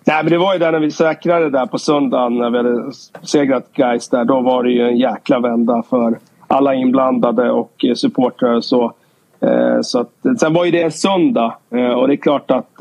[0.06, 2.92] Nej, men det var ju där när vi säkrade där på söndagen när vi hade
[3.22, 4.26] segrat Gais där.
[4.26, 6.18] Då var det ju en jäkla vända för
[6.48, 8.94] alla inblandade och eh, supportrar och så.
[9.40, 12.80] Eh, så att, sen var ju det en söndag eh, och det är klart att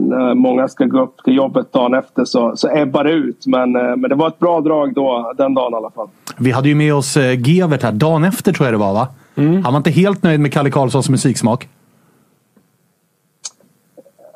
[0.00, 3.46] när många ska gå upp till jobbet dagen efter så, så ebbar det ut.
[3.46, 6.08] Men, men det var ett bra drag då, den dagen i alla fall.
[6.38, 7.16] Vi hade ju med oss
[7.46, 9.08] Gevert här dagen efter tror jag det var va?
[9.36, 11.68] Han var inte helt nöjd med Kalle Karlssons musiksmak.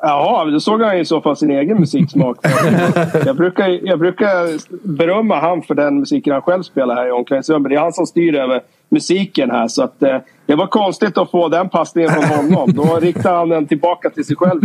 [0.01, 2.37] Jaha, då såg han i så fall sin egen musiksmak.
[3.25, 4.57] jag, brukar, jag brukar
[4.87, 7.69] berömma han för den musiken han själv spelar här i omklädningsrummet.
[7.69, 9.67] Det är han som styr över musiken här.
[9.67, 10.17] Så att, eh,
[10.51, 12.73] det var konstigt att få den passningen från honom.
[12.73, 14.61] Då riktar han den tillbaka till sig själv.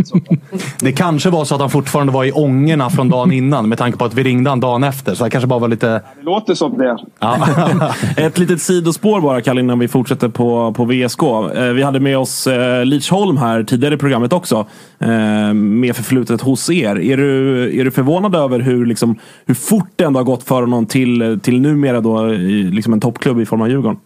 [0.81, 3.99] Det kanske var så att han fortfarande var i ångorna från dagen innan med tanke
[3.99, 5.15] på att vi ringde han dagen efter.
[5.15, 5.87] Så det kanske bara var lite...
[5.89, 6.97] Det låter som det.
[8.27, 11.23] Ett litet sidospår bara, Kalle, innan vi fortsätter på, på VSK.
[11.23, 14.67] Eh, Vi hade med oss eh, Lidsholm här tidigare i programmet också.
[14.99, 15.09] eh,
[15.55, 17.01] Med förflutet hos er.
[17.01, 20.61] Är du, är du förvånad över hur, liksom, hur fort det ändå har gått för
[20.61, 23.99] honom till, till numera då, i, liksom en toppklubb i form av Djurgården?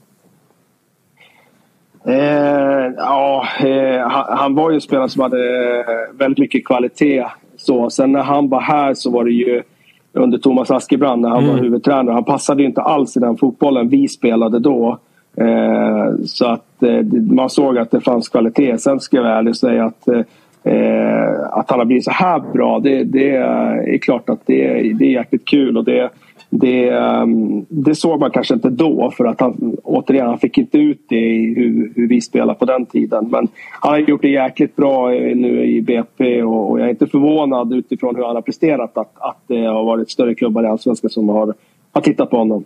[2.07, 7.25] Eh, ja, eh, han, han var ju en spelare som hade eh, väldigt mycket kvalitet.
[7.57, 9.63] Så, sen när han var här så var det ju
[10.13, 12.15] under Thomas Askebrand när han var huvudtränare.
[12.15, 14.99] Han passade ju inte alls i den fotbollen vi spelade då.
[15.37, 18.79] Eh, så att eh, man såg att det fanns kvalitet.
[18.79, 20.21] Sen ska jag vara ärlig och säga att, eh,
[20.75, 22.79] eh, att han har blivit så här bra.
[22.79, 25.77] Det, det är klart att det, är- det är jäkligt kul.
[25.77, 26.11] Och det,
[26.51, 30.79] det, ehm, det såg man kanske inte då för att han återigen han fick inte
[30.79, 33.29] ut det i hur, hur vi spelade på den tiden.
[33.31, 33.49] Men
[33.81, 37.73] han har gjort det jäkligt bra nu i BP och, och jag är inte förvånad
[37.73, 41.29] utifrån hur han har presterat att, att det har varit större klubbar i Allsvenskan som
[41.29, 41.55] har,
[41.93, 42.65] har tittat på honom.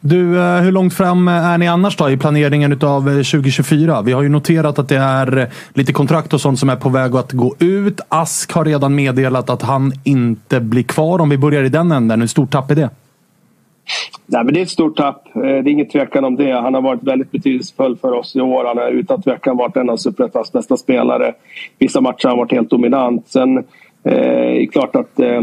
[0.00, 3.92] Du, eh, hur långt fram eh, är ni annars då i planeringen av 2024?
[3.92, 6.88] Eh, vi har ju noterat att det är lite kontrakt och sånt som är på
[6.88, 8.00] väg att gå ut.
[8.08, 11.18] Ask har redan meddelat att han inte blir kvar.
[11.18, 12.90] Om vi börjar i den änden, hur stort tapp är det?
[14.26, 15.36] Nej, men det är ett stort tapp.
[15.36, 16.52] Eh, det är ingen tvekan om det.
[16.52, 18.64] Han har varit väldigt betydelsefull för oss i år.
[18.64, 21.34] Han har utan tvekan varit en av Superettans bästa spelare.
[21.78, 23.28] Vissa matcher har han varit helt dominant.
[23.28, 25.42] Sen eh, är det klart att eh,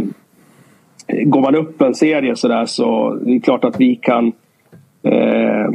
[1.08, 4.32] går man upp en serie så där så det är klart att vi kan
[5.04, 5.70] eh,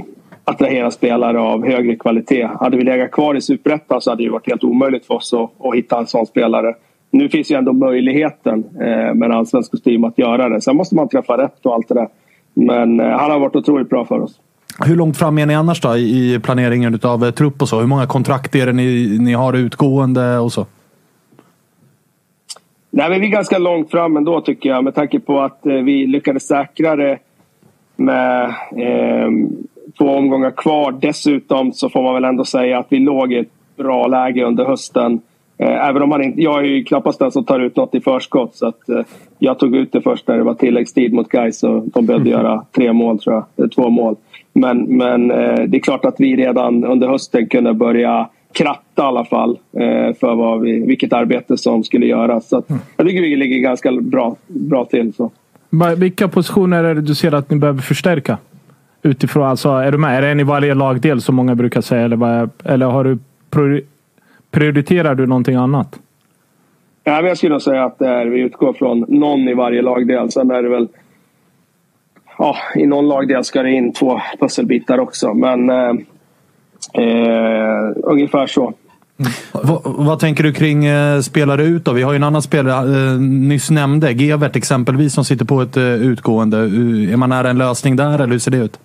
[0.44, 2.48] attrahera spelare av högre kvalitet.
[2.60, 5.66] Hade vi legat kvar i Superettan så hade det varit helt omöjligt för oss att,
[5.66, 6.74] att hitta en sån spelare.
[7.10, 10.60] Nu finns ju ändå möjligheten eh, med en allsvensk kostym att göra det.
[10.60, 12.08] Sen måste man träffa rätt och allt det där.
[12.56, 14.40] Men eh, han har varit otroligt bra för oss.
[14.84, 17.80] Hur långt fram är ni annars då i planeringen av eh, trupp och så?
[17.80, 20.66] Hur många kontrakt är det ni, ni har utgående och så?
[22.90, 25.72] Nej, men vi är ganska långt fram ändå tycker jag med tanke på att eh,
[25.72, 27.18] vi lyckades säkra det
[27.96, 28.44] med
[28.76, 29.30] eh,
[29.98, 30.92] två omgångar kvar.
[30.92, 34.64] Dessutom så får man väl ändå säga att vi låg i ett bra läge under
[34.64, 35.20] hösten.
[35.58, 38.00] Eh, även om man inte, jag är ju knappast den som tar ut något i
[38.00, 38.54] förskott.
[38.54, 39.00] Så att, eh,
[39.38, 42.64] jag tog ut det först när det var tilläggstid mot Gais och de behövde göra
[42.76, 43.44] tre mål tror jag.
[43.56, 44.16] Eller två mål.
[44.52, 49.06] Men, men eh, det är klart att vi redan under hösten kunde börja kratta i
[49.06, 49.58] alla fall
[50.20, 52.48] för vad vi, vilket arbete som skulle göras.
[52.48, 52.64] Så att,
[52.96, 55.12] jag tycker vi ligger ganska bra, bra till.
[55.12, 55.30] Så.
[55.96, 58.38] Vilka positioner är det du ser att ni behöver förstärka?
[59.02, 60.18] Utifrån, alltså, är du med?
[60.18, 62.04] Är det en i varje lagdel som många brukar säga?
[62.04, 63.18] Eller, vad eller har du
[64.56, 66.00] prioriterar du någonting annat?
[67.04, 70.30] Ja, men jag skulle säga att det är, vi utgår från någon i varje lagdel.
[70.30, 70.88] Sen är det väl...
[72.38, 75.34] Ja, I någon lagdel ska det in två pusselbitar också.
[75.34, 75.94] Men eh,
[76.92, 78.72] eh, ungefär så.
[79.52, 81.92] Va, vad tänker du kring eh, spelare ut då?
[81.92, 85.76] Vi har ju en annan spelare, eh, nyss nämnde, Gevert exempelvis, som sitter på ett
[85.76, 86.56] eh, utgående.
[86.56, 88.80] Uh, är man nära en lösning där eller hur ser det ut?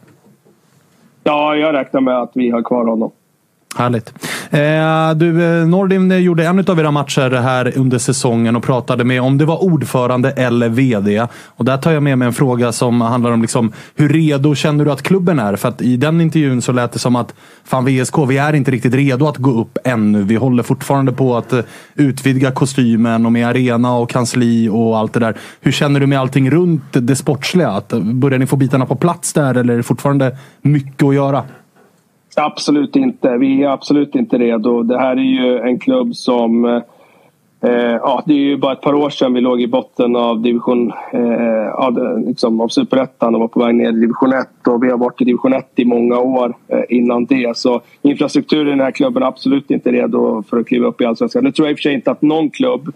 [1.23, 3.11] Ja, jag räknar med att vi har kvar honom.
[3.75, 4.13] Härligt.
[4.49, 9.03] Eh, du, eh, Nordin eh, gjorde en av era matcher här under säsongen och pratade
[9.03, 11.27] med om det var ordförande eller VD.
[11.45, 14.85] Och där tar jag med mig en fråga som handlar om liksom, hur redo känner
[14.85, 15.55] du att klubben är?
[15.55, 17.33] För att i den intervjun så lät det som att
[17.63, 20.23] fan VSK, vi är inte riktigt redo att gå upp ännu.
[20.23, 21.59] Vi håller fortfarande på att eh,
[21.95, 25.37] utvidga kostymen och med arena och kansli och allt det där.
[25.61, 27.69] Hur känner du med allting runt det sportsliga?
[27.69, 31.43] Att, börjar ni få bitarna på plats där eller är det fortfarande mycket att göra?
[32.35, 33.37] Absolut inte.
[33.37, 34.83] Vi är absolut inte redo.
[34.83, 36.81] Det här är ju en klubb som
[37.63, 40.41] Eh, ja, det är ju bara ett par år sedan vi låg i botten av
[40.41, 44.67] division eh, av, liksom, av superettan och var på väg ner i division 1.
[44.67, 47.57] Och vi har varit i division 1 i många år eh, innan det.
[47.57, 51.05] Så infrastrukturen i den här klubben är absolut inte redo för att kliva upp i
[51.05, 51.43] allsvenskan.
[51.43, 52.93] Nu tror jag i och för sig inte att någon klubb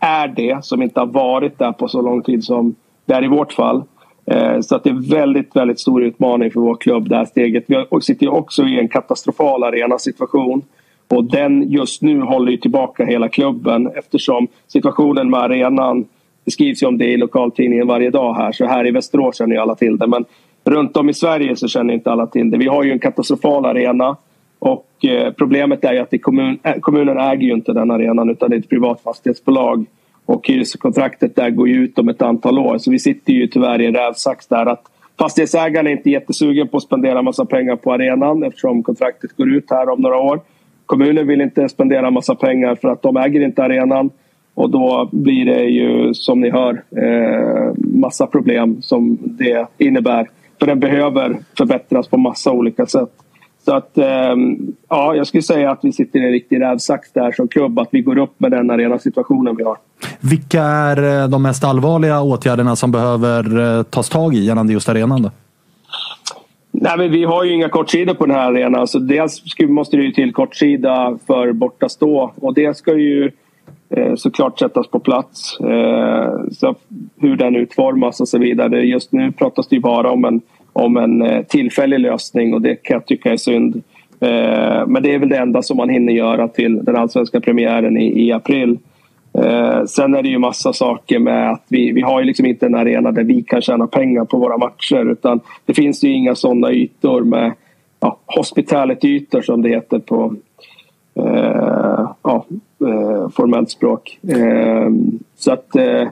[0.00, 2.74] är det som inte har varit där på så lång tid som
[3.06, 3.82] det är i vårt fall.
[4.30, 7.64] Eh, så att det är väldigt, väldigt stor utmaning för vår klubb det här steget.
[7.66, 10.62] Vi sitter ju också i en katastrofal arenasituation.
[11.08, 16.06] Och den just nu håller ju tillbaka hela klubben eftersom situationen med arenan
[16.44, 18.52] det skrivs ju om det i lokaltidningen varje dag här.
[18.52, 20.06] Så här i Västerås känner ju alla till det.
[20.06, 20.24] Men
[20.64, 22.58] runt om i Sverige så känner inte alla till det.
[22.58, 24.16] Vi har ju en katastrofal arena.
[24.58, 28.50] Och eh, problemet är ju att kommun, eh, kommunen äger ju inte den arenan utan
[28.50, 29.86] det är ett privat fastighetsbolag.
[30.28, 32.78] Och hyreskontraktet där går ju ut om ett antal år.
[32.78, 34.82] Så vi sitter ju tyvärr i en rävsax där att
[35.18, 39.70] fastighetsägaren är inte jättesugen på att spendera massa pengar på arenan eftersom kontraktet går ut
[39.70, 40.40] här om några år.
[40.86, 44.10] Kommunen vill inte spendera massa pengar för att de äger inte arenan.
[44.54, 50.28] Och då blir det ju som ni hör eh, massa problem som det innebär.
[50.58, 53.10] För den behöver förbättras på massa olika sätt.
[53.68, 54.06] Så att eh,
[54.88, 57.78] ja, jag skulle säga att vi sitter i en riktig rävsax där som klubb.
[57.78, 59.76] Att vi går upp med den arenasituationen vi har.
[60.20, 64.88] Vilka är eh, de mest allvarliga åtgärderna som behöver eh, tas tag i gällande just
[64.88, 65.22] arenan?
[65.22, 65.30] Då?
[66.70, 68.86] Nej, men vi har ju inga kortsidor på den här arenan.
[68.86, 73.30] Så dels måste det ju till kortsida för bortastå och det ska ju
[73.90, 75.56] eh, såklart sättas på plats.
[76.52, 76.74] Så
[77.20, 78.80] hur den utformas och så vidare.
[78.80, 80.40] Just nu pratas det ju bara om en,
[80.78, 83.82] om en eh, tillfällig lösning och det kan jag tycka är synd.
[84.20, 87.96] Eh, men det är väl det enda som man hinner göra till den allsvenska premiären
[87.96, 88.78] i, i april.
[89.32, 92.66] Eh, sen är det ju massa saker med att vi, vi har ju liksom inte
[92.66, 96.34] en arena där vi kan tjäna pengar på våra matcher utan det finns ju inga
[96.34, 97.52] sådana ytor med
[98.00, 100.34] ja, hospitality-ytor som det heter på
[101.14, 102.46] eh, ja,
[102.86, 104.18] eh, formellt språk.
[104.28, 104.88] Eh,
[105.36, 106.08] så att eh,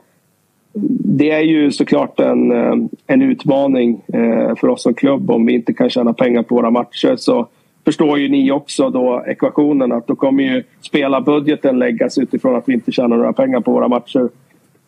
[1.05, 2.75] det är ju såklart en, eh,
[3.07, 4.03] en utmaning
[4.61, 7.17] för oss som klubb om vi inte kan tjäna pengar på våra matcher.
[7.17, 7.49] Så
[7.85, 12.75] förstår ju ni också då ekvationen att då kommer ju spelarbudgeten läggas utifrån att vi
[12.75, 14.29] inte tjänar några pengar på våra matcher.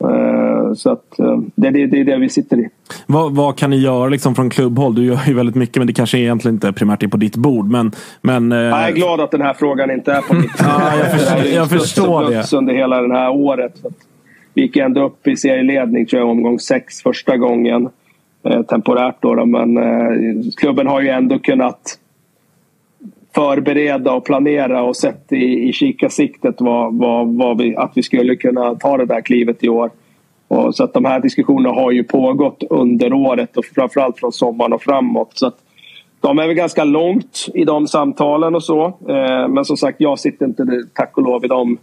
[0.05, 2.69] Eh, så att eh, det, det, det är det vi sitter i.
[3.07, 4.95] Vad, vad, kan ni göra liksom från klubbhåll?
[4.95, 7.67] Du gör ju väldigt mycket men det kanske egentligen inte primärt är på ditt bord.
[7.67, 10.67] Men, men, eh, Jag är glad att den här frågan inte är på mitt bord.
[10.69, 12.53] ja, jag förstår, jag förstår det.
[12.53, 13.75] under hela det här året
[14.59, 17.89] vi gick ändå upp i serieledning tror jag omgång sex första gången.
[18.43, 21.99] Eh, temporärt då, då men eh, klubben har ju ändå kunnat
[23.35, 28.37] förbereda och planera och sett i, i kikarsiktet vad, vad, vad vi, att vi skulle
[28.37, 29.91] kunna ta det där klivet i år.
[30.49, 34.73] Och så att de här diskussionerna har ju pågått under året och framförallt från sommaren
[34.73, 35.31] och framåt.
[35.35, 35.59] Så att
[36.21, 38.87] de är väl ganska långt i de samtalen och så.
[38.87, 41.79] Eh, men som sagt, jag sitter inte tack och lov i de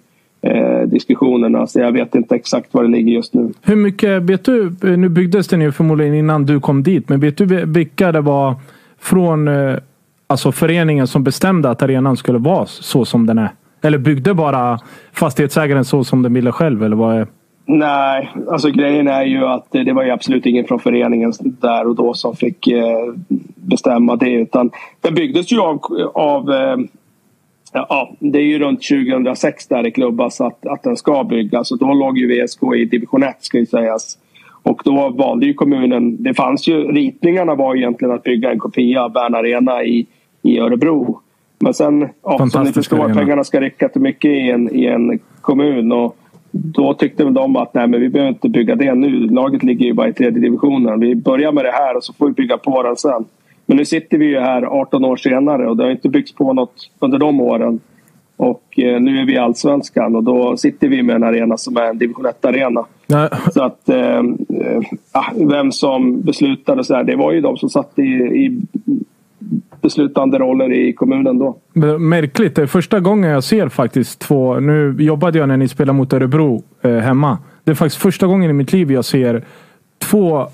[0.46, 1.68] eh, diskussionerna.
[1.68, 3.54] Så jag vet inte exakt var det ligger just nu.
[3.62, 7.38] Hur mycket, vet du, nu byggdes den ju förmodligen innan du kom dit, men vet
[7.38, 8.56] du vilka det var
[9.00, 9.78] från eh,
[10.28, 13.50] alltså föreningen som bestämde att arenan skulle vara så som den är?
[13.82, 14.80] Eller byggde bara
[15.14, 16.84] fastighetsägaren så som den ville själv?
[16.84, 17.28] Eller vad är...
[17.68, 21.96] Nej, alltså grejen är ju att det var ju absolut ingen från föreningen där och
[21.96, 23.14] då som fick eh,
[23.56, 24.34] bestämma det.
[24.34, 25.80] Utan den byggdes ju av,
[26.14, 26.78] av eh,
[27.90, 31.72] ja, det är ju runt 2006 där det klubbas att, att den ska byggas.
[31.72, 34.18] Och då låg ju VSK i division 1 ska ju sägas.
[34.64, 39.04] Och då valde ju kommunen, det fanns ju, ritningarna var egentligen att bygga en kopia
[39.04, 40.08] av Bern Arena i,
[40.42, 41.20] i Örebro.
[41.60, 45.20] Men sen, ja, som ni förstår, pengarna ska räcka till mycket i en, i en
[45.42, 45.92] kommun.
[45.92, 46.18] Och
[46.52, 49.28] då tyckte de att nej, men vi behöver inte bygga det nu.
[49.28, 51.00] Laget ligger ju bara i tredje divisionen.
[51.00, 53.26] Vi börjar med det här och så får vi bygga på den sen.
[53.66, 56.54] Men nu sitter vi ju här 18 år senare och det har inte byggts på
[56.54, 57.80] något under de åren.
[58.38, 61.78] Och eh, nu är vi i Allsvenskan och då sitter vi med en arena som
[61.78, 62.86] är en division 1-arena.
[63.54, 64.82] Så att eh, eh,
[65.36, 68.62] vem som beslutade så här, det var ju de som satt i, i
[69.82, 71.58] beslutande roller i kommunen då.
[72.00, 72.56] Märkligt.
[72.56, 74.60] Det är första gången jag ser faktiskt två.
[74.60, 77.38] Nu jobbade jag när ni spelade mot Örebro eh, hemma.
[77.64, 79.44] Det är faktiskt första gången i mitt liv jag ser
[79.98, 80.48] två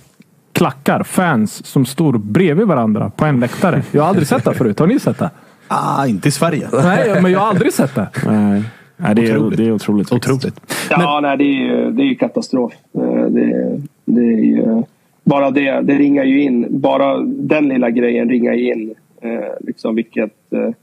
[0.53, 3.84] klackar, fans, som står bredvid varandra på en läktare.
[3.91, 4.80] Jag har aldrig sett det förut.
[4.80, 5.30] Har ni sett det?
[5.68, 6.68] Ah, inte i Sverige.
[6.73, 8.10] Nej, men jag har aldrig sett det.
[8.26, 8.64] Nej.
[8.98, 9.57] Nej, det, är, otroligt.
[9.57, 10.11] det är otroligt.
[10.11, 10.61] otroligt.
[10.90, 12.73] Ja, nej, det är, det är katastrof.
[12.95, 14.84] Eh, det, det är ju,
[15.23, 16.68] bara det, det ringar ju in.
[16.69, 18.94] Bara den lilla grejen ringar in.
[19.22, 19.30] Eh,
[19.60, 20.73] liksom vilket, eh,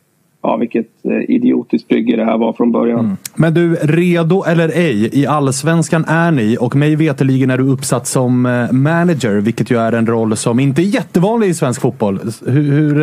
[0.49, 2.99] ja, vilket eh, idiotiskt bygge det här var från början.
[2.99, 3.17] Mm.
[3.35, 8.07] Men du, redo eller ej, i Allsvenskan är ni och mig veterligen är du uppsatt
[8.07, 12.21] som eh, manager, vilket ju är en roll som inte är jättevanlig i svensk fotboll.
[12.47, 12.95] Hur, hur,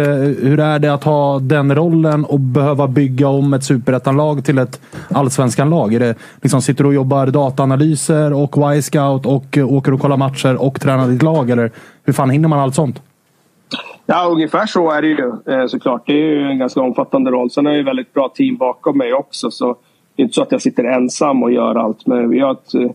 [0.43, 4.81] hur är det att ha den rollen och behöva bygga om ett superettanlag till ett
[5.09, 5.93] allsvenskan-lag?
[5.93, 10.55] Är det liksom, sitter du och jobbar dataanalyser och Y-scout och åker och kollar matcher
[10.55, 11.49] och tränar ditt lag?
[11.49, 11.71] Eller
[12.03, 13.01] hur fan hinner man allt sånt?
[14.05, 16.03] Ja, ungefär så är det ju eh, såklart.
[16.05, 17.49] Det är ju en ganska omfattande roll.
[17.49, 19.51] Sen har jag ju väldigt bra team bakom mig också.
[19.51, 19.75] Så
[20.15, 22.07] det är inte så att jag sitter ensam och gör allt.
[22.07, 22.91] Men vi har ett eh,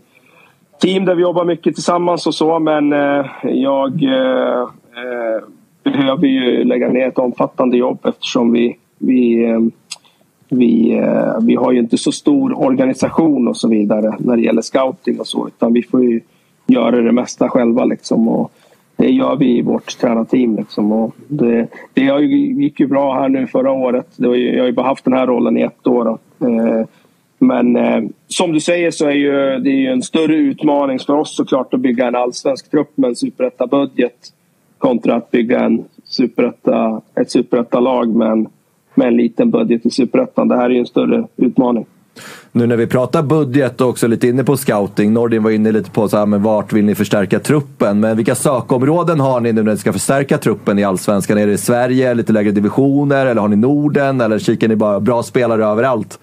[0.81, 2.59] team där vi jobbar mycket tillsammans och så.
[2.59, 3.93] Men eh, jag
[5.83, 9.45] behöver ju lägga ner ett omfattande jobb eftersom vi, vi,
[10.49, 11.01] vi,
[11.41, 15.27] vi har ju inte så stor organisation och så vidare när det gäller scouting och
[15.27, 15.47] så.
[15.47, 16.21] Utan vi får ju
[16.67, 18.27] göra det mesta själva liksom.
[18.27, 18.51] Och,
[19.01, 20.55] det gör vi i vårt tränarteam.
[20.55, 20.91] Liksom.
[20.91, 24.07] Och det, det har ju- gick ju bra här nu förra året.
[24.15, 26.05] Det var ju, jag har ju bara haft den här rollen i ett år.
[26.05, 26.47] Då.
[26.47, 26.85] Eh,
[27.39, 31.13] men eh, som du säger så är ju, det är ju en större utmaning för
[31.13, 34.33] oss såklart att bygga en allsvensk trupp med en superetta-budget
[34.77, 38.47] kontra att bygga en superetta, ett superetta-lag med en,
[38.95, 40.47] med en liten budget i superettan.
[40.47, 41.85] Det här är ju en större utmaning.
[42.51, 45.13] Nu när vi pratar budget och också lite inne på scouting.
[45.13, 47.99] Nordin var inne lite på så här, men vart vill ni förstärka truppen?
[47.99, 51.37] Men vilka sökområden har ni nu när ni ska förstärka truppen i Allsvenskan?
[51.37, 54.21] Är det Sverige, lite lägre divisioner eller har ni Norden?
[54.21, 56.19] Eller kikar ni bara bra spelare överallt?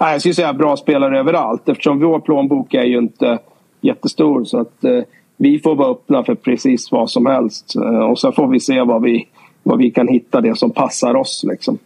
[0.00, 3.38] Nej, jag skulle säga bra spelare överallt eftersom vår plånbok är ju inte
[3.80, 4.44] jättestor.
[4.44, 5.00] Så att eh,
[5.36, 7.76] vi får vara öppna för precis vad som helst.
[7.76, 9.28] Eh, och så får vi se vad vi,
[9.62, 11.44] vad vi kan hitta det som passar oss.
[11.48, 11.78] Liksom.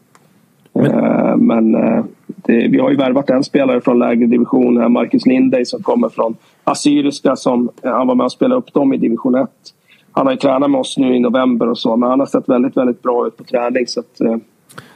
[0.72, 2.04] Men, men eh,
[2.46, 5.82] det, eh, vi har ju värvat en spelare från lägre division, här, Marcus Lindey som
[5.82, 7.36] kommer från Assyriska.
[7.36, 9.48] Som, eh, han var med och spelade upp dem i division 1.
[10.12, 12.48] Han har ju tränat med oss nu i november och så, men han har sett
[12.48, 13.86] väldigt, väldigt bra ut på träning.
[13.86, 14.36] Så att, eh,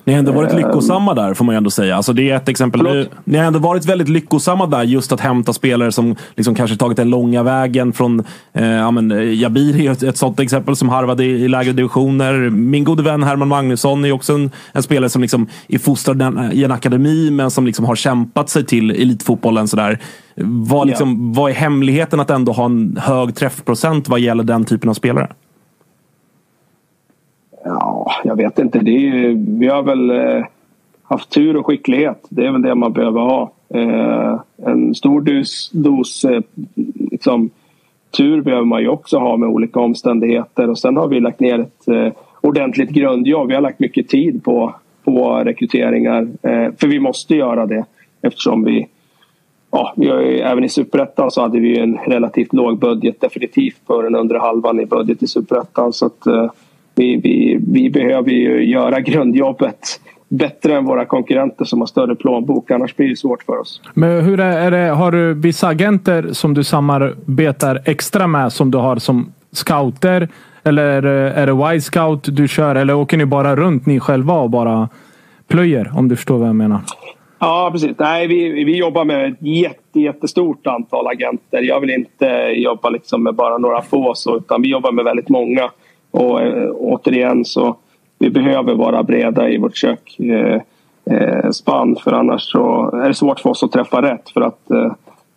[0.05, 0.59] ni har ändå varit Ehm.
[0.59, 1.97] lyckosamma där, får man ju ändå säga.
[1.97, 2.83] Alltså, det är ett exempel.
[2.83, 6.77] Ni, ni har ändå varit väldigt lyckosamma där, just att hämta spelare som liksom kanske
[6.77, 8.25] tagit den långa vägen från...
[8.53, 11.73] Eh, ja, men, eh, Jabir är ett, ett sånt exempel som harvade i, i lägre
[11.73, 12.51] divisioner.
[12.51, 16.65] Min gode vän Herman Magnusson är också en, en spelare som liksom är fostrad i
[16.65, 19.69] en akademi, men som liksom har kämpat sig till elitfotbollen.
[19.69, 19.99] Sådär.
[20.45, 24.91] Vad, liksom, vad är hemligheten att ändå ha en hög träffprocent vad gäller den typen
[24.91, 25.29] av spelare?
[27.69, 28.79] Ja, jag vet inte.
[28.79, 30.45] Det är ju, vi har väl eh,
[31.03, 32.27] haft tur och skicklighet.
[32.29, 33.51] Det är väl det man behöver ha.
[33.69, 36.41] Eh, en stor dos, dos eh,
[37.11, 37.51] liksom,
[38.17, 40.71] tur behöver man ju också ha med olika omständigheter.
[40.71, 43.49] Och sen har vi lagt ner ett ordentligt grundjobb.
[43.49, 44.75] Vi har lagt mycket tid på,
[45.05, 46.29] på rekryteringar.
[46.81, 47.85] För vi måste göra det
[48.23, 48.89] eftersom vi
[49.71, 53.77] Ja, vi har ju, även i superettan så hade vi en relativt låg budget definitivt
[53.87, 55.93] för den undre halvan i budget i superettan.
[55.93, 56.51] Så att, eh,
[56.99, 62.71] vi, vi, vi behöver ju göra grundjobbet bättre än våra konkurrenter som har större plånbok.
[62.71, 63.83] Annars blir det svårt för oss.
[63.95, 68.79] Men hur är, det, har du vissa agenter som du samarbetar extra med som du
[68.79, 70.29] har som scouter?
[70.65, 72.75] Eller är det, är det Y-scout du kör?
[72.75, 74.89] Eller åker ni bara runt ni själva och bara
[75.49, 75.93] plöjer?
[75.95, 76.81] Om du förstår vad jag menar.
[77.39, 77.91] Ja, precis.
[77.99, 81.63] Nej, vi, vi jobbar med ett jätte, jättestort antal agenter.
[81.63, 85.29] Jag vill inte jobba liksom med bara några få, så, utan vi jobbar med väldigt
[85.29, 85.71] många.
[86.11, 87.77] Och eh, återigen så
[88.19, 90.19] vi behöver vara breda i vårt kök.
[90.19, 90.61] Eh,
[91.11, 94.31] eh, spann för annars så är det svårt för oss att träffa rätt.
[94.31, 94.93] För att eh,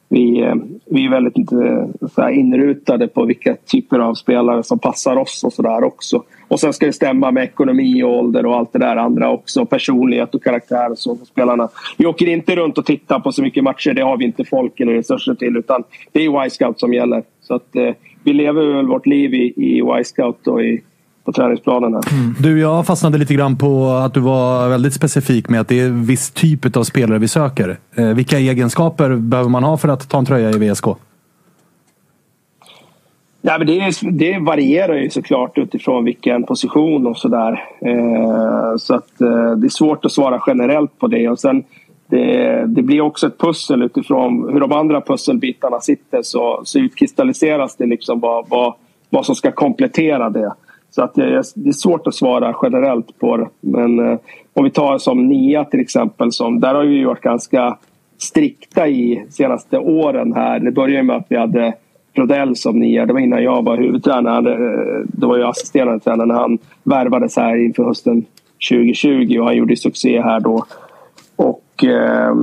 [0.10, 4.80] vi, eh, vi är väldigt eh, så här inrutade på vilka typer av spelare som
[4.80, 6.24] passar oss och sådär också.
[6.48, 9.66] Och sen ska det stämma med ekonomi och ålder och allt det där andra också.
[9.66, 11.70] Personlighet och karaktär och så för spelarna.
[11.98, 13.94] Vi åker inte runt och tittar på så mycket matcher.
[13.94, 15.58] Det har vi inte folk eller resurser till.
[15.58, 17.24] Utan det är Y-scout som gäller.
[17.42, 17.94] Så att eh,
[18.24, 20.82] vi lever väl vårt liv i, i Y-scout och i,
[21.24, 22.04] på träningsplanen här.
[22.44, 25.86] Du, jag fastnade lite grann på att du var väldigt specifik med att det är
[25.86, 27.78] en viss typ av spelare vi söker.
[27.96, 30.86] Eh, vilka egenskaper behöver man ha för att ta en tröja i VSK?
[33.42, 37.64] Ja, men det, är, det varierar ju såklart utifrån vilken position och sådär.
[37.82, 41.30] Eh, så att eh, det är svårt att svara generellt på det.
[41.30, 41.64] Och sen,
[42.12, 47.76] det, det blir också ett pussel utifrån hur de andra pusselbitarna sitter så, så utkristalliseras
[47.76, 48.74] det liksom vad, vad,
[49.10, 50.54] vad som ska komplettera det.
[50.90, 53.48] Så att det, det är svårt att svara generellt på det.
[53.60, 54.20] Men eh,
[54.54, 57.78] om vi tar som NIA till exempel, som, där har vi varit ganska
[58.18, 60.60] strikta i senaste åren här.
[60.60, 61.74] Det började med att vi hade
[62.16, 63.06] Brodell som nia.
[63.06, 64.54] Det var innan jag var huvudtränare.
[64.54, 68.26] Eh, då Det var jag assisterande tränare när han värvades här inför hösten
[68.70, 70.66] 2020 och han gjorde succé här då.
[71.82, 72.36] Och eh,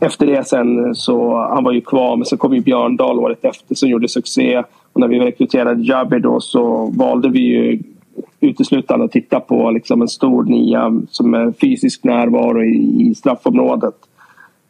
[0.00, 3.74] efter det sen så, han var ju kvar, men så kom ju Björndal året efter
[3.74, 4.62] som gjorde succé.
[4.92, 7.82] Och när vi rekryterade Jabber då så valde vi ju
[8.40, 13.94] uteslutande att titta på liksom en stor nia som är fysisk närvaro i, i straffområdet.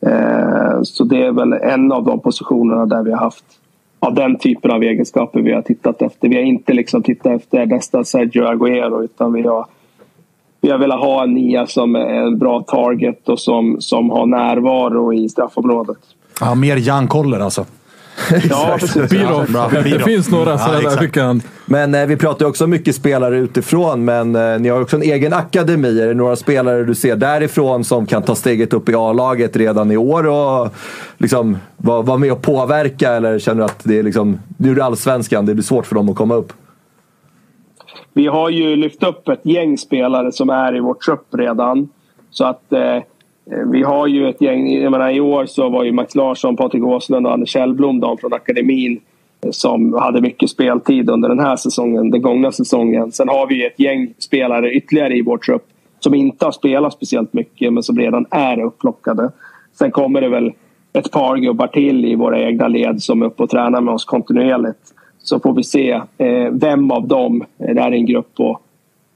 [0.06, 3.44] Eh, så det är väl en av de positionerna där vi har haft
[3.98, 6.28] av den typen av egenskaper vi har tittat efter.
[6.28, 9.66] Vi har inte liksom tittat efter nästa Sergio Agüero utan vi har,
[10.60, 14.26] vi har velat ha en nia som är en bra target och som, som har
[14.26, 15.98] närvaro i straffområdet.
[16.40, 17.64] Ja, mer Jan Koller alltså.
[18.50, 19.10] Ja, precis.
[19.10, 19.52] Birov.
[19.52, 19.70] Bra.
[19.84, 21.02] Det finns några sådana där exakt.
[21.02, 21.40] tycker jag.
[21.66, 25.02] Men eh, vi pratar ju också mycket spelare utifrån, men eh, ni har också en
[25.02, 26.00] egen akademi.
[26.00, 29.90] Är det några spelare du ser därifrån som kan ta steget upp i A-laget redan
[29.90, 30.74] i år och
[31.18, 33.12] liksom vara vara med och påverka?
[33.12, 35.94] Eller känner du att det är liksom, nu är det allsvenskan, det blir svårt för
[35.94, 36.52] dem att komma upp?
[38.16, 41.88] Vi har ju lyft upp ett gäng spelare som är i vår trupp redan.
[42.30, 42.98] Så att eh,
[43.72, 44.82] vi har ju ett gäng.
[44.82, 48.18] Jag menar, I år så var ju Max Larsson, Patrik Åslund och Anders Kjellblom de
[48.18, 49.00] från akademin
[49.44, 53.12] eh, som hade mycket speltid under den här säsongen, den gångna säsongen.
[53.12, 55.66] Sen har vi ett gäng spelare ytterligare i vår trupp
[56.00, 59.30] som inte har spelat speciellt mycket men som redan är upplockade.
[59.78, 60.52] Sen kommer det väl
[60.92, 64.04] ett par gubbar till i våra egna led som är uppe och tränar med oss
[64.04, 64.92] kontinuerligt.
[65.28, 68.58] Så får vi se eh, vem av dem, eh, det här är en grupp på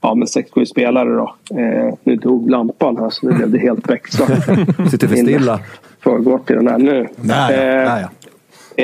[0.01, 1.35] ja, men 6-7 spelare då.
[1.59, 4.28] Eh, nu dog lampan här så nu blev det helt becksvart.
[4.91, 5.61] Sitter för stilla.
[6.01, 7.09] Förgår till den här nu.
[7.16, 7.51] Där.
[7.51, 8.09] Eh, Där, ja.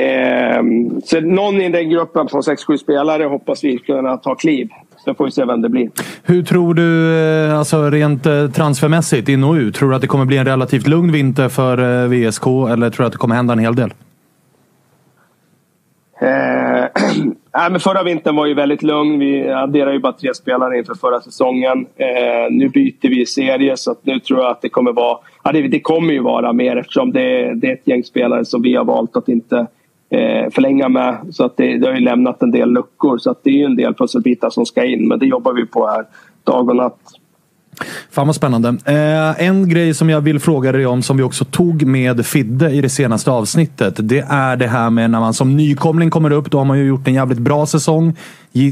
[0.01, 4.69] Ehm, så någon i den gruppen på 6-7 spelare hoppas vi kunna ta kliv.
[5.03, 5.89] Sen får vi se vem det blir.
[6.23, 10.07] Hur tror du, eh, alltså rent eh, transfermässigt, in och ut, tror du att det
[10.07, 13.35] kommer bli en relativt lugn vinter för eh, VSK eller tror du att det kommer
[13.35, 13.93] hända en hel del?
[16.21, 16.85] Eh,
[17.71, 19.19] men förra vintern var ju väldigt lugn.
[19.19, 21.85] Vi adderade ju bara tre spelare inför förra säsongen.
[21.95, 25.17] Eh, nu byter vi serie så att nu tror jag att det kommer vara...
[25.43, 28.61] Ja, det, det kommer ju vara mer eftersom det, det är ett gäng spelare som
[28.61, 29.67] vi har valt att inte
[30.09, 31.17] eh, förlänga med.
[31.31, 33.17] Så att det, det har ju lämnat en del luckor.
[33.17, 35.07] Så att det är ju en del pusselbitar som ska in.
[35.07, 36.05] Men det jobbar vi på här
[36.43, 36.99] dag och natt.
[38.11, 38.69] Fan vad spännande.
[38.85, 42.71] Eh, en grej som jag vill fråga dig om som vi också tog med Fidde
[42.71, 43.93] i det senaste avsnittet.
[43.97, 46.51] Det är det här med när man som nykomling kommer upp.
[46.51, 48.15] Då har man ju gjort en jävligt bra säsong.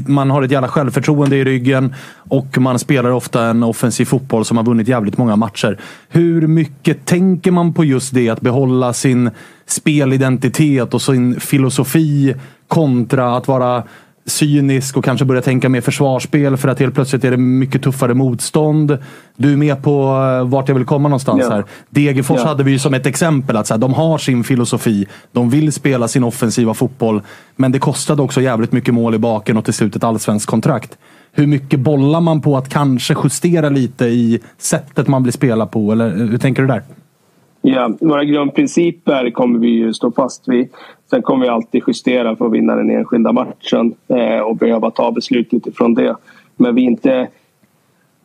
[0.06, 1.94] Man har ett jävla självförtroende i ryggen
[2.28, 5.78] och man spelar ofta en offensiv fotboll som har vunnit jävligt många matcher.
[6.08, 8.28] Hur mycket tänker man på just det?
[8.28, 9.30] Att behålla sin
[9.66, 12.34] spelidentitet och sin filosofi
[12.68, 13.82] kontra att vara
[14.26, 18.14] cynisk och kanske börja tänka mer försvarsspel för att helt plötsligt är det mycket tuffare
[18.14, 18.98] motstånd.
[19.36, 20.02] Du är med på
[20.40, 21.50] eh, vart jag vill komma någonstans Ja.
[21.54, 21.64] här.
[21.90, 22.48] Degerfors Ja.
[22.48, 25.06] hade vi ju som ett exempel att så här, de har sin filosofi.
[25.32, 27.22] De vill spela sin offensiva fotboll.
[27.56, 30.98] Men det kostade också jävligt mycket mål i baken och till slut ett allsvenskt kontrakt.
[31.32, 35.92] Hur mycket bollar man på att kanske justera lite i sättet man blir spela på?
[35.92, 36.82] Eller eh, hur tänker du där?
[37.68, 40.68] Ja, våra grundprinciper kommer vi ju stå fast vid.
[41.10, 45.12] Sen kommer vi alltid justera för att vinna den enskilda matchen eh, och behöva ta
[45.12, 46.16] beslut utifrån det.
[46.56, 47.28] Men vi är inte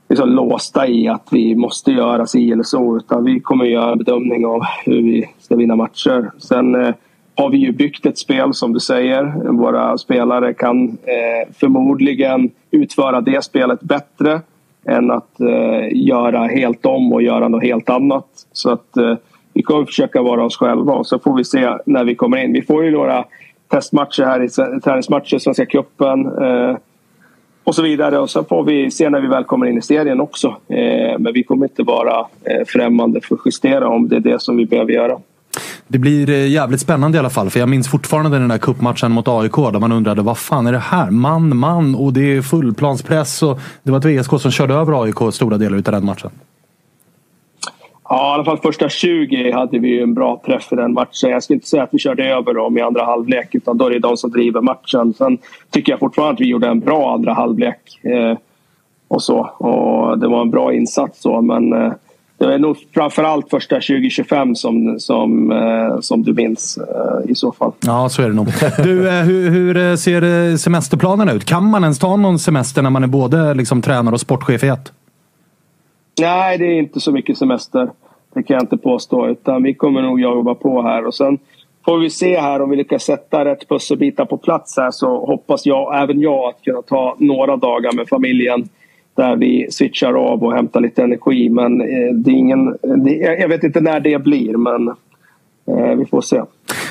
[0.10, 3.98] liksom låsta i att vi måste göra si eller så utan vi kommer göra en
[3.98, 6.32] bedömning av hur vi ska vinna matcher.
[6.38, 6.94] Sen eh,
[7.36, 9.52] har vi ju byggt ett spel som du säger.
[9.52, 14.42] Våra spelare kan eh, förmodligen utföra det spelet bättre
[14.86, 18.28] än att eh, göra helt om och göra något helt annat.
[18.52, 19.16] Så att eh,
[19.54, 22.54] vi kommer försöka vara oss själva och så får vi se när vi kommer in.
[22.54, 23.26] Vi får ju några
[23.68, 24.50] testmatcher här i
[24.80, 26.78] träningsmatcher, Svenska cupen eh,
[27.64, 28.20] och så vidare.
[28.20, 30.48] Och så får vi se när vi väl kommer in i serien också.
[30.48, 34.42] Eh, men vi kommer inte vara eh, främmande för att justera om det är det
[34.42, 35.20] som vi behöver göra.
[35.88, 37.50] Det blir eh, jävligt spännande i alla fall.
[37.50, 40.72] För jag minns fortfarande den där kuppmatchen mot AIK där man undrade vad fan är
[40.72, 41.12] det här?
[41.12, 43.44] Man, man och det är fullplanspress.
[43.44, 46.32] Och det var ett VSK som körde över AIK stora delar av den matchen.
[48.14, 51.30] Ja, i alla fall första 20 hade vi en bra träff i den matchen.
[51.30, 53.90] Jag ska inte säga att vi körde över dem i andra halvlek utan då är
[53.90, 55.14] det de som driver matchen.
[55.14, 55.38] Sen
[55.70, 58.00] tycker jag fortfarande att vi gjorde en bra andra halvlek.
[58.04, 58.38] Eh,
[59.08, 59.40] och så.
[59.40, 61.92] Och det var en bra insats så men eh,
[62.38, 67.52] det är nog framförallt första 20-25 som, som, eh, som du minns eh, i så
[67.52, 67.72] fall.
[67.80, 68.48] Ja, så är det nog.
[68.84, 71.46] Du, eh, hur, hur eh, ser eh, semesterplanerna ut?
[71.46, 74.68] Kan man ens ta någon semester när man är både liksom, tränare och sportchef i
[74.68, 74.92] ett?
[76.22, 77.90] Nej, det är inte så mycket semester.
[78.34, 79.28] Det kan jag inte påstå.
[79.28, 81.08] Utan vi kommer nog jobba på här.
[81.08, 81.40] Och sen
[81.86, 85.66] får vi se här om vi lyckas sätta rätt pusselbitar på plats här så hoppas
[85.66, 88.70] jag, även jag, att kunna ta några dagar med familjen
[89.16, 91.50] där vi switchar av och hämtar lite energi.
[91.50, 94.88] Men eh, det är ingen, det, jag vet inte när det blir, men
[95.68, 96.42] eh, vi får se.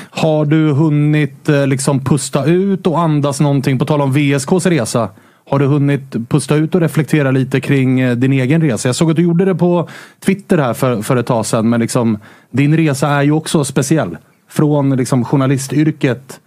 [0.09, 3.79] Har du hunnit eh, liksom pusta ut och andas någonting?
[3.79, 5.09] På tal om VSKs resa.
[5.51, 8.87] Har du hunnit pusta ut och reflektera lite kring eh, din egen resa?
[8.87, 11.69] Jag såg att du gjorde det på Twitter här för, för ett tag sedan.
[11.69, 12.17] Men liksom,
[12.49, 14.17] din resa är ju också speciell.
[14.49, 16.39] Från liksom journalistyrket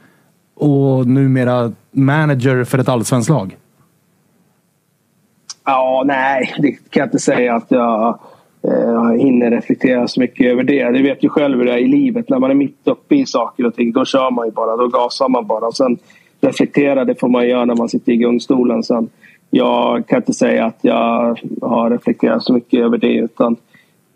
[0.55, 3.57] och numera manager för ett allsvenskt lag.
[5.65, 8.19] Ja, nej, det kan jag inte säga att jag
[8.63, 10.91] eh, hinner reflektera så mycket över det.
[10.91, 12.29] Du vet ju själv hur det är i livet.
[12.29, 14.77] När man är mitt uppe i saker och ting, då kör man ju bara.
[14.77, 15.73] Då gasar man bara.
[15.73, 15.99] Sen
[16.45, 18.83] reflektera, det får man göra när man sitter i gungstolen.
[18.83, 19.09] Sen,
[19.51, 23.15] jag kan inte säga att jag har reflekterat så mycket över det.
[23.15, 23.57] Utan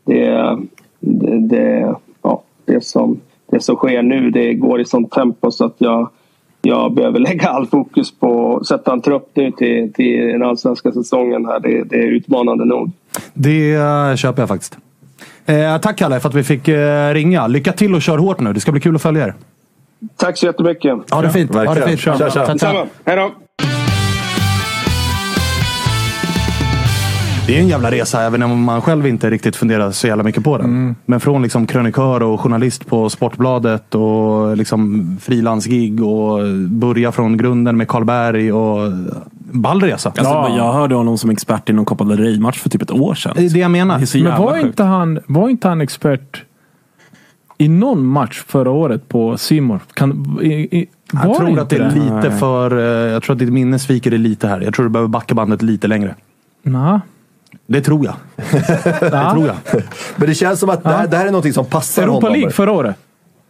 [0.05, 0.59] det,
[1.01, 5.65] det, det, ja, det, som, det som sker nu, det går i sånt tempo så
[5.65, 6.09] att jag
[6.63, 10.93] jag behöver lägga all fokus på att sätta en trupp nu till, till den allsvenska
[10.93, 11.47] säsongen.
[11.47, 11.61] här.
[11.61, 12.91] Det, det är utmanande nog.
[13.35, 14.79] Det eh, köper jag faktiskt.
[15.47, 17.47] Eh, tack Kalle för att vi fick eh, ringa.
[17.47, 18.53] Lycka till och kör hårt nu.
[18.53, 19.35] Det ska bli kul att följa er.
[20.17, 21.11] Tack så jättemycket.
[21.11, 21.55] Ha det fint.
[21.55, 22.01] Ha det fint.
[22.01, 22.47] Tja, tja.
[22.47, 22.87] Detsamma.
[23.05, 23.31] Hej då.
[27.47, 30.45] Det är en jävla resa även om man själv inte riktigt funderar så jävla mycket
[30.45, 30.97] på den.
[31.07, 36.39] Men från liksom krönikör och journalist på Sportbladet och liksom frilansgig och
[36.69, 38.93] börja från grunden med Karlberg och
[39.53, 40.09] ball resa.
[40.09, 43.15] Alltså, Jag hörde honom som expert i någon Copa del Rey-match för typ ett år
[43.15, 43.33] sedan.
[43.37, 43.99] Det är det jag menar.
[43.99, 44.67] Det är Men var sjukt.
[44.67, 46.43] inte, han, var inte han expert
[47.59, 49.81] i någon match förra året på Simor?
[49.95, 52.79] Kan, i, i, var Jag tror att det är lite för...
[52.79, 54.61] eh, Jag tror att ditt minne sviker det lite här.
[54.61, 56.15] Jag tror du behöver backa bandet lite längre.
[56.63, 57.01] Nå.
[57.67, 58.15] Det tror jag.
[59.01, 59.57] Det tror jag.
[60.17, 62.33] Men det känns som att det, här, det här är någonting som passar Europa honom.
[62.33, 62.97] League förra året.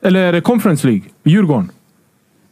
[0.02, 1.02] Eller är det Conference League?
[1.24, 1.70] Djurgården.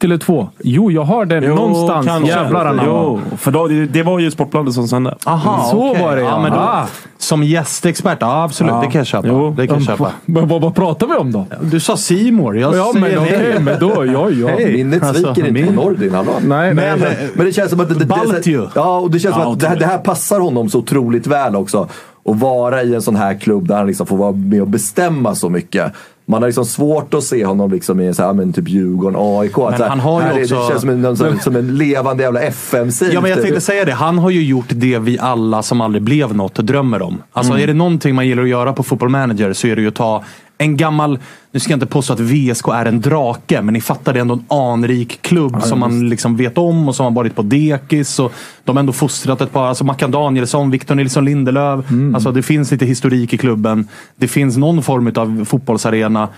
[0.01, 0.47] Tele2.
[0.63, 2.07] Jo, jag har den någonstans.
[2.07, 2.29] kanske.
[2.31, 2.83] Jävlar anamma.
[2.87, 5.17] Jo, för då, det, det var ju Sportbladet som sände.
[5.25, 6.03] Aha, Så okej.
[6.03, 6.41] var det, ja.
[6.43, 6.87] men då, Ah.
[7.19, 8.73] Som gästexpert, ja absolut.
[8.73, 8.81] Ja.
[8.81, 9.29] Det kan jag köpa.
[9.29, 9.55] Jo.
[9.57, 10.11] Det kan jag köpa.
[10.25, 11.47] Men vad, vad pratar vi om då?
[11.61, 12.59] Du sa Simor.
[12.59, 13.61] Jag Ja, säger men nej.
[13.61, 14.49] men då, ja, ja.
[14.59, 14.73] Hej.
[14.73, 16.31] Minnet Alltså, sviker inte min- på Nordin, hallå?
[16.47, 17.09] Nej, Men, nej.
[17.23, 18.05] eh, Men det känns som att det, det,
[18.45, 20.79] det, ja, och det känns som Ja, att det här, det här passar honom så
[20.79, 21.89] otroligt väl också.
[22.29, 25.35] Att vara i en sån här klubb där han liksom får vara med och bestämma
[25.35, 25.93] så mycket.
[26.29, 29.59] Man har liksom svårt att se honom liksom i så här, men typ Djurgården, AIK.
[29.59, 32.23] Att så här, han har ju också- Det känns som en, som, som en levande
[32.23, 33.11] jävla FM-sid.
[33.13, 33.93] Ja, men jag tänkte säga det.
[33.93, 37.23] Han har ju gjort det vi alla som aldrig blev något drömmer om.
[37.33, 39.89] Alltså är det någonting man gillar att göra på Football Manager så är det ju
[39.89, 40.25] att ta
[40.59, 41.19] en gammal,
[41.53, 44.21] nu ska jag inte påstå att VSK är en drake, men ni fattar det är
[44.21, 48.19] ändå en anrik klubb som man liksom vet om och som har varit på dekis.
[48.19, 48.33] Och
[48.65, 51.85] de har ändå fostrat ett par, alltså Mackan Danielsson, Victor Nilsson Lindelöf.
[52.15, 53.89] Alltså det finns lite historik i klubben.
[54.17, 56.29] Det finns någon form av fotbollsarena.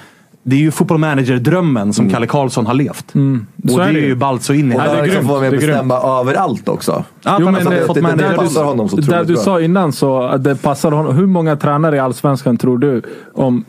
[0.42, 3.14] Det är ju Football Manager-drömmen som Kalle Karlsson har levt.
[3.64, 4.00] Och Så det är ju.
[4.06, 5.94] ju ballt så in i Och det är där liksom får vara med och bestämma
[6.20, 7.04] överallt också.
[7.22, 9.42] Ja, Jo, men det- fått det- manager- det passar honom så Där otroligt du bra.
[9.42, 11.16] sa innan så att det passar honom.
[11.16, 13.02] Hur många tränare i Allsvenskan tror du
[13.34, 13.64] om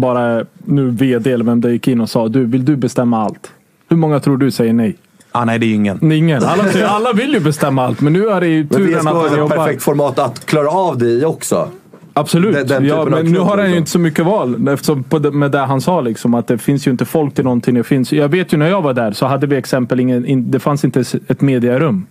[0.00, 3.50] bara nu VD eller vem det gick in och sa du, vill du bestämma allt?
[3.88, 4.96] Hur många tror du säger nej?
[5.32, 6.12] Ah, nej, det är ingen.
[6.12, 6.42] Ingen.
[6.44, 9.38] Alla, alla vill ju bestämma allt, men nu är det ju turen att han ett
[9.38, 9.56] jobbar.
[9.56, 11.68] perfekt format att klara av det i också.
[12.14, 12.54] Absolut.
[12.54, 13.78] Den- den ja, men nu har han ju liksom.
[13.78, 14.68] inte så mycket val.
[14.68, 17.44] Eftersom på det, med det han sa, liksom, att det finns ju inte folk till
[17.44, 17.74] någonting.
[17.74, 20.50] Det finns, jag vet ju när jag var där så hade vi exempel ingen, in,
[20.50, 22.06] det fanns inte ett mediarum.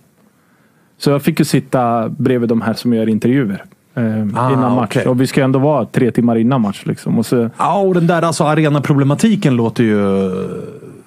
[0.98, 3.64] Så jag fick ju sitta bredvid de här som gör intervjuer.
[3.98, 4.90] Eh, Ah, innan match.
[4.90, 5.06] okej.
[5.08, 6.82] Och vi ska ändå vara tre timmar innan match.
[6.86, 7.18] Liksom.
[7.18, 10.30] Och så, Ja, och den där alltså arenaproblematiken låter ju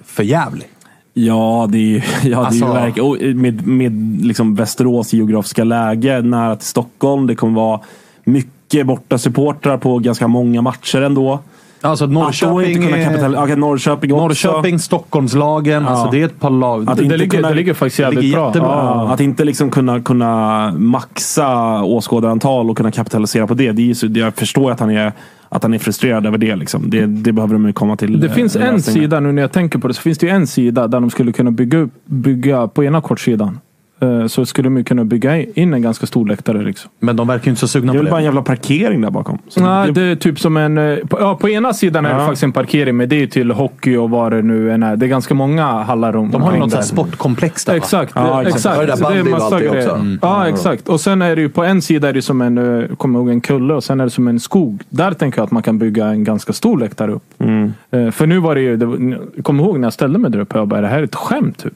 [0.06, 0.68] för jävlig.
[1.14, 3.10] Ja, det är ju, ja, det är Alltså- ju verkligen.
[3.10, 7.28] Och med med liksom Västerås geografiska läge nära till Stockholm.
[7.28, 7.80] Det kommer vara
[8.24, 11.40] mycket borta supportrar på ganska många matcher ändå.
[11.82, 13.36] Alltså Att Norrköping, eh, kapital...
[13.36, 14.22] okay, Norrköping också.
[14.24, 15.88] Norrköping, Stockholmslagen.
[15.88, 16.90] Alltså det är ett par lag.
[16.90, 18.52] Att det, inte ligger, kunna- det ligger faktiskt jävligt ligger bra.
[18.56, 19.10] Ja.
[19.14, 23.72] Att inte liksom kunna, kunna maxa åskådarantal och kunna kapitalisera på det.
[23.72, 25.14] det är så, jag förstår att han är,
[25.50, 26.56] att han är frustrerad över det.
[26.56, 26.90] Liksom.
[26.90, 28.20] Det, det behöver de ju komma till.
[28.20, 30.32] Det eh, finns en sida, nu när jag tänker på det, så finns det ju
[30.32, 33.60] en sida där de skulle kunna bygga, bygga på ena kortsidan.
[34.02, 36.62] Eh, Så skulle de ju kunna bygga in en ganska stor läktare.
[36.64, 36.92] Liksom.
[37.00, 38.26] Men de verkar ju inte så sugna Det är på väl bara en det.
[38.26, 39.38] jävla parkering där bakom.
[39.48, 40.78] Så Nej, det, det är typ som en...
[40.78, 42.26] eh, På, ja, på ena sidan är det Ja.
[42.26, 44.96] faktiskt en parkering, men det är ju till hockey och vad det nu än är.
[44.96, 46.82] Det är ganska många hallar runt De har något där.
[46.82, 47.78] sportkomplex där va?
[47.78, 48.56] Exakt, Ja, det- exakt.
[48.56, 48.76] exakt.
[48.76, 49.78] Ja, det där Så det är massa det grejer.
[49.86, 49.96] också.
[49.96, 50.20] Mm.
[50.22, 50.90] Ja, exakt.
[50.90, 53.30] Och sen är det ju på en sida är det som en, eh, kommer ihåg,
[53.30, 54.82] en kulle och sen är det som en skog.
[54.90, 57.24] Där tänker jag att man kan bygga en ganska stor läktare upp.
[57.40, 57.74] Mm.
[58.12, 60.68] För nu var det ju, det kom ihåg när jag ställde mig där uppe, jag
[60.68, 61.74] bara, är det här är ett skämt typ?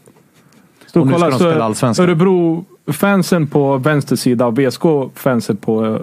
[0.95, 2.05] Stod Och nu ska de spela allsvenskan.
[2.05, 5.99] Örebro-fansen på vänster sida och VSK-fansen på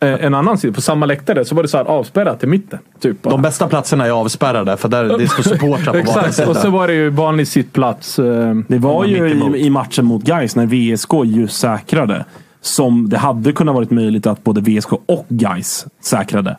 [0.00, 2.78] eh, en annan sida, på samma läktare, så var det så här avspärrat i mitten.
[3.00, 3.22] Typ.
[3.22, 6.88] De bästa platserna är avspärrade för där det står supportrar på Exakt, och så var
[6.88, 8.18] det ju vanlig sittplats.
[8.18, 12.24] eh, det var ju i, i matchen mot Gais när VSK ju säkrade.
[12.60, 16.56] Som det hade kunnat varit möjligt att både VSK och Gais säkrade.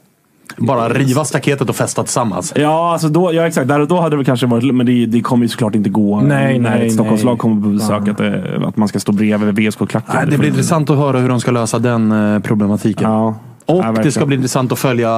[0.57, 2.53] Bara riva staketet och fästa tillsammans.
[2.55, 3.67] Ja, alltså då, ja exakt.
[3.67, 4.75] Där och då hade det kanske varit...
[4.75, 7.67] Men det, det kommer ju såklart inte gå Nej, när nej, ett Stockholmslag kommer på
[7.67, 8.07] besök.
[8.07, 10.15] Att, det, att man ska stå bredvid VSK-klacken.
[10.15, 13.11] Nej, Det blir intressant att höra hur de ska lösa den eh, problematiken.
[13.11, 13.35] Ja.
[13.65, 15.09] Och Ja, det ska bli intressant att följa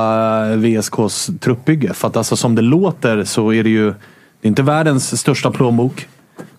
[0.52, 1.94] eh, VSKs truppbygge.
[1.94, 3.94] För att alltså, som det låter så är det ju
[4.42, 6.08] det är inte världens största plånbok.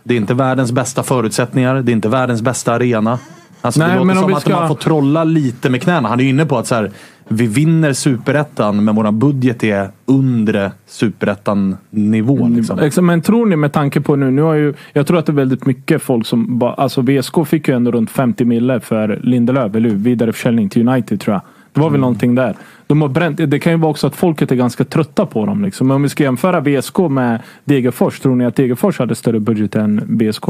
[0.03, 1.75] Det är inte världens bästa förutsättningar.
[1.75, 3.19] Det är inte världens bästa arena.
[3.67, 6.09] Alltså, Nej, det låter men om som att ska- man får trolla lite med knäna.
[6.09, 6.91] Han är inne på att så här,
[7.29, 12.55] vi vinner superettan, men vår budget är undre superettan-nivån.
[12.57, 12.79] Liksom.
[12.79, 15.33] Exakt, Men tror ni med tanke på nu, nu har ju, jag tror att det
[15.33, 19.21] är väldigt mycket folk som bara, alltså VSK fick ju ändå runt 50 mille för
[19.23, 19.97] Lindelöf, eller hur?
[19.97, 21.43] Vidareförsäljning till United tror jag.
[21.73, 22.55] Det var väl någonting där.
[22.87, 25.65] De har bränt, det kan ju vara också att folket är ganska trötta på dem.
[25.65, 25.87] Liksom.
[25.87, 29.75] Men om vi ska jämföra VSK med Degerfors, tror ni att Degerfors hade större budget
[29.75, 30.45] än VSK?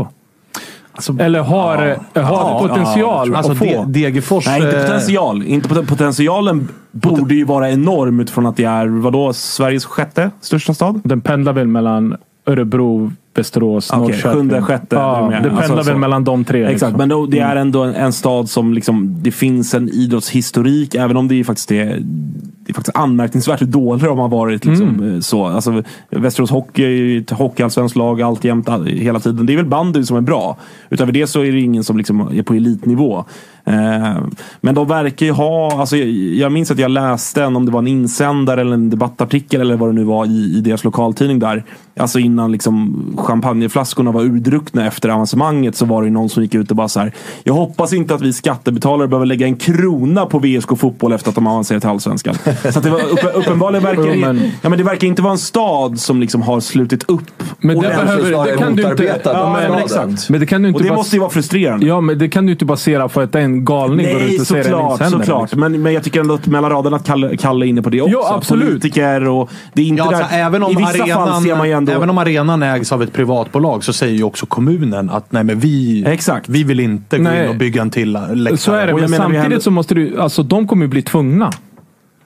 [1.21, 3.37] Eller har, har Ja, potential ja.
[3.37, 3.65] Alltså, att få?
[3.65, 4.47] De- Degerfors...
[4.47, 5.43] Nej, inte eh, potential.
[5.43, 10.75] Inte pot- potentialen borde ju vara enorm utifrån att det är, vadå, Sveriges sjätte största
[10.75, 11.01] stad?
[11.05, 12.17] Den pendlar väl mellan
[12.47, 14.33] Örebro, Västerås, Okej, Norrköping.
[14.33, 14.97] sjunde, sjätte.
[14.97, 15.99] Ja, det pendlar Alltså, väl så.
[15.99, 16.63] mellan de tre.
[16.65, 16.99] Exakt, liksom.
[16.99, 21.17] men då, det är ändå en, en stad som liksom, det finns en idrottshistorik, även
[21.17, 24.65] om det är faktiskt är, det är faktiskt anmärkningsvärt hur dålig de har varit.
[24.65, 25.15] Liksom, Mm.
[25.15, 25.45] eh, så.
[25.47, 29.47] Alltså, Västerås Hockey är ju ett hockeyallsvenskt lag alltjämt, all, hela tiden.
[29.47, 30.57] Det är väl bandy som är bra.
[30.91, 33.25] Utöver det så är det ingen som liksom är på elitnivå.
[33.67, 34.17] Eh,
[34.61, 37.73] men de verkar ju ha, alltså, jag, jag minns att jag läste en, om det
[37.73, 41.39] var en insändare eller en debattartikel eller vad det nu var i, i deras lokaltidning
[41.39, 41.65] där.
[41.99, 46.71] Alltså innan liksom champagneflaskorna var urdruckna efter avancemanget så var det någon som gick ut
[46.71, 47.13] och bara så här.
[47.45, 51.35] Jag hoppas inte att vi skattebetalare behöver lägga en krona på VSK fotboll efter att
[51.35, 52.35] de avancerat till Allsvenskan.
[52.73, 55.33] Så att det var uppe, uppenbarligen verkar det, men- ja, men det verkar inte vara
[55.33, 57.43] en stad som liksom har slutit upp.
[57.61, 59.21] Men det, den- behöver, det kan du inte...
[59.25, 60.31] Ja, men exakt.
[60.31, 61.87] men det kan du inte Och det bas- måste ju vara frustrerande.
[61.87, 63.33] Ja, men det kan du inte basera på att
[63.65, 64.91] galning går ut Nej, och säger såklart.
[64.93, 65.43] insändare, såklart.
[65.43, 65.61] liksom.
[65.61, 68.01] Men, men jag tycker ändå att mellan raderna att Kalle, Kalle är inne på det
[68.03, 68.13] också.
[68.13, 68.69] Ja, absolut.
[68.69, 69.51] Politiker och...
[69.73, 71.73] Det är inte Ja, där, alltså, även, om I vissa fall arenan, ser man ju
[71.75, 71.93] ändå...
[71.93, 75.61] även om arenan ägs av ett privatbolag så säger ju också kommunen att nej, men
[75.61, 76.49] vi, Exakt.
[76.49, 77.45] vi vill inte gå Nej.
[77.45, 78.57] in och bygga en till läktare.
[78.57, 80.21] Så är det, men samtidigt så måste du...
[80.21, 81.51] Alltså de kommer ju bli tvungna.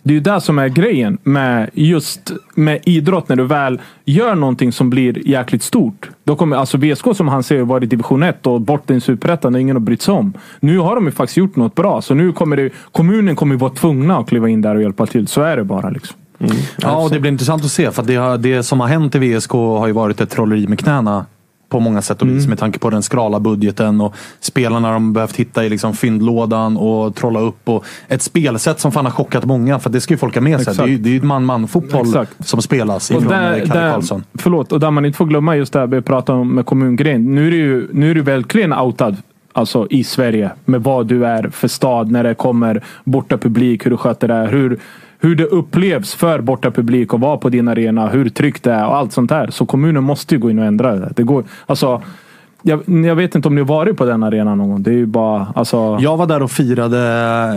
[0.02, 3.28] Det är ju det som är grejen med just med idrott.
[3.28, 6.10] När du väl gör någonting som blir jäkligt stort.
[6.24, 9.00] Då kommer, alltså VSK som han säger var i division 1 och bort i en
[9.00, 10.32] superettan och ingen har brytt sig om.
[10.60, 12.02] Nu har de ju faktiskt gjort något bra.
[12.02, 15.26] Så nu kommer det, kommunen kommer vara tvungna att kliva in där och hjälpa till.
[15.26, 15.90] Så är det bara.
[15.90, 16.16] liksom.
[16.40, 16.56] Mm.
[16.76, 17.90] Ja, och det blir intressant att se.
[17.90, 20.78] För det, har, det som har hänt i VSK har ju varit ett trolleri med
[20.78, 21.26] knäna.
[21.70, 25.36] På många sätt och vis med tanke på den skrala budgeten och spelarna de behövt
[25.36, 27.68] hitta i liksom fyndlådan och trolla upp.
[27.68, 29.78] Och ett spelsätt som fan har chockat många.
[29.78, 30.70] För det ska ju folk ha med sig.
[30.70, 30.78] Exakt.
[30.78, 34.24] Det är ju det är ju man-man-fotboll som spelas Och ifrån där, Kalle Karlsson.
[34.34, 37.34] förlåt, och där man inte får glömma just det här vi pratade om med kommungrejen.
[37.34, 39.16] Nu är det ju nu är du verkligen outad
[39.52, 43.90] alltså, i Sverige med vad du är för stad när det kommer borta publik, hur
[43.90, 44.48] du sköter det.
[44.50, 44.78] Hur,
[45.20, 48.86] hur det upplevs för borta publik att vara på din arena, hur tryggt det är
[48.86, 49.50] och allt sånt där.
[49.50, 51.12] Så kommunen måste ju gå in och ändra det.
[51.16, 52.02] det går, alltså,
[52.62, 54.82] jag, jag vet inte om ni har varit på den arenan någon gång.
[54.82, 55.46] Det är ju bara...
[55.54, 56.98] Alltså, Jag var där och firade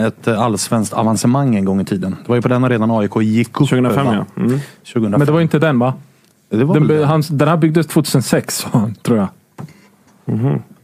[0.08, 2.12] ett allsvenskt avancemang en gång i tiden.
[2.24, 3.70] Det var ju på den arenan AIK gick upp.
[3.70, 4.26] 2005 va?
[4.36, 4.42] ja.
[4.42, 4.60] Mm.
[4.94, 5.12] 2005.
[5.20, 5.94] men det var inte den va?
[6.50, 7.06] det var Den, det.
[7.06, 8.68] hans, den här byggdes 2006
[9.02, 9.28] tror jag.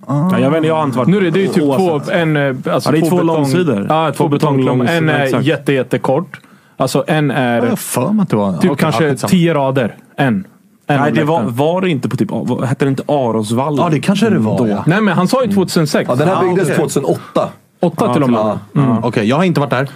[0.07, 2.38] Ja, jag vet inte, jag har inte varit Nu är det, ju typ två, en,
[2.38, 3.85] eh, alltså Ja, det är två betong- långsidor.
[3.89, 4.97] Ja, två Två betonglångsidor.
[4.97, 5.45] En är exakt.
[5.45, 6.39] jätte, jättekort.
[6.80, 8.53] Alltså en Jag är har för mig att det var...
[8.53, 9.95] typ okej, kanske ja, tio rader.
[10.15, 10.47] En.
[10.88, 12.31] en Nej, det var, var det inte på typ...
[12.65, 13.84] Hette det inte Arosvallen?
[13.84, 14.57] Ja, det kanske det var.
[14.57, 14.68] Då.
[14.68, 14.84] Ja.
[14.88, 16.10] Nej men han sa ju 2006.
[16.10, 16.76] Ja, den här Ah, byggdes okej.
[16.76, 17.49] 2008.
[17.80, 18.39] Åtta till och med.
[18.39, 18.60] Ja.
[18.76, 19.03] Mm.
[19.03, 19.89] Okej, jag har inte varit där.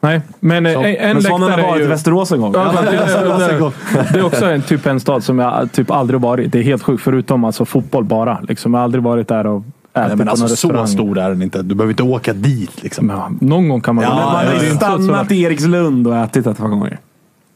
[0.00, 1.88] Nej, men eh, en, en Men läktare har är varit i ju...
[1.88, 2.52] Västerås en gång.
[2.54, 6.52] Ja, det, det, det är också en, typ en stad som jag typ aldrig varit.
[6.52, 8.40] Det är helt sjukt, förutom alltså fotboll bara.
[8.48, 9.62] Liksom, jag har aldrig varit där och
[10.06, 11.62] Nej, men alltså så stor är den inte.
[11.62, 13.10] Du behöver inte åka dit liksom.
[13.10, 16.58] Ja, någon gång kan man Ja, man har ja, stannat i Erikslund och ätit ett
[16.58, 16.98] par gånger.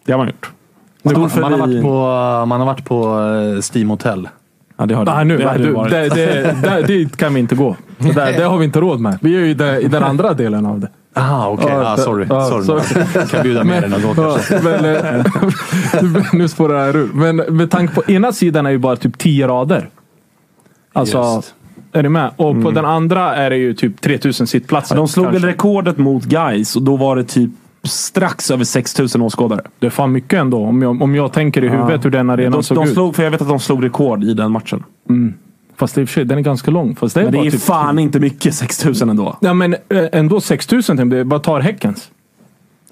[0.04, 0.50] Det har man gjort.
[1.02, 1.96] Man, Stor man, har varit på,
[2.46, 4.28] man har varit på eh, Steam Hotel.
[4.76, 7.40] Ja, det har Ah, nu, det har du, det det, det, det, dit kan vi
[7.40, 7.76] inte gå.
[7.98, 9.18] Det, där, det har vi inte råd med.
[9.20, 10.88] Vi är ju i den, i den andra delen av det.
[11.14, 11.66] Ah, okej.
[11.70, 12.26] Ja, ah, sorry.
[12.28, 12.64] ja, sorry.
[12.64, 13.06] sorry.
[13.14, 14.60] Jag kan bjuda med dig någon gång kanske.
[16.32, 17.10] nu spårar det här ur.
[17.12, 19.88] Men med tanke på ena sidan är ju bara typ 10 rader.
[20.92, 21.54] Alltså, Just.
[21.92, 22.30] Är ni med?
[22.36, 24.94] Och på den andra är det ju typ 3000 sittplatser.
[24.94, 25.48] Ja, de slog väl kanske.
[25.48, 27.50] rekordet mot Guys och då var det typ
[27.82, 29.60] strax över 6000 åskådare.
[29.78, 30.64] Det är fan mycket ändå.
[30.64, 32.92] Om jag, om jag tänker i huvudet hur den arenan de, såg de ut.
[32.92, 34.84] slog, för jag vet att de slog rekord i den matchen.
[35.76, 36.96] Fast i och för sig, den är ganska lång.
[36.96, 39.36] Fast det är Men det bara är typ fan inte mycket 6000 ändå.
[39.40, 40.96] Ja men eh, ändå 6000.
[40.96, 42.10] tänk, Det bara tar Häckens.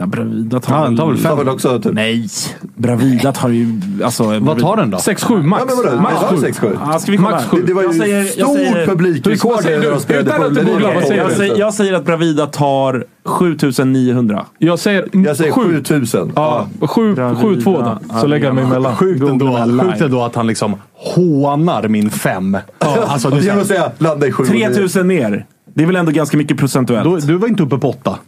[0.01, 1.31] Ja, Bravida tar Ja, den tar väl fem.
[1.31, 1.93] var väl också typ...
[1.93, 2.29] Nej,
[2.77, 3.81] Bravida tar ju...
[4.05, 4.99] Alltså, Vad tar den då?
[4.99, 5.65] 6-7 max.
[5.69, 6.03] Ja, men vadå?
[6.03, 6.47] max Det var sju.
[6.47, 6.79] 6-7.
[6.93, 7.51] Ja, ska vi kolla Max här?
[7.51, 7.61] sju.
[7.61, 11.59] Det, det var ju Jag säger- stort publikrekord när de spelade Utan på säger Jag
[11.59, 14.47] jag säger att Bravida tar 7900.
[14.59, 15.77] Jag säger, Jag säger 7.
[15.77, 16.33] 7000.
[16.35, 18.19] Ja, 7-2 då.
[18.21, 18.97] Så lägger jag mig emellan.
[18.97, 22.57] Sjukt ändå, sjukt ändå att han liksom hånar min fem.
[22.79, 25.47] Alltså, Genom att säga landa i 7 3000 mer.
[25.75, 27.27] Det är väl ändå ganska mycket procentuellt.
[27.27, 28.19] du, du var inte uppe på åtta.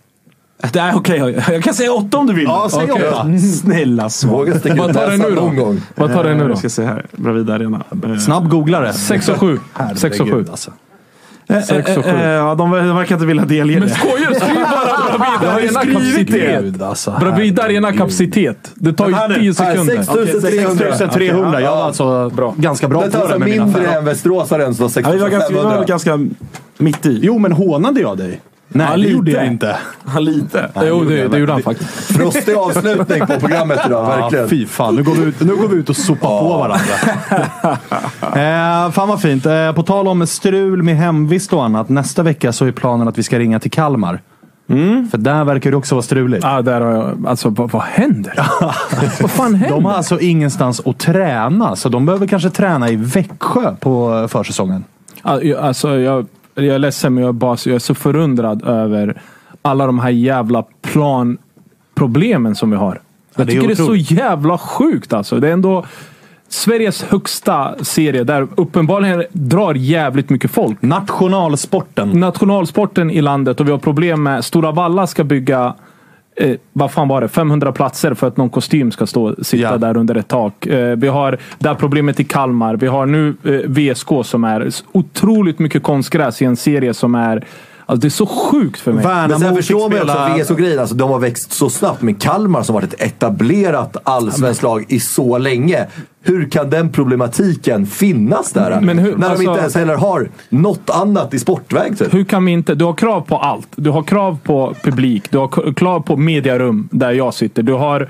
[0.72, 1.42] Det är okej.
[1.50, 2.44] Jag kan säga 8 om du vill.
[2.44, 3.08] Ja, säg Okej.
[3.08, 3.26] åtta.
[3.62, 5.64] Snälla ut Vad tar den näsan nu då?
[5.64, 5.80] gång.
[5.94, 6.50] Vad tar det nu då?
[6.50, 7.06] Jag ska se här.
[7.12, 7.82] Bravida Arena.
[8.04, 8.92] Eh, Snabb googlare.
[8.92, 9.58] 6 och 7.
[9.96, 10.44] 6 och 7.
[10.50, 10.70] Alltså.
[11.68, 12.10] Sex och sju.
[12.10, 13.94] Eh, eh, Ja, de ver- de verkar inte vilja delge Men det.
[13.94, 16.38] skojar Skriv bara Bravida har Arena skrivit det.
[16.40, 16.82] kapacitet.
[16.82, 17.16] Alltså.
[17.20, 18.70] Bravida Arena kapacitet.
[18.74, 19.34] Det tar Men ju nu.
[19.54, 19.94] 10 Här, sekunder.
[20.02, 20.96] 6300.
[20.96, 21.60] 6300.
[21.60, 23.98] Jag var alltså ganska bra Det på tar det med mina mindre fem.
[23.98, 25.84] än Västerås Arena som var Ja, vi var 6500.
[25.84, 26.18] ganska
[26.78, 27.18] mitt i.
[27.22, 28.40] Jo, men hånade jag dig?
[28.74, 29.76] Nej, Ja, det gjorde jag inte.
[30.14, 30.70] Ja, lite.
[30.82, 31.90] Jo, det, det gjorde han faktiskt.
[32.16, 34.48] Frostig avslutning på programmet idag, Ja, verkligen.
[34.48, 36.94] fy fan, nu går vi ut, nu går vi ut och sopar på varandra.
[38.86, 39.46] eh, fan vad fint.
[39.46, 41.88] Eh, på tal om strul med hemvist och annat.
[41.88, 44.20] Nästa vecka så är planen att vi ska ringa till Kalmar.
[45.10, 46.44] För där verkar det också vara struligt.
[46.44, 48.34] Ja, där har jag, alltså vad, vad händer?
[49.22, 49.76] vad fan händer?
[49.76, 54.84] De har alltså ingenstans att träna, så de behöver kanske träna i Växjö på försäsongen.
[55.22, 57.94] Ja, jag- Alltså, jag, jag är ledsen, men jag är, bara, så- jag är så
[57.94, 59.22] förundrad över
[59.62, 63.00] alla de här jävla planproblemen som vi har.
[63.34, 65.40] Jag det är tycker det är så jävla sjukt alltså.
[65.40, 65.84] Det är ändå
[66.48, 70.82] Sveriges högsta serie där uppenbarligen drar jävligt mycket folk.
[70.82, 72.08] Nationalsporten.
[72.08, 75.74] Nationalsporten i landet och vi har problem med Stora Valla ska bygga
[76.36, 77.28] Eh, vad fan var det?
[77.28, 79.78] 500 platser för att någon kostym ska stå sitta Ja.
[79.78, 80.66] där under ett tak.
[80.66, 82.76] Eh, vi har det här problemet i Kalmar.
[82.76, 87.44] Vi har nu eh, VSK som är otroligt mycket konstgräs i en serie som är...
[87.86, 89.04] Alltså det är så sjukt för mig.
[89.04, 90.78] Men sen Värnamo förstår man också VSK-grejen.
[90.78, 92.02] Alltså, de har växt så snabbt.
[92.02, 95.86] Men Kalmar som varit ett etablerat allsvenskt lag i så länge.
[96.24, 98.80] Hur kan den problematiken finnas där?
[98.80, 101.98] Men hur- när alltså- de inte ens heller har något annat i sportväg.
[101.98, 102.14] Typ.
[102.14, 102.74] Hur kan vi inte...
[102.74, 103.68] Du har krav på allt.
[103.76, 105.30] Du har krav på publik.
[105.30, 107.62] Du har krav på mediarum där jag sitter.
[107.62, 108.08] Du har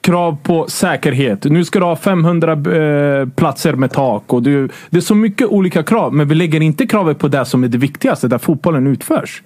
[0.00, 1.44] krav på säkerhet.
[1.44, 4.32] Nu ska du ha 500 eh, platser med tak.
[4.32, 6.14] Och du, det är så mycket olika krav.
[6.14, 9.42] Men vi lägger inte kravet på det som är det viktigaste, där fotbollen utförs.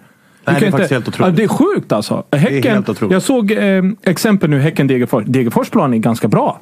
[0.46, 1.32] Nej, det är faktiskt helt otroligt.
[1.32, 2.22] Ja, det är sjukt alltså.
[2.32, 5.24] Häcken, jag såg eh, exempel nu, Häcken-Degerfors.
[5.26, 6.60] Degerfors plan är ganska bra.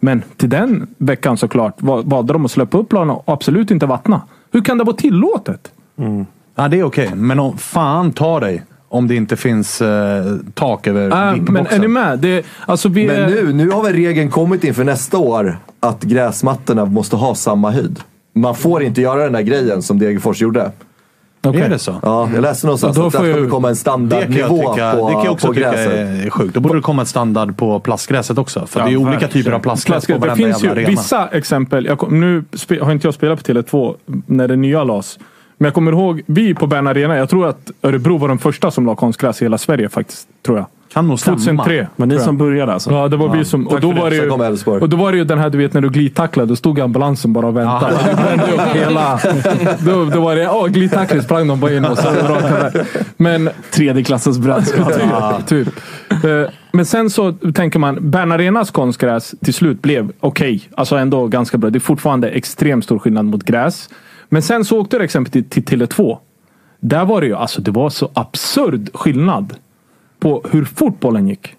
[0.00, 3.86] Men till den veckan såklart va- valde de att släppa upp planen och absolut inte
[3.86, 4.22] vattna.
[4.52, 5.72] Hur kan det vara tillåtet?
[6.54, 7.10] Ja, det är okej.
[7.14, 8.62] Men om, fan ta dig
[8.94, 12.18] om det inte finns eh, tak över Äh, men är ni med?
[12.18, 16.84] Det, alltså vi Men nu, nu har väl regeln kommit inför nästa år att gräsmattorna
[16.84, 18.00] måste ha samma höjd.
[18.34, 20.72] Man får inte göra den där grejen som Degerfors gjorde.
[21.44, 21.60] Okej.
[21.60, 21.94] Är det så?
[22.02, 25.24] Ja, jag läste någonstans Ja, att det får kommer komma en standardnivå på, det kan
[25.24, 25.92] jag också på tycka gräset.
[26.26, 26.54] är sjukt.
[26.54, 28.66] Då borde det komma ett standard på plastgräset också.
[28.66, 30.14] För Ja, det är olika typer av plastgräs på Klassiker.
[30.14, 30.88] Det varenda finns ju arena.
[30.88, 31.84] vissa exempel.
[31.84, 32.44] Jag nu
[32.80, 33.94] har inte jag spelat på Tele2
[34.26, 35.18] när det nya lades.
[35.58, 38.70] Men jag kommer ihåg, vi på Bern Arena, jag tror att Örebro var de första
[38.70, 40.28] som la konstgräs i hela Sverige faktiskt.
[40.42, 40.66] Tror jag.
[40.94, 41.36] Kan nog stämma.
[41.36, 41.88] 2003.
[41.96, 42.90] Men ni som började alltså?
[42.90, 43.68] Ja, det var vi som...
[43.68, 44.30] Och då, var det ju,
[44.80, 47.32] och då var det ju den här, du vet när du glidtacklade, då stod ambulansen
[47.32, 47.96] bara och väntade.
[48.10, 49.20] Du brände upp hela...
[49.78, 52.86] Då, då var det, åh glidtackling, sprang de bara in och så raka där.
[53.16, 54.92] Men Tredje klassens brännskap.
[55.46, 55.66] typ.
[56.08, 56.24] typ.
[56.24, 60.68] Eh, Men sen så tänker man, Bern Arenas konstgräs till slut blev okej.
[60.74, 61.70] Alltså ändå ganska bra.
[61.70, 63.88] Det är fortfarande extremt stor skillnad mot gräs.
[64.28, 66.18] Men sen så åkte du exempelvis till, till Tele2.
[66.80, 69.56] Där var det ju, alltså det var så absurd skillnad
[70.18, 71.54] på hur fort bollen gick.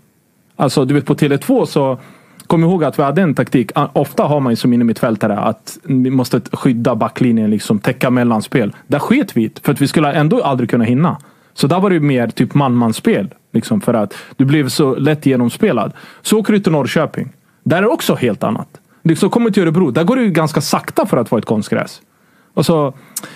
[0.56, 2.00] Alltså du vet på Tele2 så
[2.48, 3.72] Kom ihåg att vi hade en taktik.
[3.94, 8.76] Ofta har man ju som innermittfältare att vi måste skydda backlinjen, liksom täcka mellanspel.
[8.88, 11.18] Där sket vi i det, för att vi skulle ändå aldrig kunna hinna.
[11.54, 13.34] Så där var det ju mer typ man-man-spel.
[13.52, 15.94] Liksom för att du blev så lätt genomspelad.
[16.22, 17.34] Så åker du till Norrköping.
[17.64, 18.68] Där är det också helt annat.
[19.04, 19.92] Liksom kommer till Örebro.
[19.92, 22.02] Där går det ju ganska sakta för att vara ett konstgräs.
[22.56, 22.94] Alltså,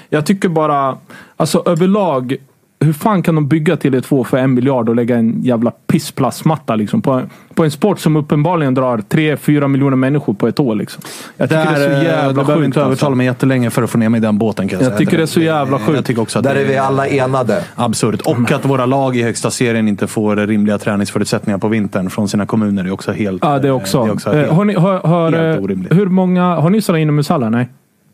[0.09, 0.97] jag tycker bara,
[1.37, 2.35] alltså överlag,
[2.81, 5.71] hur fan kan de bygga till ett två för en miljard och lägga en jävla
[5.87, 7.21] pissplastmatta liksom, på,
[7.53, 10.75] på en sport som uppenbarligen drar 3-4 miljoner människor på ett år.
[10.75, 11.01] Liksom.
[11.37, 12.65] Jag tycker Där, det är så eh, jävla du behöver sjukt.
[12.65, 13.15] inte övertala Alltså.
[13.15, 14.97] mig jättelänge för att få ner mig i den båten kan jag, Jag säga.
[14.97, 15.95] tycker det är så jävla sjukt.
[15.95, 17.63] Jag tycker också att Där det är vi alla enade.
[17.75, 18.21] Absurt.
[18.21, 22.45] Och att våra lag i högsta serien inte får rimliga träningsförutsättningar på vintern från sina
[22.45, 23.43] kommuner är också helt...
[23.45, 24.03] Ja, det också.
[24.03, 25.93] Det är också Eh, helt, har ni, har, har, helt eh, orimligt.
[25.95, 27.49] hur många, har ni sådana inomhushallar?
[27.49, 27.69] Nej?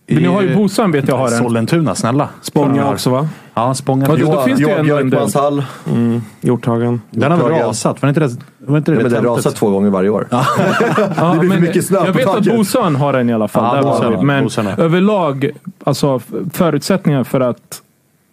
[0.08, 1.38] Men ni har ju Bosön vet jag har en.
[1.38, 2.30] Sollentuna, snälla.
[2.42, 3.28] Spånga också va?
[3.54, 4.06] Ja, Spånga.
[4.10, 4.86] Ja, då- då finns det en.
[4.86, 5.64] Björkmans hall.
[6.42, 7.02] Hjorthagen.
[7.12, 8.02] Den har väl rasat?
[8.02, 8.30] Var inte det,
[8.60, 10.28] var inte det, Ja, men den rasar två gånger varje år.
[10.32, 10.46] Ja,
[11.34, 12.56] Det blir för mycket snö Jag på vet att taket.
[12.58, 13.78] Bosön har en i alla fall.
[13.78, 14.26] Ja, Bosön vi.
[14.26, 15.50] Men Bosön överlag,
[15.84, 16.22] alltså
[16.54, 17.82] förutsättningar för att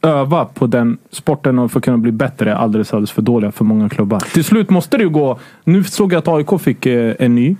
[0.03, 3.53] öva på den sporten och för att kunna bli bättre är alldeles, alldeles för dåliga
[3.53, 4.19] för många klubbar.
[4.35, 5.39] Till slut måste det ju gå.
[5.65, 7.57] Nu såg jag att AIK fick eh, en ny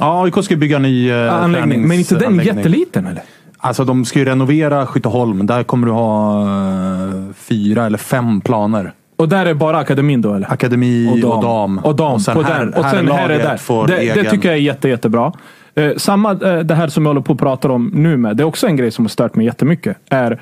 [0.00, 1.88] Ja, AIK ska bygga en ny eh, anläggning.
[1.88, 3.22] Men inte den jätteliten eller?
[3.64, 5.46] Alltså de ska ju renovera Skytteholm.
[5.46, 8.92] Där kommer du ha eh, fyra eller fem planer.
[9.16, 10.52] Och där är bara akademin då eller?
[10.52, 11.78] Akademi och dam.
[11.78, 12.20] Och dam.
[12.20, 12.74] sen på här- den.
[12.74, 13.86] Och sen här är där.
[13.86, 15.32] Det, egen- det tycker jag är jätte, jättebra.
[15.74, 18.36] Eh, samma eh, det här som jag håller på att prata om nu med.
[18.36, 19.96] Det är också en grej som har stört mig jättemycket.
[20.08, 20.40] Är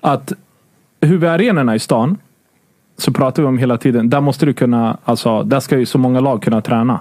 [0.00, 0.32] att
[1.00, 2.18] huvudarenorna i stan
[2.98, 4.10] så pratar vi om hela tiden.
[4.10, 7.00] Där måste du kunna, alltså där ska ju så många lag kunna träna.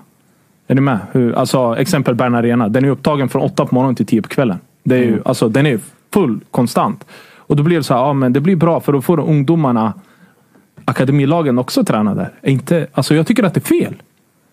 [0.68, 1.00] Är ni med?
[1.12, 2.70] Hur, alltså exempel Bern Arena.
[2.70, 4.60] Den är upptagen från åtta på morgonen till tio på kvällen.
[4.84, 5.80] Det är ju, alltså, den är
[6.14, 7.06] full konstant.
[7.38, 9.94] Och då blir det så här, ja men det blir bra för då får ungdomarna,
[10.86, 12.32] akademilagen också träna där.
[12.42, 14.02] Är Inte, alltså jag tycker att det är fel.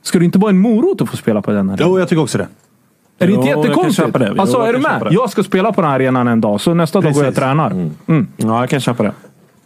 [0.02, 1.78] Ska det inte vara en morot att få spela på den arenan?
[1.90, 2.48] Jo, jag tycker också det.
[3.18, 4.16] Är det Jo, inte jättekonstigt?
[4.20, 5.08] Jo, Alltså jag är du med?
[5.10, 7.34] Jag ska spela på den här arenan en dag, så nästa dag går jag och
[7.34, 7.44] Precis.
[7.44, 7.70] tränar.
[8.06, 8.26] Mm.
[8.36, 9.12] Ja, jag kan köpa det.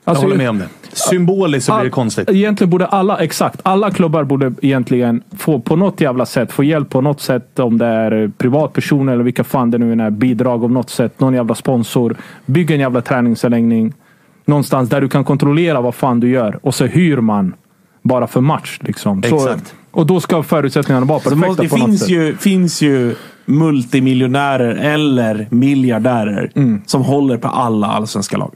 [0.05, 0.69] Alltså, jag håller med om det.
[0.93, 2.31] Symboliskt så blir det konstigt.
[2.31, 6.91] Egentligen borde alla, exakt, alla klubbar borde egentligen få på något jävla sätt, få hjälp
[6.91, 7.59] på något sätt.
[7.59, 11.21] Om det är privatpersoner eller vilka fan det nu är, bidrag av något sätt.
[11.21, 12.17] Någon jävla sponsor.
[12.47, 13.95] Bygg en jävla träningsanläggning.
[14.45, 16.59] Någonstans där du kan kontrollera vad fan du gör.
[16.63, 17.55] Och så hyr man
[18.03, 18.79] bara för match.
[18.81, 19.23] Liksom.
[19.23, 19.75] Så, Exakt.
[19.91, 22.09] Och då ska förutsättningarna vara perfekta det på något finns sätt.
[22.09, 23.15] ju, finns ju
[23.45, 26.51] multimiljonärer eller miljardärer
[26.87, 28.53] som håller på alla allsvenska lag.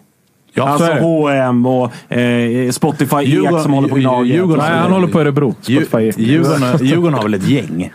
[0.57, 0.93] Ja, så alltså.
[0.93, 4.37] H&M och eh, Spotify Djurgården- Ek som håller på Gnaget.
[4.37, 5.55] Djurgården- Nej, han håller på Örebro.
[5.61, 6.13] Spotify.
[6.17, 7.93] Djurgården, Djurgården har väl ett gäng?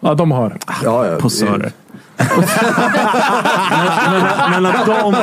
[0.00, 0.56] Ja, de har.
[0.84, 1.16] Ja, ja.
[1.20, 1.72] Posörer.
[4.10, 5.14] men, men att de,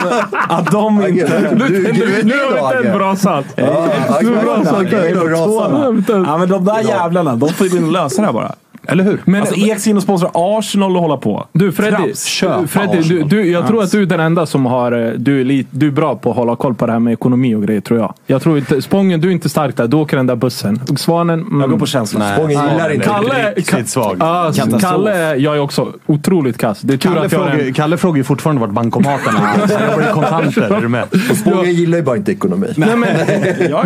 [0.50, 1.56] att de inte...
[1.56, 3.16] Du, du, du, Nu har vi inte en bra.
[3.56, 3.88] Ja,
[4.22, 6.28] Nu är det bra satt.
[6.28, 8.52] Ja, men de där jävlarna, de får ju lösa det här bara.
[8.88, 9.22] Eller hur?
[9.26, 11.48] Men, Alltså Eks in och sponsrar Arsenal och hålla på.
[11.54, 12.14] Du Freddy.
[12.16, 14.92] Köpa Freddy du, du, jag tror att du är den enda som har...
[14.92, 17.14] eh, Du är, lit, du är bra på att hålla koll på det här med
[17.14, 18.14] ekonomi och grejer tror jag.
[18.26, 18.82] Jag tror inte...
[18.82, 19.88] Spången, du är inte stark där.
[19.88, 20.80] Du åker den där bussen.
[20.98, 21.42] Svanen...
[21.42, 21.62] Mm.
[21.62, 22.34] Jag går på känslan.
[22.34, 24.18] Spången gillar inte Kalle, Riktigt svag.
[24.20, 24.52] Ja,
[24.82, 26.82] Kalle, jag är också otroligt kass.
[26.82, 27.74] Det är tur Kalle att jag frågar, en...
[27.74, 29.68] Kalle frågar ju fortfarande vart bankomaten är.
[29.68, 30.76] Så jag blir kontanter.
[30.76, 31.06] Är du med?
[31.42, 32.68] Spången gillar ju bara inte ekonomi.
[32.76, 33.10] Nej, men,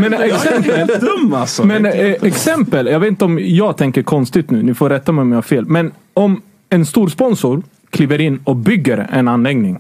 [0.02, 1.64] men Jag är exempel, helt dum alltså.
[1.66, 5.22] men eh, exempel, jag vet inte om jag tänker konstigt nu, ni får rätta mig
[5.22, 5.66] om jag har fel.
[5.66, 9.80] Men om en stor sponsor kliver in och bygger en anläggning.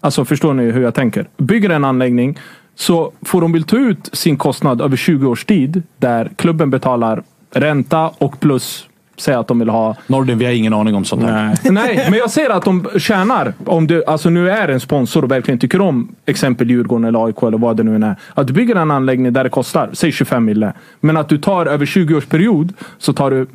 [0.00, 1.28] Alltså förstår ni hur jag tänker?
[1.36, 2.38] Bygger en anläggning
[2.74, 7.22] så får de väl ta ut sin kostnad över 20 års tid där klubben betalar
[7.54, 11.22] ränta och plus säga att de vill ha Nordin, vi har ingen aning om sånt
[11.22, 11.46] här.
[11.64, 11.72] Nej.
[11.72, 13.54] Nej, men jag ser att de tjänar.
[13.64, 17.42] Om du alltså nu är en sponsor och verkligen tycker om exempel Djurgården eller AIK
[17.42, 18.16] eller vad det nu är.
[18.34, 20.72] Att du bygger en anläggning där det kostar, säg 25 mille.
[21.00, 23.46] Men att du tar över 20 års period så tar du,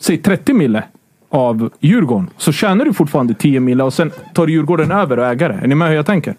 [0.00, 0.82] säg 30 mille
[1.30, 2.30] av Djurgården.
[2.36, 5.58] Så tjänar du fortfarande 10 mille och sen tar Djurgården över och ägare.
[5.62, 6.34] Är ni med hur jag tänker?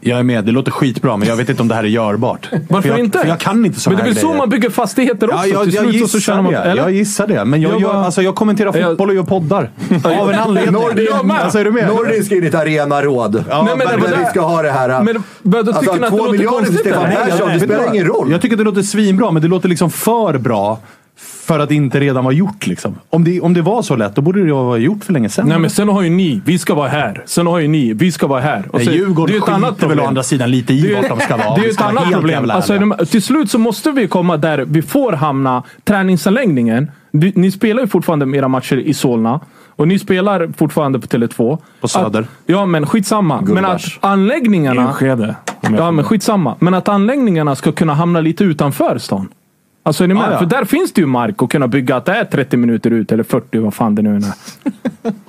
[0.00, 0.44] Jag är med.
[0.44, 2.48] Det låter skitbra, men jag vet inte om det här är görbart.
[2.68, 3.18] Varför för jag, inte?
[3.18, 5.38] För jag kan inte Men såna det är här väl så man bygger fastigheter också?
[5.38, 6.58] Ja, jag, Till jag, slut så tjänar man, det.
[6.58, 6.82] eller?
[6.82, 7.44] jag gissar det.
[7.44, 9.70] Men jag, Jag jag, bara- alltså, jag kommenterar Jag- fotboll och gör poddar.
[10.20, 10.72] Av en anledning.
[10.82, 11.40] Nordin, Jag med.
[11.40, 11.88] alltså, är du med?
[11.88, 13.44] Nordin ska in i ett arenaråd.
[13.48, 15.02] Ja, Nej, men det men var vi ska ha det här.
[15.02, 16.78] Men vad, då tycker ni att det två miljarder till?
[16.78, 17.04] Stefan?
[17.10, 18.30] Persson, det spelar ingen roll.
[18.30, 20.78] Jag tycker det låter svinbra, men det låter liksom för bra
[21.46, 22.66] för att det inte redan var gjort.
[22.66, 22.94] Liksom.
[23.10, 25.48] Om, det, om det var så lätt, då borde det vara gjort för länge sedan.
[25.48, 27.22] Nej men sen har ju ni, vi ska vara här.
[27.26, 28.64] Sen har ju ni, vi ska vara här.
[28.70, 30.04] Och Nej, så- Djurgården det är ett annat skiter väl problem.
[30.04, 31.54] å andra sidan lite i Det är- vart de ska vara.
[31.56, 32.50] Det är ett annat problem.
[32.50, 35.62] Alltså, de- till slut så måste vi komma där vi får hamna.
[35.84, 36.90] Träningsanläggningen.
[37.12, 39.40] Ni, ni spelar ju fortfarande era matcher i Solna.
[39.76, 41.58] Och ni spelar fortfarande på Tele2.
[41.80, 42.20] På Söder.
[42.20, 43.40] Att, ja men skitsamma.
[43.40, 44.82] Men att anläggningarna...
[44.82, 45.34] Enskede.
[45.76, 46.56] Ja men skitsamma.
[46.58, 49.28] Men att anläggningarna ska kunna hamna lite utanför stan.
[49.82, 50.22] Alltså är ni med?
[50.22, 50.38] Ja, ja.
[50.38, 53.12] För där finns det ju mark att kunna bygga att det är 30 minuter ut
[53.12, 54.22] eller 40 vad fan det nu är.